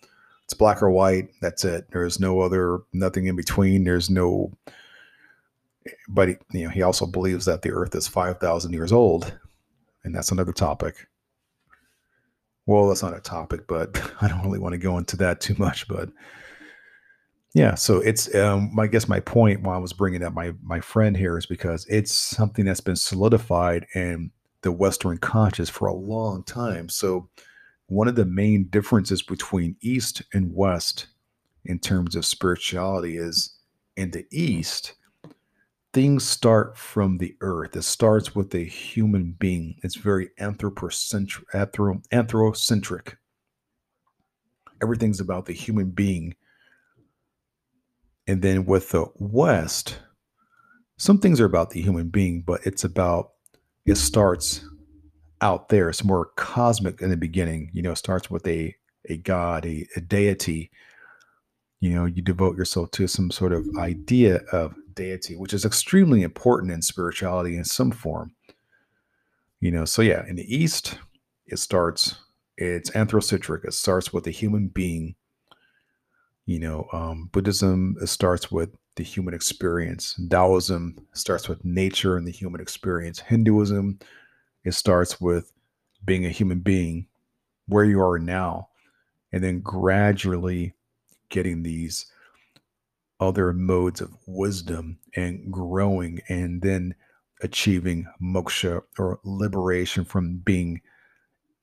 it's 0.45 0.53
black 0.53 0.82
or 0.82 0.89
white. 0.89 1.30
That's 1.41 1.65
it. 1.65 1.88
There's 1.91 2.20
no 2.20 2.41
other, 2.41 2.80
nothing 2.93 3.28
in 3.28 3.36
between. 3.36 3.84
There's 3.84 4.09
no, 4.09 4.51
but 6.07 6.30
he, 6.30 6.36
you 6.53 6.63
know, 6.65 6.70
he 6.70 6.82
also 6.82 7.05
believes 7.05 7.45
that 7.45 7.61
the 7.61 7.72
earth 7.72 7.95
is 7.95 8.07
5,000 8.07 8.74
years 8.74 8.91
old. 8.91 9.38
And 10.03 10.15
that's 10.15 10.32
another 10.32 10.53
topic. 10.53 11.09
Well, 12.70 12.88
that's 12.88 13.01
not 13.01 13.17
a 13.17 13.20
topic, 13.20 13.65
but 13.65 13.99
I 14.22 14.28
don't 14.28 14.43
really 14.43 14.59
want 14.59 14.74
to 14.74 14.78
go 14.78 14.99
into 14.99 15.17
that 15.17 15.41
too 15.41 15.55
much. 15.57 15.88
But 15.88 16.09
yeah, 17.55 17.74
so 17.74 17.97
it's 17.97 18.34
um, 18.36 18.80
I 18.80 18.86
guess 18.86 19.07
my 19.07 19.20
point 19.22 19.63
why 19.63 19.74
I 19.74 19.80
was 19.80 19.91
bringing 19.91 20.22
up 20.22 20.36
my 20.36 20.53
my 20.61 20.80
friend 20.80 21.17
here 21.17 21.36
is 21.36 21.47
because 21.47 21.88
it's 21.89 22.11
something 22.13 22.65
that's 22.65 22.80
been 22.80 22.95
solidified 22.95 23.88
in 23.95 24.30
the 24.61 24.72
Western 24.72 25.17
conscious 25.17 25.67
for 25.67 25.88
a 25.88 25.95
long 25.95 26.43
time. 26.43 26.89
So 26.89 27.28
one 27.88 28.07
of 28.07 28.13
the 28.13 28.26
main 28.26 28.65
differences 28.65 29.24
between 29.24 29.76
East 29.82 30.22
and 30.32 30.53
West 30.53 31.07
in 31.65 31.80
terms 31.80 32.15
of 32.15 32.24
spirituality 32.24 33.17
is 33.17 33.57
in 33.97 34.11
the 34.11 34.28
East, 34.30 34.93
things 35.93 36.23
start 36.23 36.77
from 36.77 37.17
the 37.17 37.35
earth. 37.41 37.75
It 37.75 37.83
starts 37.83 38.35
with 38.35 38.53
a 38.53 38.63
human 38.63 39.35
being. 39.39 39.79
It's 39.83 39.95
very 39.95 40.29
anthropocentric. 40.39 41.47
Anthro, 41.51 42.01
anthrocentric. 42.09 43.15
Everything's 44.81 45.19
about 45.19 45.45
the 45.45 45.53
human 45.53 45.89
being. 45.89 46.35
And 48.27 48.41
then 48.41 48.65
with 48.65 48.91
the 48.91 49.07
West, 49.15 49.99
some 50.97 51.17
things 51.17 51.41
are 51.41 51.45
about 51.45 51.71
the 51.71 51.81
human 51.81 52.09
being, 52.09 52.41
but 52.41 52.61
it's 52.65 52.83
about, 52.83 53.31
it 53.85 53.95
starts 53.95 54.63
out 55.41 55.69
there. 55.69 55.89
It's 55.89 56.03
more 56.03 56.25
cosmic 56.35 57.01
in 57.01 57.09
the 57.09 57.17
beginning. 57.17 57.71
You 57.73 57.81
know, 57.81 57.93
it 57.93 57.97
starts 57.97 58.29
with 58.29 58.45
a, 58.47 58.75
a 59.05 59.17
God, 59.17 59.65
a, 59.65 59.87
a 59.95 60.01
deity. 60.01 60.69
You 61.79 61.91
know, 61.91 62.05
you 62.05 62.21
devote 62.21 62.57
yourself 62.57 62.91
to 62.91 63.07
some 63.07 63.31
sort 63.31 63.53
of 63.53 63.65
idea 63.79 64.41
of 64.51 64.75
deity, 64.99 65.35
which 65.35 65.53
is 65.53 65.63
extremely 65.63 66.23
important 66.23 66.73
in 66.73 66.81
spirituality 66.81 67.55
in 67.55 67.63
some 67.63 67.89
form. 67.89 68.35
You 69.61 69.71
know, 69.71 69.85
so 69.85 70.01
yeah, 70.01 70.25
in 70.27 70.35
the 70.35 70.53
East, 70.53 70.99
it 71.47 71.57
starts, 71.57 72.15
it's 72.57 72.89
anthrocentric. 72.91 73.65
It 73.65 73.73
starts 73.73 74.11
with 74.11 74.25
the 74.25 74.31
human 74.31 74.67
being. 74.67 75.15
You 76.45 76.59
know, 76.59 76.87
um, 76.91 77.29
Buddhism 77.31 77.95
starts 78.05 78.51
with 78.51 78.69
the 78.95 79.03
human 79.03 79.33
experience. 79.33 80.19
Taoism 80.29 80.99
starts 81.13 81.47
with 81.47 81.63
nature 81.63 82.17
and 82.17 82.27
the 82.27 82.31
human 82.31 82.59
experience. 82.59 83.19
Hinduism, 83.19 83.99
it 84.65 84.73
starts 84.73 85.21
with 85.21 85.53
being 86.03 86.25
a 86.25 86.29
human 86.29 86.59
being, 86.59 87.07
where 87.67 87.85
you 87.85 88.01
are 88.01 88.19
now, 88.19 88.67
and 89.31 89.43
then 89.43 89.61
gradually 89.61 90.73
getting 91.29 91.63
these 91.63 92.11
other 93.20 93.53
modes 93.53 94.01
of 94.01 94.11
wisdom 94.26 94.97
and 95.15 95.51
growing 95.51 96.20
and 96.30 96.61
then 96.61 96.95
achieving 97.41 98.07
moksha 98.22 98.82
or 98.97 99.20
liberation 99.24 100.05
from 100.05 100.38
being 100.38 100.82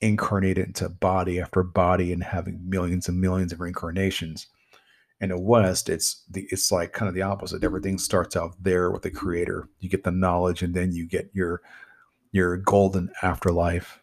incarnated 0.00 0.66
into 0.66 0.88
body 0.88 1.40
after 1.40 1.62
body 1.62 2.12
and 2.12 2.22
having 2.22 2.60
millions 2.68 3.08
and 3.08 3.20
millions 3.20 3.52
of 3.52 3.60
incarnations. 3.60 4.46
In 5.20 5.30
the 5.30 5.40
West, 5.40 5.88
it's 5.88 6.24
the 6.30 6.46
it's 6.50 6.70
like 6.70 6.92
kind 6.92 7.08
of 7.08 7.14
the 7.14 7.22
opposite. 7.22 7.64
Everything 7.64 7.96
starts 7.96 8.36
out 8.36 8.52
there 8.62 8.90
with 8.90 9.00
the 9.00 9.10
creator. 9.10 9.66
You 9.80 9.88
get 9.88 10.04
the 10.04 10.10
knowledge 10.10 10.62
and 10.62 10.74
then 10.74 10.92
you 10.92 11.06
get 11.06 11.30
your 11.32 11.62
your 12.32 12.58
golden 12.58 13.10
afterlife. 13.22 13.98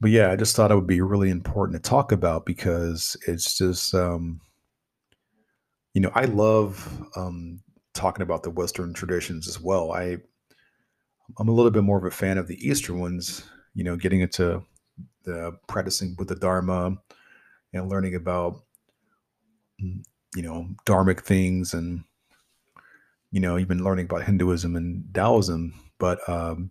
But 0.00 0.10
yeah, 0.10 0.32
I 0.32 0.36
just 0.36 0.56
thought 0.56 0.72
it 0.72 0.74
would 0.74 0.86
be 0.86 1.00
really 1.00 1.30
important 1.30 1.82
to 1.82 1.88
talk 1.88 2.10
about 2.10 2.44
because 2.44 3.16
it's 3.28 3.56
just 3.56 3.94
um 3.94 4.40
you 5.94 6.00
know, 6.00 6.10
I 6.14 6.24
love 6.26 7.06
um, 7.16 7.60
talking 7.94 8.22
about 8.22 8.42
the 8.42 8.50
Western 8.50 8.92
traditions 8.94 9.48
as 9.48 9.60
well. 9.60 9.92
I 9.92 10.18
I'm 11.38 11.48
a 11.48 11.52
little 11.52 11.70
bit 11.70 11.84
more 11.84 11.98
of 11.98 12.04
a 12.04 12.10
fan 12.10 12.38
of 12.38 12.46
the 12.46 12.56
Eastern 12.66 13.00
ones. 13.00 13.44
You 13.74 13.84
know, 13.84 13.96
getting 13.96 14.20
into 14.20 14.62
the 15.24 15.56
practicing 15.68 16.16
the 16.18 16.34
Dharma 16.34 16.96
and 17.72 17.88
learning 17.88 18.14
about 18.14 18.62
mm, 19.82 20.02
you 20.34 20.42
know 20.42 20.68
dharmic 20.86 21.20
things 21.20 21.74
and 21.74 22.04
you 23.30 23.40
know 23.40 23.58
even 23.58 23.84
learning 23.84 24.06
about 24.06 24.24
Hinduism 24.24 24.76
and 24.76 25.04
Taoism. 25.14 25.74
But 25.98 26.26
um, 26.28 26.70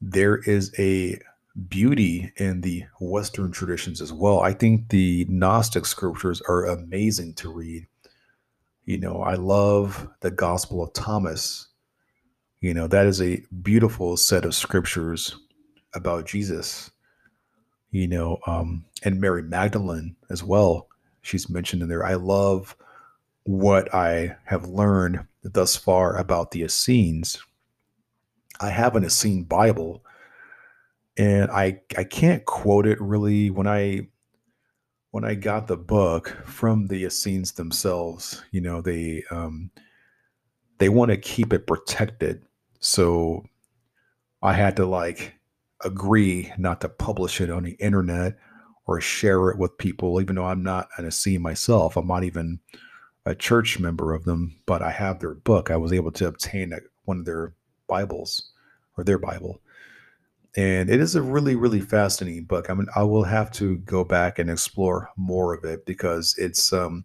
there 0.00 0.36
is 0.36 0.72
a 0.78 1.18
beauty 1.68 2.32
in 2.36 2.60
the 2.60 2.84
Western 3.00 3.50
traditions 3.50 4.00
as 4.00 4.12
well. 4.12 4.40
I 4.40 4.52
think 4.52 4.88
the 4.88 5.26
Gnostic 5.28 5.86
scriptures 5.86 6.40
are 6.42 6.66
amazing 6.66 7.34
to 7.34 7.52
read. 7.52 7.86
You 8.84 8.98
know, 8.98 9.22
I 9.22 9.34
love 9.34 10.08
the 10.20 10.30
Gospel 10.30 10.82
of 10.82 10.92
Thomas. 10.92 11.68
You 12.60 12.74
know, 12.74 12.86
that 12.86 13.06
is 13.06 13.20
a 13.20 13.42
beautiful 13.62 14.16
set 14.16 14.44
of 14.44 14.54
scriptures 14.54 15.36
about 15.94 16.26
Jesus. 16.26 16.90
You 17.90 18.06
know, 18.06 18.38
um, 18.46 18.84
and 19.02 19.20
Mary 19.20 19.42
Magdalene 19.42 20.16
as 20.30 20.44
well. 20.44 20.88
She's 21.22 21.48
mentioned 21.48 21.82
in 21.82 21.88
there. 21.88 22.04
I 22.04 22.14
love 22.14 22.76
what 23.44 23.92
I 23.94 24.36
have 24.44 24.66
learned 24.66 25.26
thus 25.42 25.74
far 25.76 26.16
about 26.16 26.50
the 26.50 26.62
Essenes. 26.62 27.38
I 28.60 28.70
have 28.70 28.96
an 28.96 29.04
Essene 29.04 29.44
Bible, 29.44 30.04
and 31.18 31.50
I 31.50 31.80
I 31.96 32.04
can't 32.04 32.44
quote 32.44 32.86
it 32.86 33.00
really 33.00 33.50
when 33.50 33.66
I 33.66 34.08
when 35.10 35.24
I 35.24 35.34
got 35.34 35.66
the 35.66 35.76
book 35.76 36.36
from 36.44 36.86
the 36.86 37.04
Essenes 37.04 37.52
themselves, 37.52 38.42
you 38.52 38.60
know, 38.60 38.80
they 38.80 39.24
um, 39.30 39.70
they 40.78 40.88
want 40.88 41.10
to 41.10 41.16
keep 41.16 41.52
it 41.52 41.66
protected. 41.66 42.42
So 42.80 43.44
I 44.42 44.52
had 44.52 44.76
to 44.76 44.86
like 44.86 45.34
agree 45.84 46.52
not 46.56 46.80
to 46.82 46.88
publish 46.88 47.40
it 47.40 47.50
on 47.50 47.64
the 47.64 47.76
internet 47.80 48.36
or 48.86 49.00
share 49.00 49.50
it 49.50 49.58
with 49.58 49.78
people, 49.78 50.20
even 50.20 50.36
though 50.36 50.46
I'm 50.46 50.62
not 50.62 50.88
an 50.96 51.06
Essene 51.06 51.42
myself. 51.42 51.96
I'm 51.96 52.06
not 52.06 52.24
even 52.24 52.60
a 53.26 53.34
church 53.34 53.78
member 53.78 54.14
of 54.14 54.24
them, 54.24 54.60
but 54.66 54.82
I 54.82 54.90
have 54.90 55.18
their 55.18 55.34
book. 55.34 55.70
I 55.70 55.76
was 55.76 55.92
able 55.92 56.12
to 56.12 56.28
obtain 56.28 56.72
one 57.04 57.18
of 57.18 57.24
their 57.24 57.54
Bibles 57.86 58.50
or 58.96 59.04
their 59.04 59.18
Bible 59.18 59.60
and 60.56 60.90
it 60.90 61.00
is 61.00 61.14
a 61.14 61.22
really 61.22 61.54
really 61.56 61.80
fascinating 61.80 62.44
book. 62.44 62.70
I 62.70 62.74
mean 62.74 62.88
i 62.96 63.02
will 63.02 63.24
have 63.24 63.50
to 63.52 63.78
go 63.78 64.04
back 64.04 64.38
and 64.38 64.50
explore 64.50 65.10
more 65.16 65.54
of 65.54 65.64
it 65.64 65.86
because 65.86 66.34
it's 66.38 66.72
um 66.72 67.04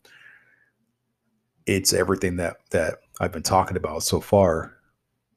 it's 1.66 1.94
everything 1.94 2.36
that 2.38 2.58
that 2.72 2.96
i've 3.22 3.32
been 3.32 3.44
talking 3.44 3.78
about 3.78 4.04
so 4.04 4.20
far 4.20 4.76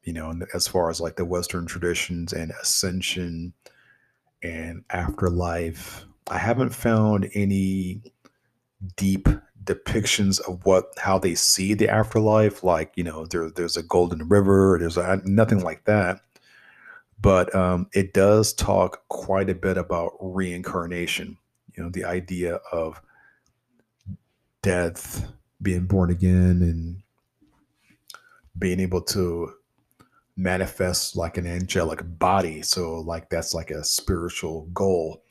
you 0.02 0.12
know 0.12 0.34
as 0.54 0.66
far 0.66 0.90
as 0.90 1.00
like 1.00 1.16
the 1.16 1.24
western 1.24 1.66
traditions 1.66 2.32
and 2.32 2.52
ascension 2.62 3.52
and 4.42 4.84
afterlife. 4.90 6.04
I 6.28 6.38
haven't 6.38 6.70
found 6.70 7.30
any 7.34 8.02
deep 8.96 9.28
depictions 9.64 10.40
of 10.48 10.64
what 10.64 10.92
how 10.98 11.18
they 11.18 11.34
see 11.34 11.74
the 11.74 11.88
afterlife 11.88 12.62
like 12.62 12.92
you 12.94 13.02
know 13.02 13.26
there, 13.26 13.50
there's 13.50 13.76
a 13.76 13.82
golden 13.82 14.28
river 14.28 14.76
there's 14.78 14.96
a, 14.96 15.20
nothing 15.24 15.60
like 15.60 15.84
that 15.86 16.20
but 17.20 17.54
um, 17.54 17.88
it 17.92 18.12
does 18.12 18.52
talk 18.52 19.08
quite 19.08 19.50
a 19.50 19.54
bit 19.54 19.78
about 19.78 20.12
reincarnation. 20.20 21.36
You 21.76 21.84
know, 21.84 21.90
the 21.90 22.04
idea 22.04 22.56
of 22.72 23.00
death, 24.62 25.30
being 25.62 25.86
born 25.86 26.10
again, 26.10 26.62
and 26.62 27.02
being 28.58 28.80
able 28.80 29.02
to 29.02 29.52
manifest 30.36 31.16
like 31.16 31.38
an 31.38 31.46
angelic 31.46 32.00
body. 32.18 32.62
So, 32.62 33.00
like 33.00 33.30
that's 33.30 33.54
like 33.54 33.70
a 33.70 33.84
spiritual 33.84 34.68
goal 34.74 35.22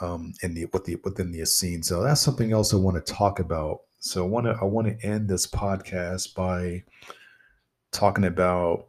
um, 0.00 0.34
in 0.42 0.54
the, 0.54 0.66
with 0.66 0.84
the 0.84 0.96
within 1.04 1.32
the 1.32 1.42
Essene. 1.42 1.82
So 1.82 2.02
that's 2.02 2.20
something 2.20 2.52
else 2.52 2.72
I 2.72 2.76
want 2.76 3.04
to 3.04 3.12
talk 3.12 3.38
about. 3.38 3.80
So 3.98 4.24
I 4.24 4.28
want 4.28 4.46
to 4.46 4.56
I 4.60 4.64
want 4.64 4.86
to 4.86 5.06
end 5.06 5.28
this 5.28 5.46
podcast 5.46 6.34
by 6.34 6.82
talking 7.92 8.24
about 8.24 8.86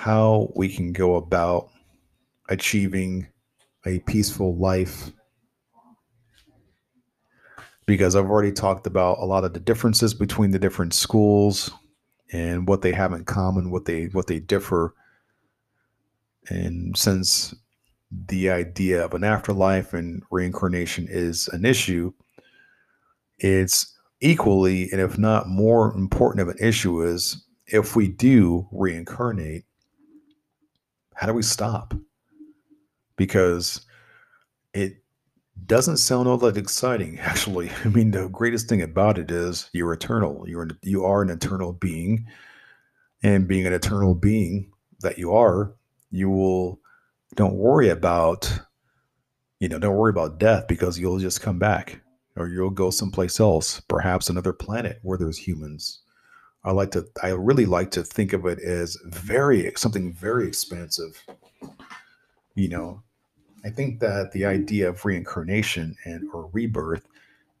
how 0.00 0.50
we 0.56 0.66
can 0.66 0.94
go 0.94 1.16
about 1.16 1.68
achieving 2.48 3.28
a 3.84 3.98
peaceful 4.00 4.56
life 4.56 5.12
because 7.84 8.16
I've 8.16 8.30
already 8.30 8.50
talked 8.50 8.86
about 8.86 9.18
a 9.18 9.26
lot 9.26 9.44
of 9.44 9.52
the 9.52 9.60
differences 9.60 10.14
between 10.14 10.52
the 10.52 10.58
different 10.58 10.94
schools 10.94 11.70
and 12.32 12.66
what 12.66 12.80
they 12.80 12.92
have 12.92 13.12
in 13.12 13.26
common, 13.26 13.70
what 13.70 13.84
they 13.84 14.06
what 14.06 14.26
they 14.26 14.40
differ. 14.40 14.94
And 16.48 16.96
since 16.96 17.54
the 18.10 18.48
idea 18.48 19.04
of 19.04 19.12
an 19.12 19.22
afterlife 19.22 19.92
and 19.92 20.22
reincarnation 20.30 21.08
is 21.10 21.46
an 21.48 21.66
issue, 21.66 22.14
it's 23.38 23.94
equally, 24.22 24.90
and 24.92 25.00
if 25.00 25.18
not 25.18 25.46
more 25.46 25.94
important 25.94 26.40
of 26.40 26.48
an 26.48 26.58
issue, 26.58 27.02
is 27.02 27.44
if 27.66 27.94
we 27.94 28.08
do 28.08 28.66
reincarnate, 28.72 29.64
how 31.20 31.26
do 31.26 31.34
we 31.34 31.42
stop? 31.42 31.92
Because 33.16 33.82
it 34.72 35.04
doesn't 35.66 35.98
sound 35.98 36.26
all 36.26 36.38
that 36.38 36.56
exciting, 36.56 37.18
actually. 37.20 37.70
I 37.84 37.88
mean, 37.88 38.10
the 38.10 38.28
greatest 38.28 38.70
thing 38.70 38.80
about 38.80 39.18
it 39.18 39.30
is 39.30 39.68
you're 39.74 39.92
eternal. 39.92 40.48
You're 40.48 40.62
an, 40.62 40.78
you 40.80 41.04
are 41.04 41.20
an 41.20 41.28
eternal 41.28 41.74
being, 41.74 42.26
and 43.22 43.46
being 43.46 43.66
an 43.66 43.74
eternal 43.74 44.14
being 44.14 44.72
that 45.00 45.18
you 45.18 45.34
are, 45.34 45.74
you 46.10 46.30
will 46.30 46.80
don't 47.36 47.54
worry 47.54 47.90
about 47.90 48.58
you 49.60 49.68
know 49.68 49.78
don't 49.78 49.96
worry 49.96 50.10
about 50.10 50.38
death 50.38 50.66
because 50.68 50.98
you'll 50.98 51.18
just 51.18 51.42
come 51.42 51.58
back 51.58 52.00
or 52.34 52.48
you'll 52.48 52.70
go 52.70 52.88
someplace 52.88 53.38
else, 53.38 53.80
perhaps 53.80 54.30
another 54.30 54.54
planet 54.54 55.00
where 55.02 55.18
there's 55.18 55.36
humans. 55.36 56.00
I 56.62 56.72
like 56.72 56.90
to 56.92 57.06
I 57.22 57.30
really 57.30 57.66
like 57.66 57.90
to 57.92 58.02
think 58.02 58.32
of 58.32 58.44
it 58.46 58.58
as 58.60 58.96
very 59.04 59.72
something 59.76 60.12
very 60.12 60.46
expansive. 60.46 61.22
You 62.54 62.68
know, 62.68 63.02
I 63.64 63.70
think 63.70 64.00
that 64.00 64.32
the 64.32 64.44
idea 64.44 64.88
of 64.88 65.04
reincarnation 65.04 65.96
and 66.04 66.28
or 66.32 66.50
rebirth 66.52 67.06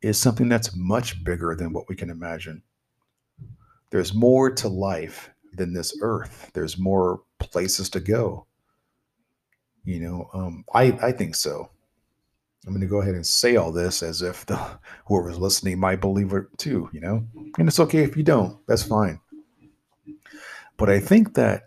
is 0.02 0.18
something 0.18 0.48
that's 0.48 0.76
much 0.76 1.22
bigger 1.24 1.54
than 1.54 1.72
what 1.72 1.88
we 1.88 1.96
can 1.96 2.10
imagine. 2.10 2.62
There's 3.90 4.14
more 4.14 4.50
to 4.50 4.68
life 4.68 5.30
than 5.54 5.72
this 5.72 5.96
earth. 6.02 6.50
There's 6.54 6.78
more 6.78 7.22
places 7.38 7.88
to 7.90 8.00
go. 8.00 8.46
You 9.84 10.00
know, 10.00 10.30
um, 10.34 10.64
I 10.74 10.98
I 11.02 11.12
think 11.12 11.34
so. 11.34 11.70
I'm 12.66 12.72
going 12.72 12.82
to 12.82 12.86
go 12.86 13.00
ahead 13.00 13.14
and 13.14 13.26
say 13.26 13.56
all 13.56 13.72
this 13.72 14.02
as 14.02 14.20
if 14.20 14.44
the 14.44 14.60
whoever's 15.06 15.38
listening 15.38 15.78
might 15.78 16.00
believe 16.00 16.32
it 16.32 16.46
too, 16.58 16.90
you 16.92 17.00
know? 17.00 17.26
And 17.58 17.66
it's 17.66 17.80
okay 17.80 18.04
if 18.04 18.16
you 18.16 18.22
don't. 18.22 18.58
That's 18.66 18.82
fine. 18.82 19.18
But 20.76 20.90
I 20.90 21.00
think 21.00 21.34
that 21.34 21.64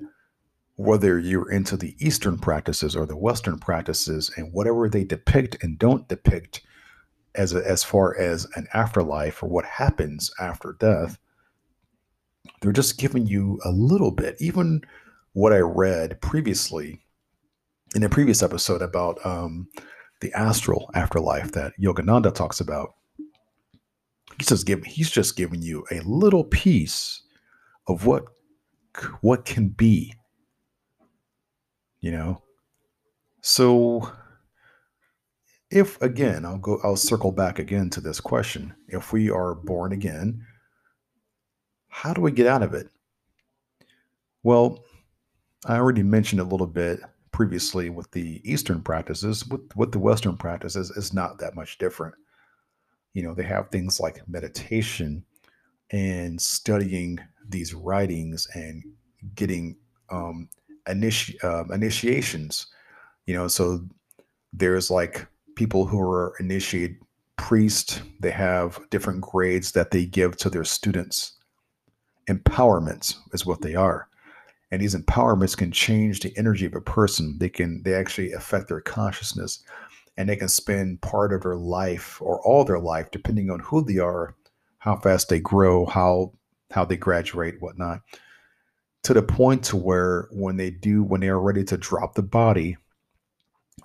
whether 0.76 1.20
you're 1.20 1.52
into 1.52 1.78
the 1.78 1.96
Eastern 2.00 2.38
practices 2.38 2.96
or 2.96 3.06
the 3.06 3.18
Western 3.18 3.60
practices 3.60 4.32
and 4.38 4.54
whatever 4.54 4.88
they 4.90 5.04
depict 5.04 5.64
and 5.64 5.78
don't 5.80 6.08
depict 6.08 6.62
as 7.36 7.54
a, 7.54 7.68
as 7.68 7.84
far 7.84 8.18
as 8.18 8.48
an 8.56 8.68
afterlife 8.74 9.42
or 9.42 9.50
what 9.50 9.66
happens 9.66 10.32
after 10.40 10.76
death, 10.80 11.18
they're 12.62 12.72
just 12.72 13.00
giving 13.00 13.26
you 13.26 13.60
a 13.66 13.72
little 13.72 14.12
bit. 14.12 14.36
Even 14.40 14.82
what 15.34 15.54
I 15.54 15.60
read 15.60 16.22
previously 16.22 17.00
in 17.96 18.04
a 18.04 18.10
previous 18.10 18.44
episode 18.44 18.82
about 18.82 19.24
um, 19.26 19.68
the 20.24 20.34
astral 20.34 20.90
afterlife 20.96 21.52
that 21.52 21.74
Yogananda 21.78 22.34
talks 22.34 22.62
about. 22.62 22.96
He's 24.40 24.48
just 24.48 24.66
giving 24.66 24.86
he's 24.86 25.12
just 25.12 25.36
giving 25.36 25.62
you 25.62 25.86
a 25.92 26.00
little 26.02 26.46
piece 26.46 27.22
of 27.88 28.06
what 28.06 28.24
what 29.22 29.44
can 29.44 29.68
be. 29.68 30.14
You 32.00 32.12
know? 32.12 32.42
So 33.42 34.12
if 35.70 36.02
again, 36.02 36.46
I'll 36.46 36.58
go 36.58 36.80
I'll 36.84 36.96
circle 36.96 37.34
back 37.34 37.60
again 37.60 37.90
to 37.92 38.02
this 38.02 38.22
question. 38.22 38.74
If 38.88 39.12
we 39.12 39.30
are 39.30 39.54
born 39.54 39.92
again, 39.92 40.46
how 41.90 42.14
do 42.14 42.22
we 42.22 42.32
get 42.32 42.48
out 42.48 42.64
of 42.64 42.74
it? 42.74 42.88
Well, 44.42 44.86
I 45.66 45.76
already 45.76 46.04
mentioned 46.04 46.40
a 46.40 46.46
little 46.46 46.68
bit 46.68 47.02
previously 47.34 47.90
with 47.90 48.10
the 48.12 48.42
Eastern 48.50 48.82
practices, 48.82 49.46
with, 49.48 49.76
with 49.76 49.92
the 49.92 50.00
Western 50.00 50.38
practices, 50.38 50.92
is 50.92 51.14
not 51.14 51.40
that 51.40 51.56
much 51.56 51.78
different. 51.78 52.16
You 53.14 53.24
know, 53.24 53.34
they 53.34 53.44
have 53.44 53.70
things 53.70 54.00
like 54.00 54.28
meditation 54.28 55.26
and 55.92 56.40
studying 56.40 57.20
these 57.50 57.74
writings 57.74 58.48
and 58.54 58.84
getting 59.36 59.76
um, 60.10 60.48
initi- 60.88 61.44
uh, 61.44 61.66
initiations. 61.74 62.68
You 63.26 63.36
know, 63.36 63.48
so 63.48 63.84
there's 64.54 64.90
like 64.90 65.28
people 65.56 65.86
who 65.86 66.00
are 66.02 66.34
initiated 66.40 66.98
priests, 67.36 68.02
they 68.20 68.32
have 68.32 68.80
different 68.90 69.22
grades 69.22 69.72
that 69.74 69.92
they 69.92 70.06
give 70.06 70.38
to 70.38 70.50
their 70.50 70.64
students. 70.64 71.34
Empowerments 72.30 73.16
is 73.34 73.46
what 73.46 73.62
they 73.62 73.76
are 73.76 74.08
and 74.74 74.82
these 74.82 74.96
empowerments 74.96 75.56
can 75.56 75.72
change 75.72 76.22
the 76.22 76.36
energy 76.36 76.66
of 76.66 76.74
a 76.74 76.82
person. 76.82 77.38
They 77.38 77.50
can 77.50 77.84
they 77.84 77.94
actually 77.94 78.32
affect 78.32 78.70
their 78.70 78.82
consciousness 78.82 79.64
and 80.18 80.28
they 80.28 80.36
can 80.36 80.50
spend 80.50 81.00
part 81.02 81.32
of 81.32 81.44
their 81.44 81.56
life 81.56 82.20
or 82.24 82.42
all 82.42 82.66
their 82.66 82.80
life 82.80 83.12
depending 83.12 83.52
on 83.52 83.60
who 83.60 83.86
they 83.86 84.00
are 84.00 84.36
how 84.80 84.96
fast 84.96 85.30
they 85.30 85.40
grow 85.40 85.86
how 85.86 86.34
how 86.72 86.86
they 86.86 86.98
graduate 86.98 87.56
whatnot 87.60 88.02
to 89.04 89.14
the 89.14 89.22
point 89.22 89.64
to 89.66 89.78
where 89.78 90.28
when 90.32 90.58
they 90.58 90.72
do 90.72 91.04
when 91.04 91.22
they 91.22 91.30
are 91.30 91.40
ready 91.40 91.64
to 91.64 91.78
drop 91.78 92.16
the 92.16 92.24
body 92.24 92.76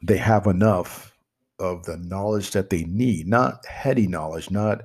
they 0.03 0.17
have 0.17 0.47
enough 0.47 1.15
of 1.59 1.85
the 1.85 1.99
knowledge 1.99 2.53
that 2.53 2.71
they 2.71 2.85
need 2.85 3.29
not 3.29 3.65
heady 3.67 4.07
knowledge 4.07 4.51
not 4.51 4.81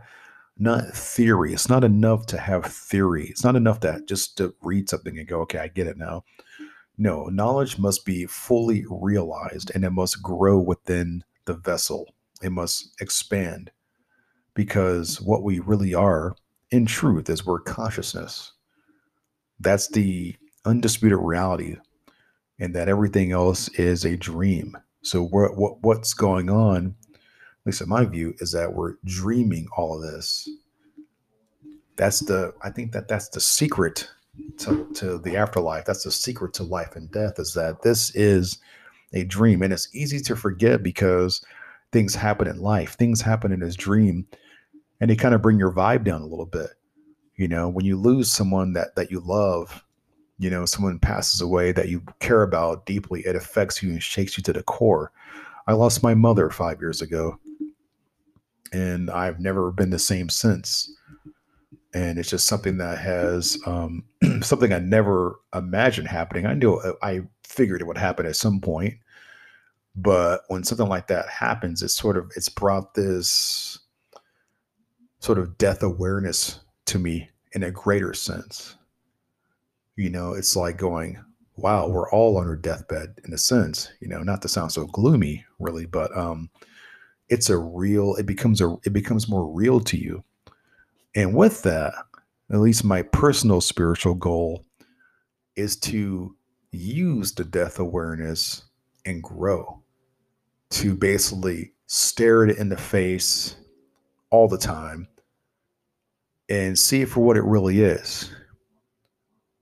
not 0.58 0.94
theory. 0.94 1.54
It's 1.54 1.70
not 1.70 1.84
enough 1.84 2.26
to 2.28 2.38
have 2.38 2.66
theory. 2.66 3.28
It's 3.28 3.44
not 3.44 3.56
enough 3.56 3.80
that 3.82 4.08
just 4.08 4.38
to 4.38 4.54
read 4.62 4.90
something 4.90 5.18
and 5.18 5.28
go, 5.28 5.42
okay, 5.42 5.60
I 5.60 5.68
get 5.68 5.88
it 5.88 5.98
now. 5.98 6.24
No, 6.98 7.26
knowledge 7.26 7.80
must 7.80 8.06
be 8.06 8.26
fully 8.28 8.86
realized 8.90 9.72
and 9.74 9.84
it 9.84 9.90
must 9.90 10.22
grow 10.22 10.60
within 10.60 11.24
the 11.46 11.56
vessel. 11.56 12.14
It 12.44 12.52
must 12.52 12.94
expand 13.02 13.72
because 14.54 15.20
what 15.22 15.44
we 15.44 15.60
really 15.60 15.94
are 15.94 16.36
in 16.72 16.86
truth 16.86 17.30
is 17.30 17.46
we're 17.46 17.60
consciousness. 17.60 18.54
That's 19.60 19.88
the 19.88 20.36
undisputed 20.66 21.20
reality, 21.20 21.78
and 22.60 22.76
that 22.76 22.90
everything 22.90 23.32
else 23.32 23.70
is 23.70 24.06
a 24.06 24.18
dream. 24.18 24.78
So, 25.02 25.24
what, 25.24 25.56
what 25.58 25.82
what's 25.82 26.14
going 26.14 26.50
on 26.50 26.96
at 27.64 27.68
least 27.68 27.82
in 27.82 27.88
my 27.88 28.04
view, 28.04 28.34
is 28.40 28.52
that 28.52 28.74
we're 28.74 28.96
dreaming 29.06 29.68
all 29.78 29.96
of 29.96 30.02
this. 30.02 30.50
That's 31.96 32.20
the, 32.20 32.54
I 32.62 32.70
think 32.70 32.92
that 32.92 33.08
that's 33.08 33.30
the 33.30 33.40
secret 33.40 34.10
to, 34.58 34.90
to 34.96 35.18
the 35.18 35.38
afterlife. 35.38 35.86
That's 35.86 36.04
the 36.04 36.12
secret 36.12 36.54
to 36.56 36.64
life 36.64 36.98
and 36.98 37.10
death 37.10 37.40
is 37.40 37.54
that 37.54 37.82
this 37.82 38.14
is 38.16 38.58
a 39.14 39.24
dream. 39.24 39.62
And 39.62 39.72
it's 39.72 39.96
easy 39.96 40.20
to 40.22 40.36
forget 40.36 40.84
because 40.84 41.42
things 41.94 42.16
happen 42.16 42.48
in 42.48 42.60
life, 42.60 42.98
things 42.98 43.22
happen 43.22 43.54
in 43.54 43.62
this 43.62 43.76
dream, 43.76 44.28
and 45.00 45.10
they 45.10 45.16
kind 45.16 45.34
of 45.34 45.42
bring 45.42 45.58
your 45.58 45.72
vibe 45.72 46.04
down 46.04 46.22
a 46.22 46.28
little 46.28 46.46
bit. 46.46 46.72
You 47.38 47.48
know, 47.48 47.70
when 47.70 47.86
you 47.86 47.98
lose 47.98 48.32
someone 48.32 48.74
that 48.74 48.96
that 48.96 49.10
you 49.10 49.22
love, 49.22 49.84
you 50.38 50.50
know, 50.50 50.66
someone 50.66 51.00
passes 51.00 51.40
away 51.40 51.72
that 51.72 51.90
you 51.90 52.04
care 52.20 52.44
about 52.44 52.86
deeply, 52.86 53.22
it 53.22 53.36
affects 53.36 53.82
you 53.82 53.92
and 53.92 54.04
shakes 54.04 54.38
you 54.38 54.44
to 54.44 54.54
the 54.54 54.64
core. 54.64 55.12
I 55.68 55.74
lost 55.74 56.04
my 56.04 56.14
mother 56.14 56.50
five 56.50 56.82
years 56.82 57.02
ago 57.02 57.40
and 58.74 59.10
I've 59.12 59.40
never 59.40 59.72
been 59.72 59.92
the 59.92 60.00
same 60.00 60.28
since. 60.28 60.92
And 61.94 62.18
it's 62.18 62.30
just 62.30 62.48
something 62.48 62.78
that 62.80 62.98
has 62.98 63.58
um, 63.68 64.04
something 64.42 64.74
I 64.74 64.80
never 64.80 65.40
imagined 65.54 66.08
happening. 66.08 66.48
I 66.48 66.56
knew 66.56 66.74
uh, 66.76 66.94
I 67.04 67.22
figured 67.44 67.82
it 67.82 67.88
would 67.88 68.00
happen 68.00 68.26
at 68.26 68.36
some 68.36 68.60
point, 68.60 68.96
but 69.96 70.42
when 70.48 70.64
something 70.64 70.90
like 70.90 71.08
that 71.08 71.30
happens, 71.30 71.84
it's 71.84 71.94
sort 71.94 72.18
of 72.18 72.32
it's 72.36 72.50
brought 72.50 72.96
this 72.96 73.78
sort 75.20 75.38
of 75.38 75.58
death 75.60 75.84
awareness 75.84 76.60
to 76.86 76.98
me 76.98 77.30
in 77.54 77.62
a 77.62 77.72
greater 77.72 78.14
sense. 78.16 78.76
You 79.96 80.10
know, 80.10 80.34
it's 80.34 80.56
like 80.56 80.78
going, 80.78 81.24
wow, 81.56 81.88
we're 81.88 82.10
all 82.10 82.38
on 82.38 82.48
our 82.48 82.56
deathbed 82.56 83.20
in 83.24 83.34
a 83.34 83.38
sense, 83.38 83.92
you 84.00 84.08
know, 84.08 84.24
not 84.24 84.42
to 84.42 84.48
sound 84.48 84.72
so 84.72 84.88
gloomy 84.88 85.46
really, 85.60 85.86
but 85.86 86.16
um, 86.18 86.50
it's 87.34 87.50
a 87.50 87.58
real 87.58 88.14
it 88.16 88.28
becomes 88.28 88.62
a 88.62 88.76
it 88.86 88.94
becomes 88.94 89.28
more 89.28 89.52
real 89.52 89.80
to 89.80 89.98
you. 89.98 90.24
And 91.16 91.36
with 91.36 91.64
that 91.64 91.96
at 92.52 92.60
least 92.60 92.84
my 92.84 93.02
personal 93.02 93.60
spiritual 93.60 94.14
goal 94.14 94.64
is 95.56 95.76
to 95.78 96.36
use 96.72 97.34
the 97.34 97.44
death 97.44 97.80
awareness 97.80 98.66
and 99.06 99.24
grow 99.24 99.82
to 100.70 100.96
basically 100.96 101.74
stare 101.88 102.44
it 102.44 102.58
in 102.60 102.70
the 102.70 102.78
face 102.78 103.56
all 104.30 104.48
the 104.48 104.58
time 104.58 105.08
and 106.50 106.78
see 106.78 107.02
it 107.02 107.10
for 107.10 107.22
what 107.22 107.38
it 107.38 107.44
really 107.44 107.82
is. 107.82 108.30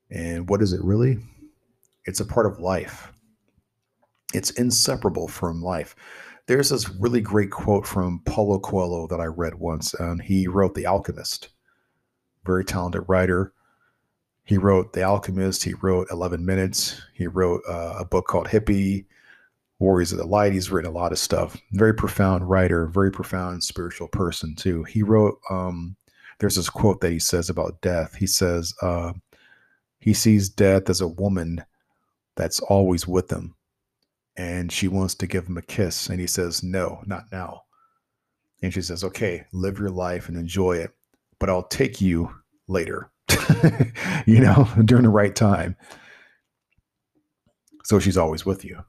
And 0.09 0.49
what 0.49 0.61
is 0.61 0.73
it 0.73 0.83
really? 0.83 1.19
It's 2.03 2.19
a 2.19 2.25
part 2.25 2.47
of 2.47 2.59
life. 2.59 3.13
It's 4.33 4.51
inseparable 4.51 5.29
from 5.29 5.61
life 5.61 5.95
there's 6.51 6.69
this 6.69 6.89
really 6.89 7.21
great 7.21 7.49
quote 7.49 7.87
from 7.87 8.19
Paulo 8.25 8.59
Coelho 8.59 9.07
that 9.07 9.21
I 9.21 9.25
read 9.25 9.55
once, 9.55 9.93
and 9.93 10.21
he 10.21 10.49
wrote 10.49 10.75
The 10.75 10.85
Alchemist. 10.85 11.47
Very 12.45 12.65
talented 12.65 13.05
writer. 13.07 13.53
He 14.43 14.57
wrote 14.57 14.91
The 14.91 15.03
Alchemist. 15.03 15.63
He 15.63 15.75
wrote 15.75 16.09
11 16.11 16.45
Minutes. 16.45 17.01
He 17.13 17.25
wrote 17.27 17.61
uh, 17.69 17.95
a 17.99 18.03
book 18.03 18.27
called 18.27 18.49
Hippie, 18.49 19.05
Warriors 19.79 20.11
of 20.11 20.17
the 20.17 20.27
Light. 20.27 20.51
He's 20.51 20.69
written 20.69 20.91
a 20.91 20.93
lot 20.93 21.13
of 21.13 21.19
stuff. 21.19 21.55
Very 21.71 21.93
profound 21.93 22.49
writer, 22.49 22.85
very 22.87 23.13
profound 23.13 23.63
spiritual 23.63 24.09
person 24.09 24.53
too. 24.53 24.83
He 24.83 25.03
wrote. 25.03 25.39
Um, 25.49 25.95
there's 26.39 26.57
this 26.57 26.69
quote 26.69 26.99
that 26.99 27.13
he 27.13 27.19
says 27.19 27.49
about 27.49 27.79
death. 27.79 28.15
He 28.15 28.27
says 28.27 28.73
uh, 28.81 29.13
he 29.99 30.13
sees 30.13 30.49
death 30.49 30.89
as 30.89 30.99
a 30.99 31.07
woman 31.07 31.63
that's 32.35 32.59
always 32.59 33.07
with 33.07 33.31
him, 33.31 33.55
and 34.37 34.71
she 34.71 34.87
wants 34.87 35.15
to 35.15 35.27
give 35.27 35.47
him 35.47 35.57
a 35.57 35.61
kiss, 35.61 36.09
and 36.09 36.19
he 36.19 36.27
says, 36.27 36.63
"No, 36.63 37.01
not 37.05 37.25
now." 37.31 37.63
And 38.61 38.73
she 38.73 38.81
says, 38.81 39.03
"Okay, 39.03 39.45
live 39.53 39.79
your 39.79 39.89
life 39.89 40.27
and 40.29 40.37
enjoy 40.37 40.77
it, 40.77 40.91
but 41.39 41.49
I'll 41.49 41.63
take 41.63 42.01
you 42.01 42.33
later." 42.67 43.11
you 44.25 44.39
know, 44.39 44.67
during 44.85 45.03
the 45.03 45.09
right 45.09 45.35
time. 45.35 45.75
So 47.83 47.99
she's 47.99 48.17
always 48.17 48.45
with 48.45 48.63
you 48.63 48.83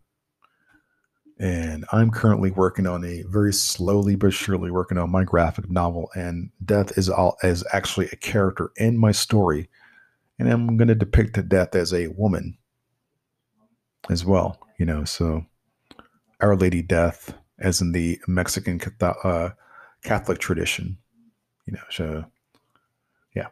and 1.43 1.85
I'm 1.91 2.13
currently 2.13 2.53
working 2.53 2.87
on 2.87 3.05
a 3.05 3.25
very 3.27 3.53
slowly 3.53 4.15
but 4.15 4.33
surely 4.33 4.71
working 4.71 4.97
on 4.97 5.11
my 5.11 5.25
graphic 5.25 5.69
novel. 5.69 6.09
And 6.15 6.51
death 6.65 6.97
is 6.97 7.11
all 7.11 7.37
is 7.43 7.65
actually 7.73 8.07
a 8.13 8.17
character 8.17 8.71
in 8.77 8.97
my 8.97 9.11
story, 9.11 9.69
and 10.39 10.49
I'm 10.49 10.77
going 10.77 10.87
to 10.87 10.95
depict 10.95 11.49
death 11.49 11.75
as 11.75 11.93
a 11.93 12.07
woman 12.09 12.57
as 14.09 14.25
well. 14.25 14.61
You 14.83 14.87
know, 14.87 15.05
so 15.05 15.47
Our 16.41 16.57
Lady 16.57 16.83
Death, 16.83 17.35
as 17.61 17.81
in 17.81 17.93
the 17.93 18.19
Mexican 18.27 18.81
uh, 19.01 19.51
Catholic 20.03 20.41
tradition. 20.41 20.99
You 21.67 21.75
know, 21.75 21.85
so 21.89 22.25
yeah, 23.37 23.47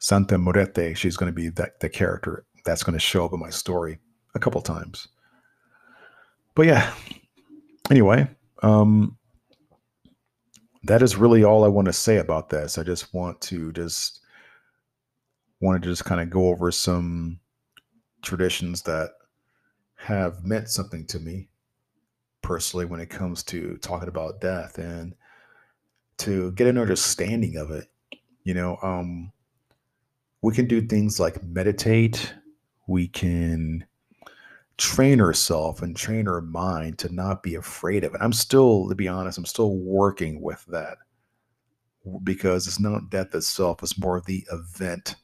Santa 0.00 0.38
Muerte. 0.38 0.94
She's 0.94 1.16
going 1.16 1.30
to 1.30 1.36
be 1.36 1.50
that 1.50 1.78
the 1.78 1.88
character 1.88 2.44
that's 2.64 2.82
going 2.82 2.94
to 2.94 2.98
show 2.98 3.24
up 3.24 3.32
in 3.32 3.38
my 3.38 3.50
story 3.50 4.00
a 4.34 4.40
couple 4.40 4.60
times 4.60 5.06
but 6.54 6.66
yeah, 6.66 6.92
anyway, 7.90 8.28
um, 8.62 9.16
that 10.84 11.02
is 11.02 11.16
really 11.16 11.44
all 11.44 11.64
I 11.64 11.68
want 11.68 11.86
to 11.86 11.92
say 11.92 12.18
about 12.18 12.48
this. 12.48 12.78
I 12.78 12.82
just 12.82 13.14
want 13.14 13.40
to 13.42 13.72
just 13.72 14.20
want 15.60 15.82
to 15.82 15.88
just 15.88 16.04
kind 16.04 16.20
of 16.20 16.30
go 16.30 16.48
over 16.48 16.70
some 16.70 17.40
traditions 18.22 18.82
that 18.82 19.10
have 20.00 20.44
meant 20.44 20.68
something 20.68 21.04
to 21.06 21.20
me 21.20 21.48
personally 22.42 22.86
when 22.86 23.00
it 23.00 23.10
comes 23.10 23.42
to 23.42 23.76
talking 23.82 24.08
about 24.08 24.40
death 24.40 24.78
and 24.78 25.14
to 26.16 26.52
get 26.52 26.66
an 26.66 26.78
understanding 26.78 27.56
of 27.56 27.70
it. 27.70 27.88
You 28.44 28.54
know, 28.54 28.78
um, 28.82 29.30
we 30.40 30.54
can 30.54 30.66
do 30.66 30.80
things 30.80 31.20
like 31.20 31.42
meditate. 31.44 32.34
We 32.86 33.08
can 33.08 33.84
train 34.78 35.18
herself 35.18 35.82
and 35.82 35.94
train 35.94 36.26
our 36.26 36.40
mind 36.40 36.98
to 37.00 37.14
not 37.14 37.42
be 37.42 37.54
afraid 37.54 38.02
of 38.02 38.14
it. 38.14 38.20
I'm 38.22 38.32
still, 38.32 38.88
to 38.88 38.94
be 38.94 39.06
honest, 39.06 39.36
I'm 39.36 39.44
still 39.44 39.76
working 39.76 40.40
with 40.40 40.64
that 40.68 40.96
because 42.24 42.66
it's 42.66 42.80
not 42.80 43.10
death 43.10 43.34
itself, 43.34 43.82
it's 43.82 44.00
more 44.00 44.22
the 44.22 44.46
event 44.50 45.16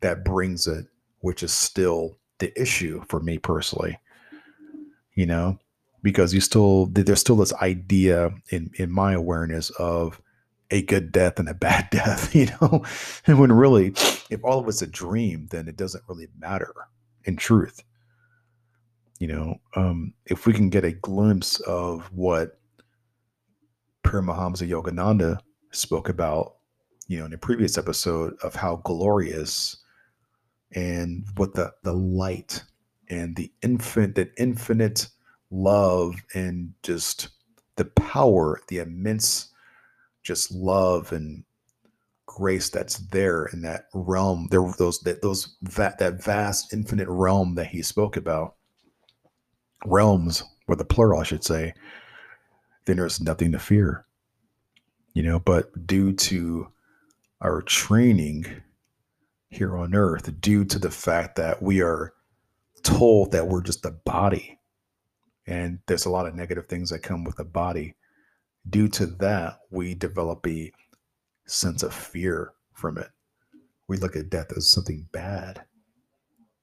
that 0.00 0.24
brings 0.24 0.66
it, 0.66 0.86
which 1.20 1.44
is 1.44 1.52
still 1.52 2.18
the 2.38 2.60
issue 2.60 3.04
for 3.08 3.20
me 3.20 3.38
personally. 3.38 3.96
You 5.18 5.26
know, 5.26 5.58
because 6.02 6.32
you 6.32 6.40
still 6.40 6.86
there's 6.86 7.18
still 7.20 7.36
this 7.36 7.54
idea 7.54 8.30
in 8.50 8.70
in 8.74 8.92
my 8.92 9.12
awareness 9.12 9.70
of 9.70 10.22
a 10.70 10.82
good 10.82 11.10
death 11.10 11.40
and 11.40 11.48
a 11.48 11.54
bad 11.54 11.88
death, 11.90 12.34
you 12.34 12.46
know? 12.60 12.84
And 13.26 13.40
when 13.40 13.50
really, 13.50 13.88
if 14.30 14.44
all 14.44 14.60
of 14.60 14.68
it's 14.68 14.82
a 14.82 14.86
dream, 14.86 15.48
then 15.50 15.66
it 15.66 15.76
doesn't 15.76 16.04
really 16.08 16.28
matter 16.38 16.72
in 17.24 17.36
truth 17.36 17.82
you 19.18 19.26
know, 19.26 19.60
um, 19.74 20.14
if 20.26 20.46
we 20.46 20.52
can 20.52 20.70
get 20.70 20.84
a 20.84 20.92
glimpse 20.92 21.60
of 21.60 22.06
what 22.12 22.58
Paramahamsa 24.04 24.68
Yogananda 24.68 25.38
spoke 25.72 26.08
about, 26.08 26.54
you 27.08 27.18
know, 27.18 27.26
in 27.26 27.32
a 27.32 27.38
previous 27.38 27.76
episode 27.76 28.34
of 28.42 28.54
how 28.54 28.76
glorious 28.76 29.76
and 30.72 31.24
what 31.36 31.54
the 31.54 31.72
the 31.82 31.92
light 31.92 32.62
and 33.10 33.36
the 33.36 33.52
infinite 33.62 34.14
that 34.16 34.32
infinite 34.38 35.08
love 35.50 36.14
and 36.34 36.74
just 36.82 37.28
the 37.76 37.84
power, 37.84 38.60
the 38.68 38.78
immense 38.78 39.52
just 40.22 40.52
love 40.52 41.12
and 41.12 41.44
grace 42.26 42.68
that's 42.68 42.98
there 43.08 43.46
in 43.46 43.62
that 43.62 43.86
realm, 43.94 44.46
there 44.50 44.62
those 44.78 45.00
that 45.00 45.22
those 45.22 45.56
that 45.62 45.98
that 45.98 46.22
vast 46.22 46.72
infinite 46.72 47.08
realm 47.08 47.54
that 47.54 47.68
he 47.68 47.82
spoke 47.82 48.16
about 48.16 48.56
realms, 49.86 50.44
or 50.66 50.76
the 50.76 50.84
plural, 50.84 51.20
I 51.20 51.24
should 51.24 51.44
say, 51.44 51.72
then 52.84 52.96
there's 52.96 53.20
nothing 53.20 53.52
to 53.52 53.58
fear. 53.58 54.04
You 55.14 55.22
know, 55.22 55.38
but 55.38 55.86
due 55.86 56.12
to 56.12 56.68
our 57.40 57.62
training 57.62 58.46
here 59.50 59.76
on 59.76 59.94
earth, 59.94 60.40
due 60.40 60.64
to 60.66 60.78
the 60.78 60.90
fact 60.90 61.36
that 61.36 61.62
we 61.62 61.80
are 61.80 62.12
told 62.82 63.32
that 63.32 63.48
we're 63.48 63.62
just 63.62 63.84
a 63.84 63.90
body, 63.90 64.58
and 65.46 65.78
there's 65.86 66.06
a 66.06 66.10
lot 66.10 66.26
of 66.26 66.34
negative 66.34 66.66
things 66.66 66.90
that 66.90 67.00
come 67.00 67.24
with 67.24 67.38
a 67.38 67.44
body, 67.44 67.94
due 68.68 68.88
to 68.88 69.06
that, 69.06 69.60
we 69.70 69.94
develop 69.94 70.46
a 70.46 70.72
sense 71.46 71.82
of 71.82 71.94
fear 71.94 72.52
from 72.74 72.98
it. 72.98 73.08
We 73.88 73.96
look 73.96 74.16
at 74.16 74.30
death 74.30 74.52
as 74.56 74.70
something 74.70 75.08
bad, 75.12 75.64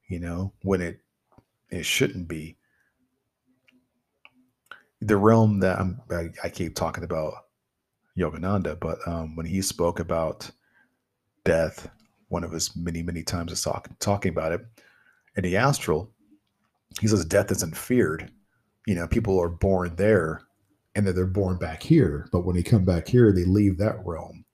you 0.08 0.20
know, 0.20 0.52
when 0.62 0.80
it 0.80 1.00
it 1.70 1.84
shouldn't 1.84 2.28
be. 2.28 2.56
The 5.00 5.16
realm 5.16 5.60
that 5.60 5.78
I'm, 5.78 6.00
I, 6.10 6.28
I 6.44 6.48
keep 6.48 6.74
talking 6.74 7.04
about 7.04 7.34
Yogananda, 8.16 8.78
but 8.80 8.98
um, 9.06 9.36
when 9.36 9.46
he 9.46 9.60
spoke 9.60 9.98
about 10.00 10.50
death, 11.44 11.90
one 12.28 12.44
of 12.44 12.52
his 12.52 12.74
many, 12.76 13.02
many 13.02 13.22
times 13.22 13.52
of 13.52 13.60
talk, 13.60 13.90
talking 13.98 14.30
about 14.30 14.52
it, 14.52 14.64
in 15.36 15.42
the 15.42 15.56
astral, 15.56 16.10
he 17.00 17.08
says 17.08 17.24
death 17.24 17.50
isn't 17.50 17.76
feared. 17.76 18.30
You 18.86 18.94
know, 18.94 19.06
people 19.06 19.40
are 19.40 19.48
born 19.48 19.94
there 19.96 20.42
and 20.94 21.06
then 21.06 21.14
they're 21.14 21.26
born 21.26 21.58
back 21.58 21.82
here. 21.82 22.28
But 22.32 22.44
when 22.44 22.56
they 22.56 22.62
come 22.62 22.84
back 22.84 23.08
here, 23.08 23.32
they 23.32 23.44
leave 23.44 23.78
that 23.78 23.98
realm. 24.04 24.44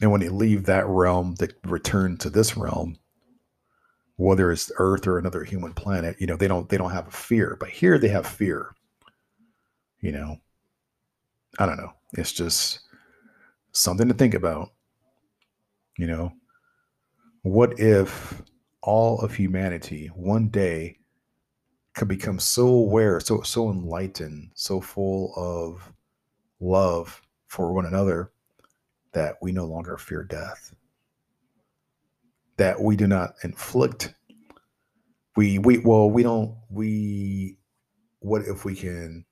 And 0.00 0.10
when 0.10 0.20
they 0.20 0.28
leave 0.28 0.64
that 0.64 0.86
realm, 0.86 1.34
they 1.38 1.48
return 1.64 2.16
to 2.18 2.30
this 2.30 2.56
realm 2.56 2.98
whether 4.16 4.50
it's 4.50 4.72
Earth 4.78 5.06
or 5.06 5.18
another 5.18 5.44
human 5.44 5.74
planet, 5.74 6.16
you 6.18 6.26
know, 6.26 6.36
they 6.36 6.48
don't 6.48 6.68
they 6.68 6.78
don't 6.78 6.92
have 6.92 7.06
a 7.06 7.12
fear. 7.12 7.56
But 7.58 7.68
here 7.68 7.98
they 7.98 8.08
have 8.08 8.26
fear. 8.26 8.74
You 10.00 10.12
know, 10.12 10.36
I 11.58 11.66
don't 11.66 11.76
know. 11.76 11.92
It's 12.14 12.32
just 12.32 12.80
something 13.72 14.08
to 14.08 14.14
think 14.14 14.34
about. 14.34 14.72
You 15.98 16.06
know, 16.06 16.32
what 17.46 17.78
if 17.78 18.42
all 18.82 19.20
of 19.20 19.34
humanity 19.34 20.08
one 20.14 20.48
day 20.48 20.98
could 21.94 22.08
become 22.08 22.38
so 22.38 22.66
aware, 22.66 23.20
so 23.20 23.40
so 23.42 23.70
enlightened, 23.70 24.50
so 24.54 24.80
full 24.80 25.32
of 25.36 25.92
love 26.60 27.22
for 27.48 27.72
one 27.72 27.86
another 27.86 28.32
that 29.12 29.36
we 29.40 29.52
no 29.52 29.64
longer 29.64 29.96
fear 29.96 30.22
death? 30.24 30.74
that 32.56 32.80
we 32.80 32.96
do 32.96 33.06
not 33.06 33.34
inflict. 33.44 34.14
We 35.36 35.58
we 35.58 35.78
well 35.78 36.10
we 36.10 36.22
don't 36.22 36.56
we 36.70 37.58
what 38.20 38.42
if 38.42 38.64
we 38.64 38.74
can 38.74 39.24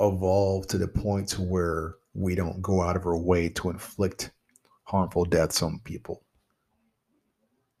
evolve 0.00 0.66
to 0.68 0.78
the 0.78 0.88
point 0.88 1.28
to 1.28 1.42
where 1.42 1.96
we 2.14 2.34
don't 2.34 2.62
go 2.62 2.82
out 2.82 2.96
of 2.96 3.06
our 3.06 3.18
way 3.18 3.48
to 3.50 3.70
inflict 3.70 4.32
harmful 4.84 5.24
deaths 5.24 5.62
on 5.62 5.80
people 5.84 6.22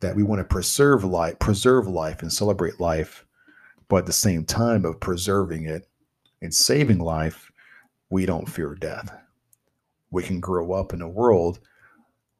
that 0.00 0.14
we 0.14 0.22
want 0.22 0.40
to 0.40 0.44
preserve 0.44 1.04
life 1.04 1.38
preserve 1.38 1.86
life 1.86 2.22
and 2.22 2.32
celebrate 2.32 2.80
life 2.80 3.24
but 3.88 3.98
at 3.98 4.06
the 4.06 4.12
same 4.12 4.44
time 4.44 4.84
of 4.84 5.00
preserving 5.00 5.64
it 5.66 5.88
and 6.42 6.54
saving 6.54 6.98
life 6.98 7.50
we 8.10 8.26
don't 8.26 8.48
fear 8.48 8.74
death 8.74 9.16
we 10.10 10.22
can 10.22 10.40
grow 10.40 10.72
up 10.72 10.92
in 10.92 11.02
a 11.02 11.08
world 11.08 11.60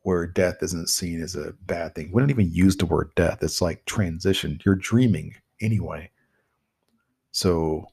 where 0.06 0.24
death 0.24 0.62
isn't 0.62 0.88
seen 0.88 1.20
as 1.20 1.34
a 1.34 1.52
bad 1.62 1.96
thing. 1.96 2.12
We 2.12 2.22
don't 2.22 2.30
even 2.30 2.52
use 2.52 2.76
the 2.76 2.86
word 2.86 3.10
death. 3.16 3.42
It's 3.42 3.60
like 3.60 3.84
transition. 3.86 4.60
You're 4.64 4.76
dreaming 4.76 5.34
anyway. 5.60 6.12
So 7.32 7.86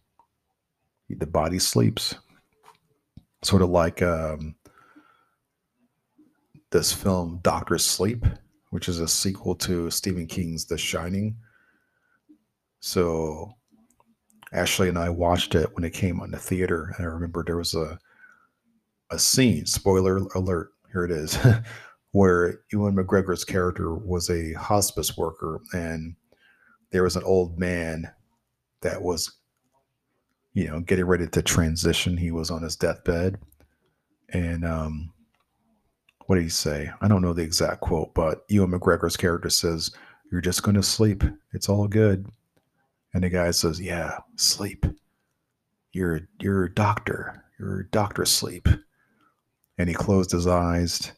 the 1.09 1.25
body 1.25 1.57
sleeps. 1.57 2.13
Sort 3.41 3.63
of 3.63 3.71
like 3.71 4.03
um, 4.03 4.53
this 6.69 6.93
film, 6.93 7.39
Doctor 7.41 7.79
Sleep, 7.79 8.27
which 8.73 8.89
is 8.89 8.99
a 8.99 9.07
sequel 9.07 9.53
to 9.53 9.91
Stephen 9.91 10.25
King's 10.25 10.65
The 10.65 10.79
Shining. 10.79 11.37
So 12.79 13.53
Ashley 14.51 14.89
and 14.89 14.97
I 14.97 15.09
watched 15.09 15.53
it 15.53 15.69
when 15.75 15.83
it 15.83 15.93
came 15.93 16.19
on 16.19 16.31
the 16.31 16.39
theater. 16.39 16.91
And 16.97 17.05
I 17.05 17.09
remember 17.09 17.43
there 17.43 17.57
was 17.57 17.75
a 17.75 17.99
a 19.11 19.19
scene, 19.19 19.67
spoiler 19.67 20.17
alert, 20.33 20.71
here 20.91 21.05
it 21.05 21.11
is, 21.11 21.37
where 22.13 22.61
Ewan 22.71 22.95
McGregor's 22.95 23.45
character 23.45 23.93
was 23.93 24.31
a 24.31 24.53
hospice 24.53 25.15
worker 25.15 25.61
and 25.73 26.15
there 26.89 27.03
was 27.03 27.15
an 27.15 27.23
old 27.25 27.59
man 27.59 28.11
that 28.81 29.03
was, 29.03 29.33
you 30.55 30.67
know, 30.67 30.79
getting 30.79 31.05
ready 31.05 31.27
to 31.27 31.43
transition. 31.43 32.17
He 32.17 32.31
was 32.31 32.49
on 32.49 32.63
his 32.63 32.75
deathbed. 32.75 33.37
And 34.29 34.65
um, 34.65 35.13
what 36.33 36.37
did 36.37 36.45
he 36.45 36.49
say? 36.49 36.89
I 36.99 37.07
don't 37.07 37.21
know 37.21 37.33
the 37.33 37.43
exact 37.43 37.81
quote, 37.81 38.15
but 38.15 38.43
Ewan 38.47 38.71
McGregor's 38.71 39.15
character 39.15 39.51
says, 39.51 39.91
You're 40.31 40.41
just 40.41 40.63
going 40.63 40.73
to 40.73 40.81
sleep. 40.81 41.23
It's 41.51 41.69
all 41.69 41.87
good. 41.87 42.25
And 43.13 43.23
the 43.23 43.29
guy 43.29 43.51
says, 43.51 43.79
Yeah, 43.79 44.17
sleep. 44.35 44.87
You're, 45.91 46.21
you're 46.39 46.63
a 46.63 46.73
doctor. 46.73 47.43
You're 47.59 47.81
a 47.81 47.87
doctor 47.91 48.25
sleep. 48.25 48.67
And 49.77 49.87
he 49.87 49.93
closed 49.93 50.31
his 50.31 50.47
eyes 50.47 51.11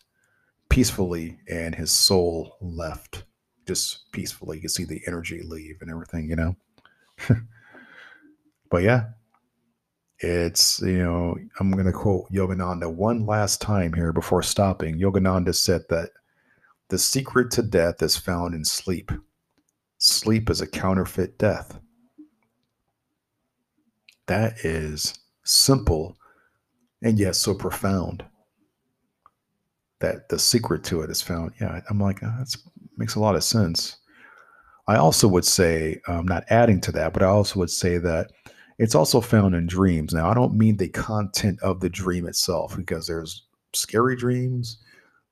peacefully, 0.68 1.40
and 1.50 1.74
his 1.74 1.94
soul 1.94 2.58
left 2.60 3.24
just 3.66 4.12
peacefully. 4.12 4.58
You 4.58 4.64
can 4.64 4.70
see 4.70 4.84
the 4.84 5.02
energy 5.08 5.42
leave 5.44 5.78
and 5.80 5.90
everything, 5.90 6.30
you 6.30 6.36
know? 6.36 6.58
but 8.70 8.84
yeah, 8.84 9.06
it's, 10.20 10.82
you 10.82 11.04
know, 11.04 11.36
I'm 11.60 11.72
going 11.72 11.86
to 11.86 11.92
quote 11.92 12.32
Yogananda 12.32 12.94
one 12.94 13.26
last 13.26 13.62
time 13.62 13.94
here 13.94 14.14
before 14.14 14.42
stopping. 14.42 15.00
Yogananda 15.00 15.54
said 15.54 15.82
that 15.90 16.12
the 16.90 16.98
secret 16.98 17.52
to 17.52 17.62
death 17.62 18.02
is 18.02 18.16
found 18.16 18.54
in 18.54 18.64
sleep. 18.64 19.12
Sleep 19.98 20.50
is 20.50 20.62
a 20.62 20.68
counterfeit 20.68 21.38
death. 21.38 21.80
That 24.28 24.60
is 24.64 25.20
simple 25.44 26.18
and 27.02 27.20
yet 27.20 27.36
so 27.36 27.54
profound 27.54 28.26
that 30.00 30.30
the 30.30 30.40
secret 30.40 30.84
to 30.86 31.02
it 31.02 31.10
is 31.10 31.22
found. 31.22 31.52
Yeah, 31.60 31.82
I'm 31.90 32.00
like, 32.00 32.24
oh, 32.24 32.34
that 32.40 32.56
makes 32.98 33.16
a 33.16 33.20
lot 33.20 33.36
of 33.36 33.44
sense. 33.44 33.98
I 34.88 34.98
also 34.98 35.28
would 35.28 35.46
say, 35.46 36.00
I'm 36.08 36.20
um, 36.20 36.26
not 36.26 36.44
adding 36.50 36.80
to 36.82 36.92
that, 36.94 37.14
but 37.14 37.24
I 37.24 37.28
also 37.28 37.60
would 37.60 37.70
say 37.72 37.98
that 37.98 38.32
it's 38.78 38.96
also 38.96 39.22
found 39.22 39.56
in 39.56 39.68
dreams. 39.68 40.14
Now, 40.14 40.30
I 40.30 40.34
don't 40.34 40.58
mean 40.58 40.78
the 40.78 40.90
content 40.90 41.62
of 41.62 41.80
the 41.80 41.90
dream 41.90 42.28
itself, 42.28 42.76
because 42.76 43.08
there's 43.08 43.46
scary 43.74 44.16
dreams, 44.16 44.78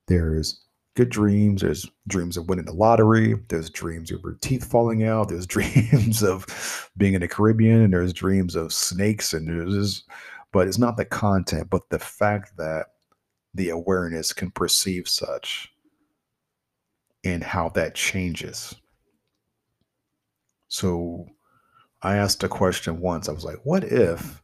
there's 0.08 0.62
good 0.96 1.10
dreams, 1.10 1.62
there's 1.62 1.90
dreams 2.08 2.38
of 2.38 2.48
winning 2.48 2.66
the 2.66 2.74
lottery, 2.74 3.36
there's 3.50 3.70
dreams 3.70 4.12
of 4.12 4.22
your 4.24 4.38
teeth 4.42 4.64
falling 4.64 5.04
out, 5.04 5.30
there's 5.30 5.48
dreams 5.48 6.24
of 6.24 6.90
being 6.98 7.14
in 7.16 7.22
the 7.22 7.28
Caribbean, 7.28 7.82
and 7.82 7.94
there's 7.94 8.14
dreams 8.14 8.56
of 8.56 8.72
snakes, 8.72 9.34
and 9.34 9.48
there's, 9.48 10.04
but 10.52 10.68
it's 10.68 10.78
not 10.78 10.98
the 10.98 11.06
content, 11.06 11.70
but 11.70 11.90
the 11.90 12.00
fact 12.00 12.56
that 12.58 12.88
the 13.54 13.70
awareness 13.70 14.34
can 14.34 14.52
perceive 14.52 15.08
such 15.08 15.70
and 17.24 17.44
how 17.44 17.70
that 17.70 17.96
changes. 17.96 18.76
So 20.68 21.28
I 22.04 22.18
asked 22.18 22.44
a 22.44 22.50
question 22.50 23.00
once. 23.00 23.30
I 23.30 23.32
was 23.32 23.46
like, 23.46 23.60
what 23.64 23.84
if 23.84 24.42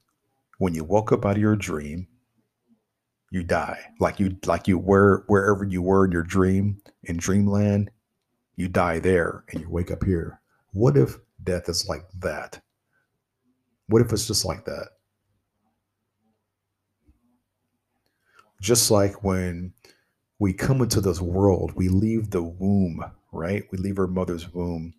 when 0.58 0.74
you 0.74 0.84
woke 0.84 1.12
up 1.12 1.26
out 1.26 1.36
of 1.36 1.42
your 1.42 1.56
dream, 1.56 2.08
you 3.32 3.44
die? 3.44 3.80
Like 4.00 4.20
you 4.20 4.38
like 4.46 4.68
you 4.68 4.78
were 4.78 5.24
wherever 5.28 5.64
you 5.64 5.82
were 5.82 6.06
in 6.06 6.12
your 6.12 6.24
dream, 6.24 6.82
in 7.04 7.18
dreamland, 7.18 7.92
you 8.56 8.68
die 8.68 9.00
there 9.00 9.44
and 9.52 9.62
you 9.62 9.70
wake 9.70 9.92
up 9.92 10.04
here. 10.04 10.42
What 10.72 10.98
if 10.98 11.18
death 11.44 11.70
is 11.70 11.88
like 11.88 12.06
that? 12.20 12.62
What 13.88 14.02
if 14.02 14.14
it's 14.14 14.28
just 14.28 14.46
like 14.46 14.66
that? 14.66 14.90
just 18.62 18.92
like 18.92 19.24
when 19.24 19.74
we 20.38 20.54
come 20.54 20.82
into 20.82 21.02
this 21.02 21.22
world, 21.22 21.74
we 21.76 21.90
leave 21.90 22.30
the 22.30 22.44
womb, 22.44 23.04
right? 23.32 23.64
We 23.72 23.78
leave 23.78 24.00
our 24.00 24.08
mother's 24.08 24.54
womb 24.54 24.94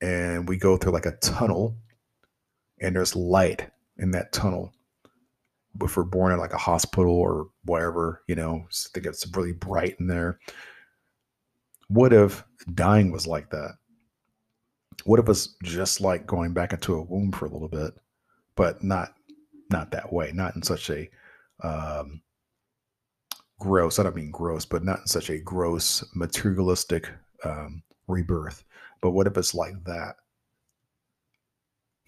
and 0.00 0.48
we 0.48 0.56
go 0.56 0.76
through 0.76 0.92
like 0.92 1.06
a 1.06 1.16
tunnel 1.16 1.76
and 2.80 2.94
there's 2.94 3.16
light 3.16 3.70
in 3.98 4.10
that 4.12 4.32
tunnel. 4.32 4.72
If 5.82 5.96
we're 5.96 6.04
born 6.04 6.32
in 6.32 6.38
like 6.38 6.54
a 6.54 6.58
hospital 6.58 7.12
or 7.12 7.48
whatever, 7.64 8.22
you 8.26 8.34
know, 8.34 8.66
think 8.92 9.06
it's 9.06 9.26
really 9.36 9.52
bright 9.52 9.96
in 10.00 10.06
there. 10.06 10.38
What 11.88 12.12
if 12.12 12.44
dying 12.74 13.12
was 13.12 13.26
like 13.26 13.50
that? 13.50 13.72
What 15.04 15.20
if 15.20 15.28
it's 15.28 15.54
just 15.62 16.00
like 16.00 16.26
going 16.26 16.52
back 16.52 16.72
into 16.72 16.94
a 16.94 17.02
womb 17.02 17.32
for 17.32 17.44
a 17.44 17.50
little 17.50 17.68
bit, 17.68 17.92
but 18.56 18.82
not 18.82 19.14
not 19.70 19.90
that 19.90 20.12
way, 20.12 20.30
not 20.32 20.56
in 20.56 20.62
such 20.62 20.90
a 20.90 21.08
um, 21.62 22.22
gross. 23.58 23.98
I 23.98 24.04
don't 24.04 24.16
mean 24.16 24.30
gross, 24.30 24.64
but 24.64 24.84
not 24.84 25.00
in 25.00 25.06
such 25.06 25.30
a 25.30 25.38
gross 25.38 26.04
materialistic 26.14 27.10
um, 27.44 27.82
rebirth. 28.08 28.64
But 29.00 29.10
what 29.10 29.26
if 29.26 29.36
it's 29.36 29.54
like 29.54 29.84
that? 29.84 30.16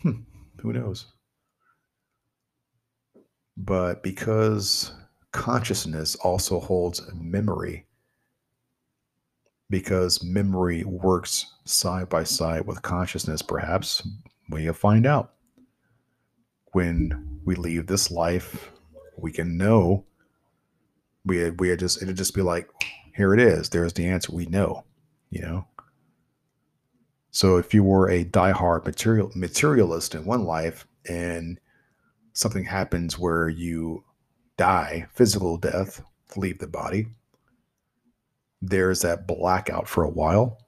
Hmm, 0.02 0.22
who 0.60 0.72
knows? 0.72 1.06
But 3.56 4.02
because 4.02 4.92
consciousness 5.32 6.14
also 6.16 6.60
holds 6.60 7.02
memory, 7.14 7.86
because 9.68 10.22
memory 10.22 10.84
works 10.84 11.54
side 11.64 12.08
by 12.08 12.24
side 12.24 12.66
with 12.66 12.82
consciousness, 12.82 13.42
perhaps 13.42 14.06
we'll 14.50 14.72
find 14.72 15.06
out. 15.06 15.34
When 16.72 17.40
we 17.44 17.56
leave 17.56 17.86
this 17.86 18.10
life, 18.10 18.70
we 19.16 19.32
can 19.32 19.56
know 19.56 20.04
we 21.24 21.50
we 21.50 21.76
just 21.76 22.02
it'd 22.02 22.16
just 22.16 22.34
be 22.34 22.42
like, 22.42 22.68
here 23.14 23.34
it 23.34 23.40
is. 23.40 23.68
There's 23.68 23.92
the 23.92 24.06
answer. 24.06 24.32
We 24.32 24.46
know, 24.46 24.84
you 25.30 25.42
know. 25.42 25.66
So 27.30 27.56
if 27.56 27.74
you 27.74 27.84
were 27.84 28.08
a 28.08 28.24
diehard 28.24 28.86
material 28.86 29.30
materialist 29.34 30.14
in 30.14 30.24
one 30.24 30.44
life 30.44 30.86
and 31.08 31.60
something 32.32 32.64
happens 32.64 33.18
where 33.18 33.48
you 33.48 34.04
die, 34.56 35.06
physical 35.12 35.56
death, 35.56 36.02
leave 36.36 36.58
the 36.58 36.66
body, 36.66 37.08
there's 38.60 39.02
that 39.02 39.26
blackout 39.26 39.88
for 39.88 40.04
a 40.04 40.10
while. 40.10 40.58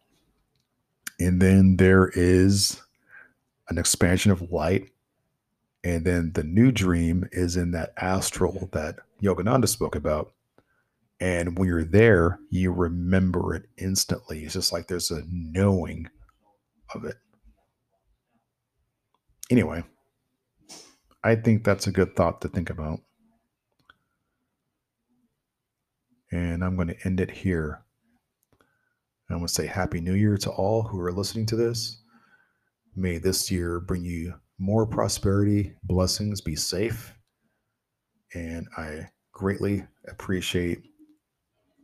And 1.19 1.41
then 1.41 1.77
there 1.77 2.09
is 2.15 2.81
an 3.69 3.79
expansion 3.79 4.31
of 4.31 4.53
light. 4.53 4.91
And 5.83 6.05
then 6.05 6.33
the 6.35 6.45
new 6.45 6.73
dream 6.73 7.29
is 7.33 7.57
in 7.57 7.71
that 7.73 7.95
astral 7.97 8.69
that 8.73 8.97
Yogananda 9.23 9.69
spoke 9.69 9.97
about. 9.97 10.33
And 11.21 11.59
when 11.59 11.69
you're 11.69 11.85
there, 11.85 12.39
you 12.51 12.73
remember 12.73 13.55
it 13.55 13.67
instantly. 13.77 14.45
It's 14.45 14.55
just 14.55 14.73
like 14.73 14.89
there's 14.89 15.11
a 15.11 15.23
knowing 15.31 16.09
of 16.95 17.05
it. 17.05 17.17
Anyway, 19.51 19.83
I 21.25 21.35
think 21.35 21.65
that's 21.65 21.87
a 21.87 21.93
good 21.93 22.15
thought 22.17 22.41
to 22.43 22.49
think 22.49 22.71
about. 22.71 23.01
And 26.33 26.63
I'm 26.65 26.77
going 26.77 26.89
to 26.89 26.97
end 27.05 27.21
it 27.21 27.31
here. 27.31 27.83
I'm 29.29 29.39
going 29.39 29.47
to 29.47 29.53
say 29.53 29.67
Happy 29.67 30.01
New 30.01 30.15
Year 30.15 30.37
to 30.39 30.51
all 30.51 30.83
who 30.83 31.01
are 31.01 31.13
listening 31.13 31.47
to 31.47 31.57
this. 31.57 32.03
May 32.97 33.19
this 33.19 33.51
year 33.51 33.81
bring 33.81 34.05
you 34.05 34.35
more 34.59 34.87
prosperity, 34.87 35.75
blessings, 35.85 36.41
be 36.41 36.57
safe. 36.57 37.15
And 38.35 38.67
I 38.77 39.09
greatly 39.33 39.85
appreciate 40.09 40.83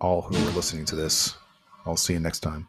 all 0.01 0.23
who 0.23 0.37
are 0.37 0.53
listening 0.53 0.85
to 0.87 0.97
this. 0.97 1.37
I'll 1.85 1.97
see 1.97 2.13
you 2.13 2.21
next 2.21 2.41
time. 2.41 2.69